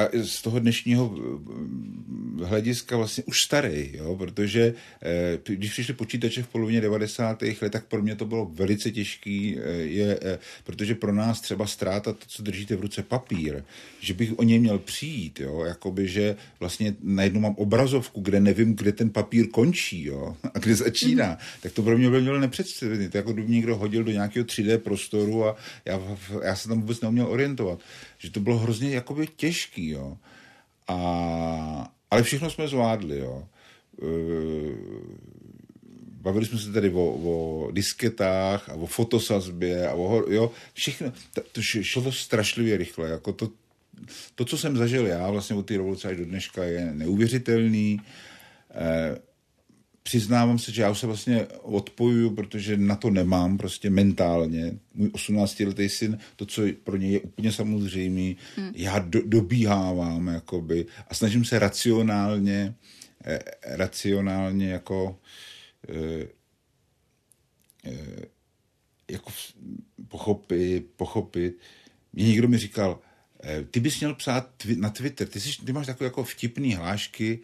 [0.00, 6.42] a z toho dnešního eh, hlediska vlastně už starý, jo, protože eh, když přišli počítače
[6.42, 7.42] v polovině 90.
[7.42, 10.18] let, tak pro mě to bylo velice těžký, eh, je,
[10.64, 13.62] protože pro nás třeba ztráta to, co držíte v ruce papír,
[14.00, 18.76] že bych o něj měl přijít, jo, jakoby, že vlastně najednou mám obrazovku, kde nevím,
[18.76, 21.36] kde ten papír končí, jo, a kde začíná, mm.
[21.60, 23.08] tak to pro mě bylo nepředstavitelné.
[23.08, 26.00] To jako kdyby někdo hodil do nějakého 3D prostoru a já,
[26.42, 27.80] já se tam vůbec neuměl orientovat
[28.22, 30.16] že to bylo hrozně jakoby těžký, jo.
[30.88, 33.48] A, ale všechno jsme zvládli, jo.
[34.02, 34.06] E,
[36.20, 41.12] bavili jsme se tady o, o disketách a o fotosazbě a o, jo, všechno,
[41.52, 43.48] to šlo to strašlivě rychle, jako to,
[44.34, 48.00] to, co jsem zažil já vlastně od té revoluce až do dneška je neuvěřitelný.
[48.74, 49.29] E,
[50.02, 54.78] přiznávám se, že já už se vlastně odpojuju, protože na to nemám prostě mentálně.
[54.94, 58.72] Můj 18-letý syn, to, co pro něj je úplně samozřejmé, hmm.
[58.74, 62.74] já do, dobíhávám jakoby a snažím se racionálně,
[63.24, 65.18] eh, racionálně jako
[65.88, 66.28] eh,
[67.84, 68.24] eh,
[69.10, 69.30] jako
[70.08, 71.58] pochopit, pochopit.
[72.12, 72.98] Mě někdo mi říkal,
[73.42, 76.74] eh, ty bys měl psát twi- na Twitter, ty, jsi, ty máš takové jako vtipný
[76.74, 77.38] hlášky,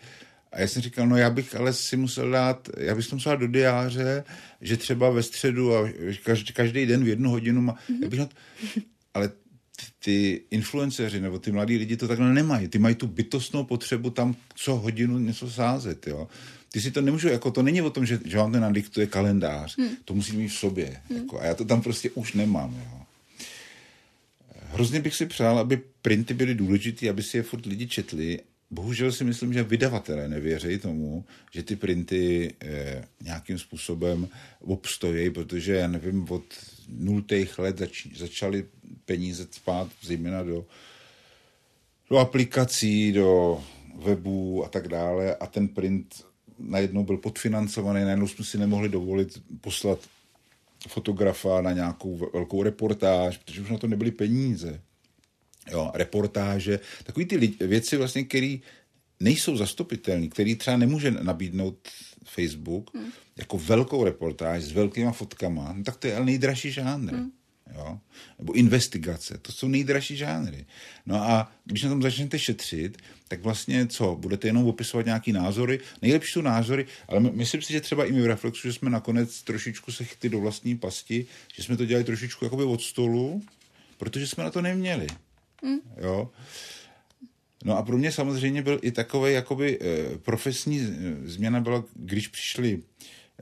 [0.53, 3.37] a já jsem říkal, no já bych ale si musel dát, já bych to musel
[3.37, 4.25] do diáře,
[4.61, 5.89] že třeba ve středu a
[6.25, 8.03] každý, každý den v jednu hodinu, má, mm-hmm.
[8.03, 8.29] já bych na,
[9.15, 9.31] ale
[10.05, 12.69] ty influenceři nebo ty mladí lidi to takhle nemají.
[12.69, 16.29] Ty mají tu bytostnou potřebu tam co hodinu něco sázet, jo.
[16.73, 19.79] Ty si to nemůžu, jako to není o tom, že, že vám ten nadiktuje kalendář.
[19.79, 19.89] Hmm.
[20.05, 21.01] To musí mít v sobě.
[21.11, 21.19] Hmm.
[21.19, 23.03] Jako, a já to tam prostě už nemám, jo.
[24.73, 28.41] Hrozně bych si přál, aby printy byly důležité, aby si je furt lidi četli
[28.71, 34.29] bohužel si myslím, že vydavatelé nevěří tomu, že ty printy eh, nějakým způsobem
[34.61, 36.45] obstojí, protože já nevím, od
[36.89, 38.65] nultých let zač, začaly
[39.05, 40.67] peníze spát zejména do,
[42.11, 43.63] do aplikací, do
[44.05, 45.37] webů a tak dále.
[45.37, 46.25] A ten print
[46.59, 49.99] najednou byl podfinancovaný, najednou jsme si nemohli dovolit poslat
[50.89, 54.81] fotografa na nějakou velkou reportáž, protože už na to nebyly peníze
[55.71, 58.57] jo, reportáže, takový ty lidi, věci vlastně, které
[59.21, 61.89] nejsou zastupitelné, který třeba nemůže nabídnout
[62.25, 63.11] Facebook hmm.
[63.37, 67.13] jako velkou reportáž s velkýma fotkama, no tak to je ale nejdražší žánr.
[67.13, 67.31] Hmm.
[67.75, 67.99] Jo?
[68.39, 70.67] Nebo investigace, to jsou nejdražší žánry.
[71.07, 72.99] No a když na tom začnete šetřit,
[73.29, 77.73] tak vlastně co, budete jenom opisovat nějaký názory, nejlepší jsou názory, ale my, myslím si,
[77.73, 81.27] že třeba i my v Reflexu, že jsme nakonec trošičku se chytli do vlastní pasti,
[81.55, 83.43] že jsme to dělali trošičku jakoby od stolu,
[83.99, 85.07] protože jsme na to neměli.
[85.63, 85.79] Hmm.
[85.97, 86.31] Jo.
[87.65, 92.29] No a pro mě samozřejmě byl i takový jakoby eh, profesní eh, změna byla, když
[92.29, 92.83] přišli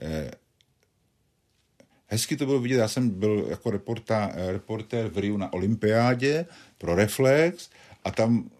[0.01, 0.31] eh,
[2.07, 6.45] Hezky to bylo vidět, já jsem byl jako reporta, eh, reportér v Riu na olympiádě
[6.77, 7.69] pro Reflex
[8.03, 8.51] a tam,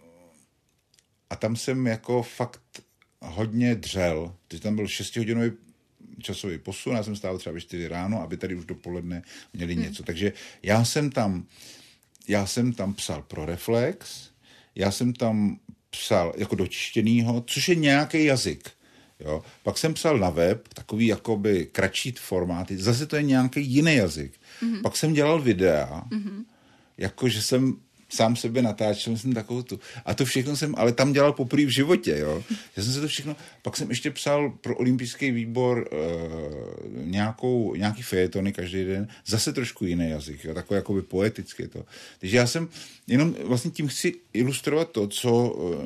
[1.30, 2.62] a tam jsem jako fakt
[3.22, 4.36] hodně dřel.
[4.48, 5.52] Teď tam byl 6-hodinový
[6.22, 9.22] časový posun, já jsem stál třeba ve 4 ráno, aby tady už dopoledne
[9.54, 9.84] měli hmm.
[9.84, 10.04] něco.
[10.04, 10.34] Takže
[10.64, 11.46] já jsem tam
[12.28, 14.30] já jsem tam psal pro Reflex,
[14.76, 18.72] já jsem tam psal jako dočištěnýho, což je nějaký jazyk.
[19.20, 19.44] Jo.
[19.64, 24.34] Pak jsem psal na web, takový jakoby kratší formáty, zase to je nějaký jiný jazyk.
[24.62, 24.82] Mm-hmm.
[24.82, 26.46] Pak jsem dělal videa, mm-hmm.
[26.98, 27.76] jako že jsem
[28.10, 29.80] sám sebe natáčel, jsem takovou tu.
[30.06, 32.44] A to všechno jsem, ale tam dělal poprvé v životě, jo.
[32.78, 38.02] Já jsem se to všechno, pak jsem ještě psal pro olympijský výbor uh, nějakou, nějaký
[38.02, 41.86] fejetony každý den, zase trošku jiný jazyk, jo, takový jakoby poetický to.
[42.20, 42.68] Takže já jsem,
[43.08, 45.86] jenom vlastně tím chci ilustrovat to, co uh,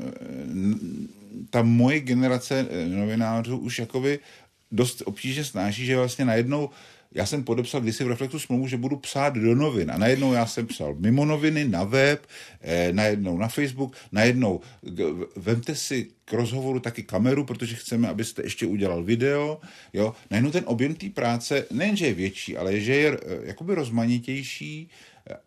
[1.49, 4.19] ta moje generace eh, novinářů už jakoby
[4.71, 6.69] dost obtížně snáší, že vlastně najednou
[7.11, 10.45] já jsem podepsal kdysi v Reflexu smlouvu, že budu psát do novin a najednou já
[10.45, 12.27] jsem psal mimo noviny, na web,
[12.61, 14.61] eh, najednou na Facebook, najednou
[15.35, 19.61] vemte si k rozhovoru taky kameru, protože chceme, abyste ještě udělal video,
[19.93, 20.15] jo.
[20.31, 24.89] Najednou ten objem té práce nejenže je větší, ale že je eh, jakoby rozmanitější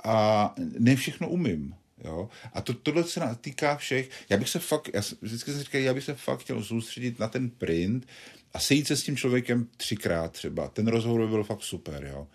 [0.05, 1.75] a ne všechno umím.
[2.05, 2.29] Jo?
[2.53, 4.11] A to, tohle se týká všech.
[4.29, 7.29] Já bych se fakt, já vždycky jsem říkal, já bych se fakt chtěl soustředit na
[7.29, 8.07] ten print
[8.55, 10.69] a sejít se s tím člověkem třikrát třeba.
[10.69, 12.29] Ten rozhovor by byl fakt super, jo.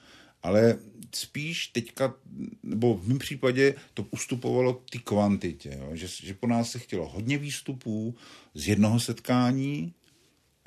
[0.43, 0.77] Ale
[1.15, 2.13] spíš teďka,
[2.63, 5.89] nebo v mém případě to ustupovalo ty kvantitě, jo?
[5.93, 8.15] Že, že po nás se chtělo hodně výstupů
[8.53, 9.93] z jednoho setkání,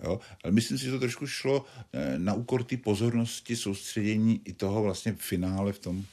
[0.05, 0.21] Jo?
[0.45, 4.83] Ale myslím si, že to trošku šlo eh, na úkor ty pozornosti, soustředění i toho
[4.83, 6.05] vlastně finále v tom.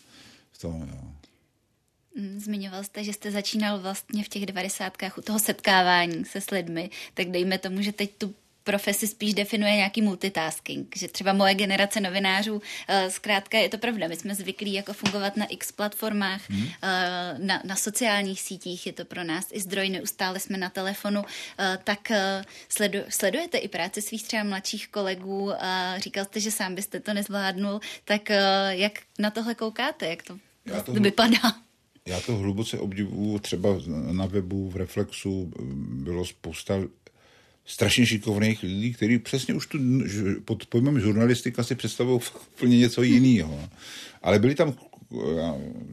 [0.52, 1.12] V tom jo.
[2.16, 6.50] Mm, zmiňoval jste, že jste začínal vlastně v těch devadesátkách u toho setkávání se s
[6.50, 8.36] lidmi, tak dejme tomu, že teď tu
[8.68, 14.08] profesi spíš definuje nějaký multitasking, že třeba moje generace novinářů, eh, zkrátka je to pravda,
[14.08, 16.68] my jsme zvyklí jako fungovat na x platformách, hmm.
[17.38, 21.24] na, na sociálních sítích, je to pro nás i zdroj, neustále jsme na telefonu,
[21.60, 22.12] eh, tak
[22.70, 27.14] sledu, sledujete i práci svých třeba mladších kolegů a říkal jste, že sám byste to
[27.14, 28.30] nezvládnul, tak
[28.70, 31.40] jak na tohle koukáte, jak to, Já to vypadá?
[32.06, 33.70] Já to hluboce obdivuju, třeba
[34.12, 35.52] na webu, v Reflexu
[36.04, 36.74] bylo spousta
[37.68, 39.80] strašně šikovných lidí, kteří přesně už tu
[40.46, 42.22] pod pojmem žurnalistika si představují
[42.56, 43.70] úplně něco jiného.
[44.22, 44.76] Ale byli tam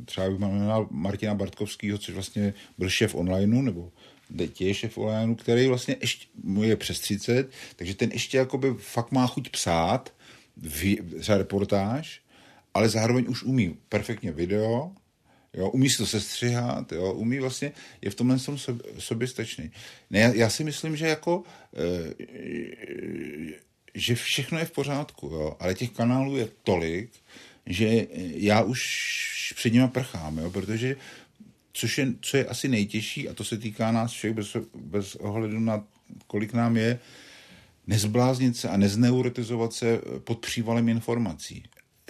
[0.04, 3.92] třeba bych jmenoval Martina Bartkovského, což vlastně byl šéf onlineu, nebo
[4.38, 8.74] teď je šéf onlineu, který vlastně ještě mu je přes 30, takže ten ještě jakoby
[8.78, 10.14] fakt má chuť psát,
[11.20, 12.20] třeba reportáž,
[12.74, 14.92] ale zároveň už umí perfektně video,
[15.54, 17.72] Jo, umí si to sestřihat, jo, umí vlastně,
[18.02, 19.70] je v tomhle tom sobě, soběstačný.
[20.10, 21.42] Ne, já, já si myslím, že jako,
[21.76, 22.14] e,
[23.94, 27.10] že všechno je v pořádku, jo, ale těch kanálů je tolik,
[27.66, 30.96] že já už před nimi prchám, jo, protože
[31.72, 35.60] což je, co je asi nejtěžší, a to se týká nás všech bez, bez ohledu
[35.60, 35.84] na
[36.26, 36.98] kolik nám je,
[37.86, 41.62] nezbláznit se a nezneurotizovat se pod přívalem informací.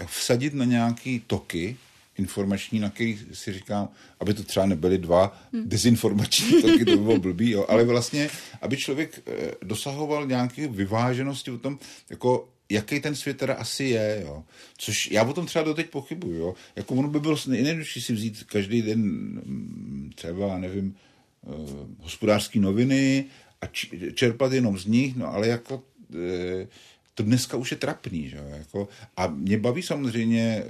[0.07, 1.77] Vsadit na nějaký toky,
[2.19, 3.89] informační, na který si říkám,
[4.21, 5.69] aby to třeba nebyly dva hmm.
[5.69, 8.31] dezinformační toky, to by bylo blbý, jo, ale vlastně,
[8.63, 11.79] aby člověk eh, dosahoval nějaké vyváženosti o tom,
[12.11, 14.45] jako jaký ten svět teda asi je, jo.
[14.79, 16.55] Což já o tom třeba doteď pochybuju, jo.
[16.77, 20.97] Jako ono by bylo nejjednodušší si vzít každý den mm, třeba, nevím,
[21.43, 21.71] uh,
[22.01, 23.25] hospodářské noviny
[23.61, 23.67] a
[24.15, 26.69] čerpat jenom z nich, no ale jako uh,
[27.15, 28.45] to dneska už je trapný, že jo.
[28.49, 30.65] Jako, a mě baví samozřejmě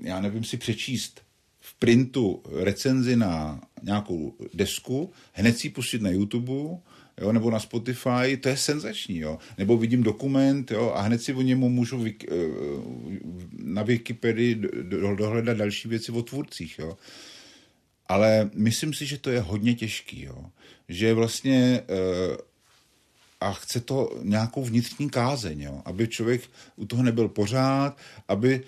[0.00, 1.20] já nevím, si přečíst
[1.60, 6.52] v printu recenzi na nějakou desku, hned si pustit na YouTube,
[7.20, 9.38] jo, nebo na Spotify, to je senzační, jo.
[9.58, 12.14] Nebo vidím dokument, jo, a hned si o němu můžu eh,
[13.52, 14.62] na Wikipedii
[15.16, 16.96] dohledat další věci o tvůrcích, jo.
[18.08, 20.44] Ale myslím si, že to je hodně těžký, jo.
[20.88, 22.36] Že vlastně eh,
[23.42, 25.82] a chce to nějakou vnitřní kázeň, jo?
[25.84, 26.42] aby člověk
[26.76, 27.98] u toho nebyl pořád,
[28.28, 28.62] aby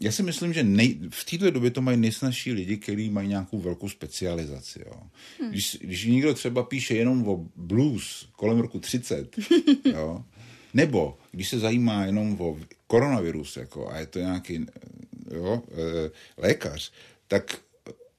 [0.00, 3.58] já si myslím, že nej, v této době to mají nejsnažší lidi, kteří mají nějakou
[3.58, 4.82] velkou specializaci.
[4.86, 5.00] Jo.
[5.40, 5.50] Hmm.
[5.50, 9.36] Když, když někdo třeba píše jenom o blues kolem roku 30,
[9.84, 10.24] jo,
[10.74, 14.66] nebo když se zajímá jenom o koronavirus, jako, a je to nějaký
[15.34, 16.92] jo, e, lékař,
[17.28, 17.60] tak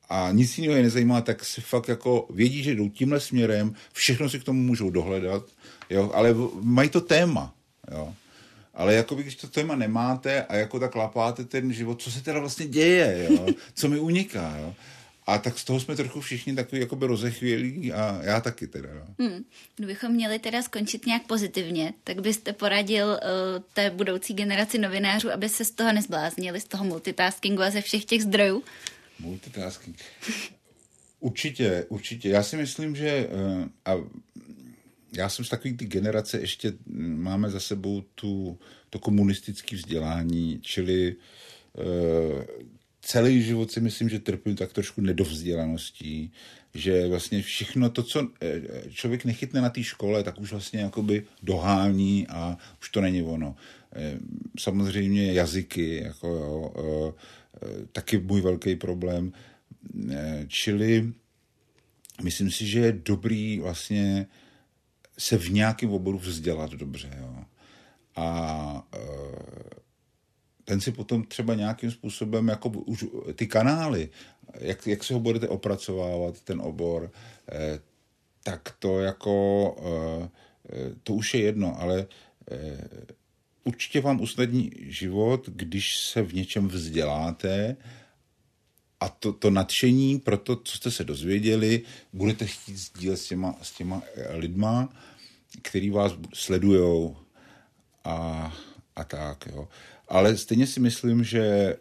[0.09, 4.29] a nic jiného je nezajímá, tak si fakt jako vědí, že jdou tímhle směrem, všechno
[4.29, 5.43] si k tomu můžou dohledat,
[5.89, 7.55] jo, ale mají to téma.
[7.91, 8.13] Jo.
[8.75, 12.23] Ale jako by, když to téma nemáte a jako tak lapáte ten život, co se
[12.23, 13.45] teda vlastně děje, jo?
[13.73, 14.75] co mi uniká, jo?
[15.27, 18.89] A tak z toho jsme trochu všichni takový jakoby rozechvělí a já taky teda.
[18.93, 19.27] No.
[19.27, 19.43] Hmm.
[19.75, 23.19] Kdybychom měli teda skončit nějak pozitivně, tak byste poradil uh,
[23.73, 28.05] té budoucí generaci novinářů, aby se z toho nezbláznili, z toho multitaskingu a ze všech
[28.05, 28.63] těch zdrojů?
[29.19, 29.97] Multitasking.
[31.19, 32.29] Určitě, určitě.
[32.29, 33.95] Já si myslím, že uh, a
[35.17, 36.73] já jsem z takový ty generace, ještě
[37.15, 38.59] máme za sebou tu,
[38.89, 41.15] to komunistické vzdělání, čili
[41.77, 46.31] e, celý život si myslím, že trpím tak trošku nedovzdělaností,
[46.73, 51.23] že vlastně všechno to, co eh, člověk nechytne na té škole, tak už vlastně jakoby
[51.43, 53.55] dohání a už to není ono.
[54.59, 57.15] Samozřejmě jazyky, jako jo,
[57.91, 59.33] taky můj velký problém,
[60.47, 61.13] čili
[62.23, 64.27] myslím si, že je dobrý vlastně
[65.17, 67.17] se v nějakém oboru vzdělat dobře.
[67.21, 67.35] Jo.
[68.15, 68.99] A e,
[70.63, 73.05] ten si potom třeba nějakým způsobem, jako už
[73.35, 74.09] ty kanály,
[74.59, 77.11] jak, jak si ho budete opracovávat, ten obor,
[77.51, 77.79] e,
[78.43, 80.29] tak to jako, e,
[81.03, 82.07] to už je jedno, ale
[83.63, 87.77] určitě vám usnadní život, když se v něčem vzděláte
[89.05, 91.81] a to, to nadšení pro to, co jste se dozvěděli,
[92.13, 94.01] budete chtít sdílet s těma, s těma
[94.33, 94.89] lidma,
[95.61, 97.17] který vás sledujou
[98.03, 98.53] a,
[98.95, 99.47] a tak.
[99.51, 99.67] Jo.
[100.07, 101.77] Ale stejně si myslím, že eh,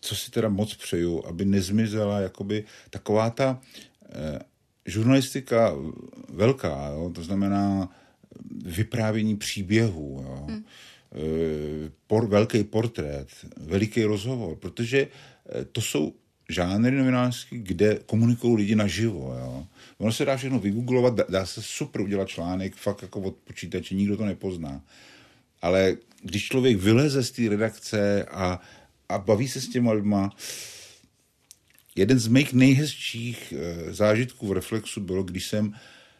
[0.00, 3.60] co si teda moc přeju, aby nezmizela jakoby taková ta
[4.08, 4.38] eh,
[4.86, 5.74] žurnalistika
[6.28, 7.88] velká, jo, to znamená
[8.64, 10.64] vyprávění příběhů, jo, hmm.
[12.06, 15.08] por, velký portrét, veliký rozhovor, protože
[15.72, 16.14] to jsou
[16.48, 19.36] žánry novinářský, kde komunikují lidi naživo.
[19.38, 19.66] Jo.
[19.98, 24.16] Ono se dá všechno vygooglovat, dá, se super udělat článek, fakt jako od počítače, nikdo
[24.16, 24.82] to nepozná.
[25.62, 28.60] Ale když člověk vyleze z té redakce a,
[29.08, 30.36] a baví se s těma lidma,
[31.94, 35.74] jeden z mých nejhezčích e, zážitků v Reflexu bylo, když jsem,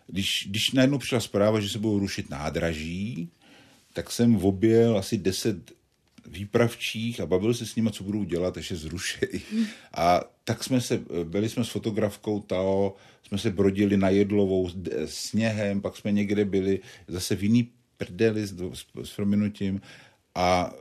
[0.07, 3.29] když, když najednou přišla zpráva, že se budou rušit nádraží,
[3.93, 5.73] tak jsem objel asi deset
[6.27, 9.43] výpravčích a bavil se s nimi, co budou dělat, až je zrušejí.
[9.95, 14.71] A tak jsme se, byli jsme s fotografkou Tao, jsme se brodili na Jedlovou
[15.05, 18.55] sněhem, pak jsme někde byli zase v jiný prdeli s,
[19.03, 19.81] s prominutím
[20.35, 20.73] a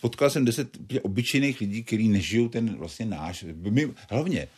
[0.00, 3.44] potkal jsem deset obyčejných lidí, kteří nežijou ten vlastně náš,
[4.10, 4.48] hlavně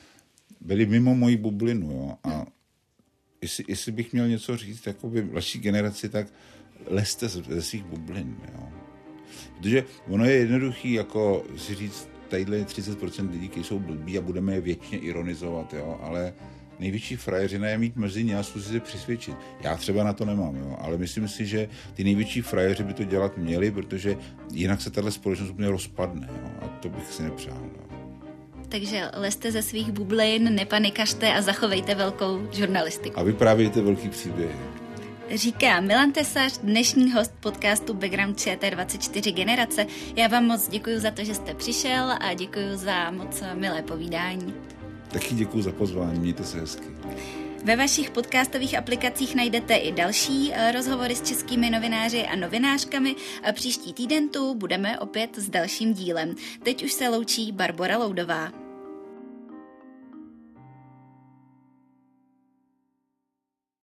[0.61, 2.47] byli mimo moji bublinu, jo, a
[3.43, 6.27] jestli, jestli bych měl něco říct by vaší generaci, tak
[6.87, 8.90] leste ze svých bublin, jo.
[9.57, 14.55] Protože ono je jednoduchý jako si říct, tadyhle 30% lidí, kteří jsou blbí a budeme
[14.55, 16.33] je většině ironizovat, jo, ale
[16.79, 19.37] největší frajeřina je mít mezi ně a zkusit se přesvědčit.
[19.61, 23.05] Já třeba na to nemám, jo, ale myslím si, že ty největší frajeři by to
[23.05, 24.17] dělat měli, protože
[24.53, 27.63] jinak se tahle společnost úplně rozpadne jo, a to bych si nepřál.
[27.63, 27.99] Jo.
[28.69, 33.19] Takže leste ze svých bublin, nepanikašte a zachovejte velkou žurnalistiku.
[33.19, 34.80] A vyprávějte velký příběh.
[35.35, 39.87] Říká Milan Tesař, dnešní host podcastu Background ČT24 Generace.
[40.17, 44.55] Já vám moc děkuji za to, že jste přišel a děkuji za moc milé povídání.
[45.13, 46.87] Taky děkuji za pozvání, mějte se hezky.
[47.65, 53.17] Ve vašich podcastových aplikacích najdete i další eh, rozhovory s českými novináři a novinářkami
[53.49, 56.35] a příští týden tu budeme opět s dalším dílem.
[56.63, 58.70] Teď už se loučí Barbara Loudová.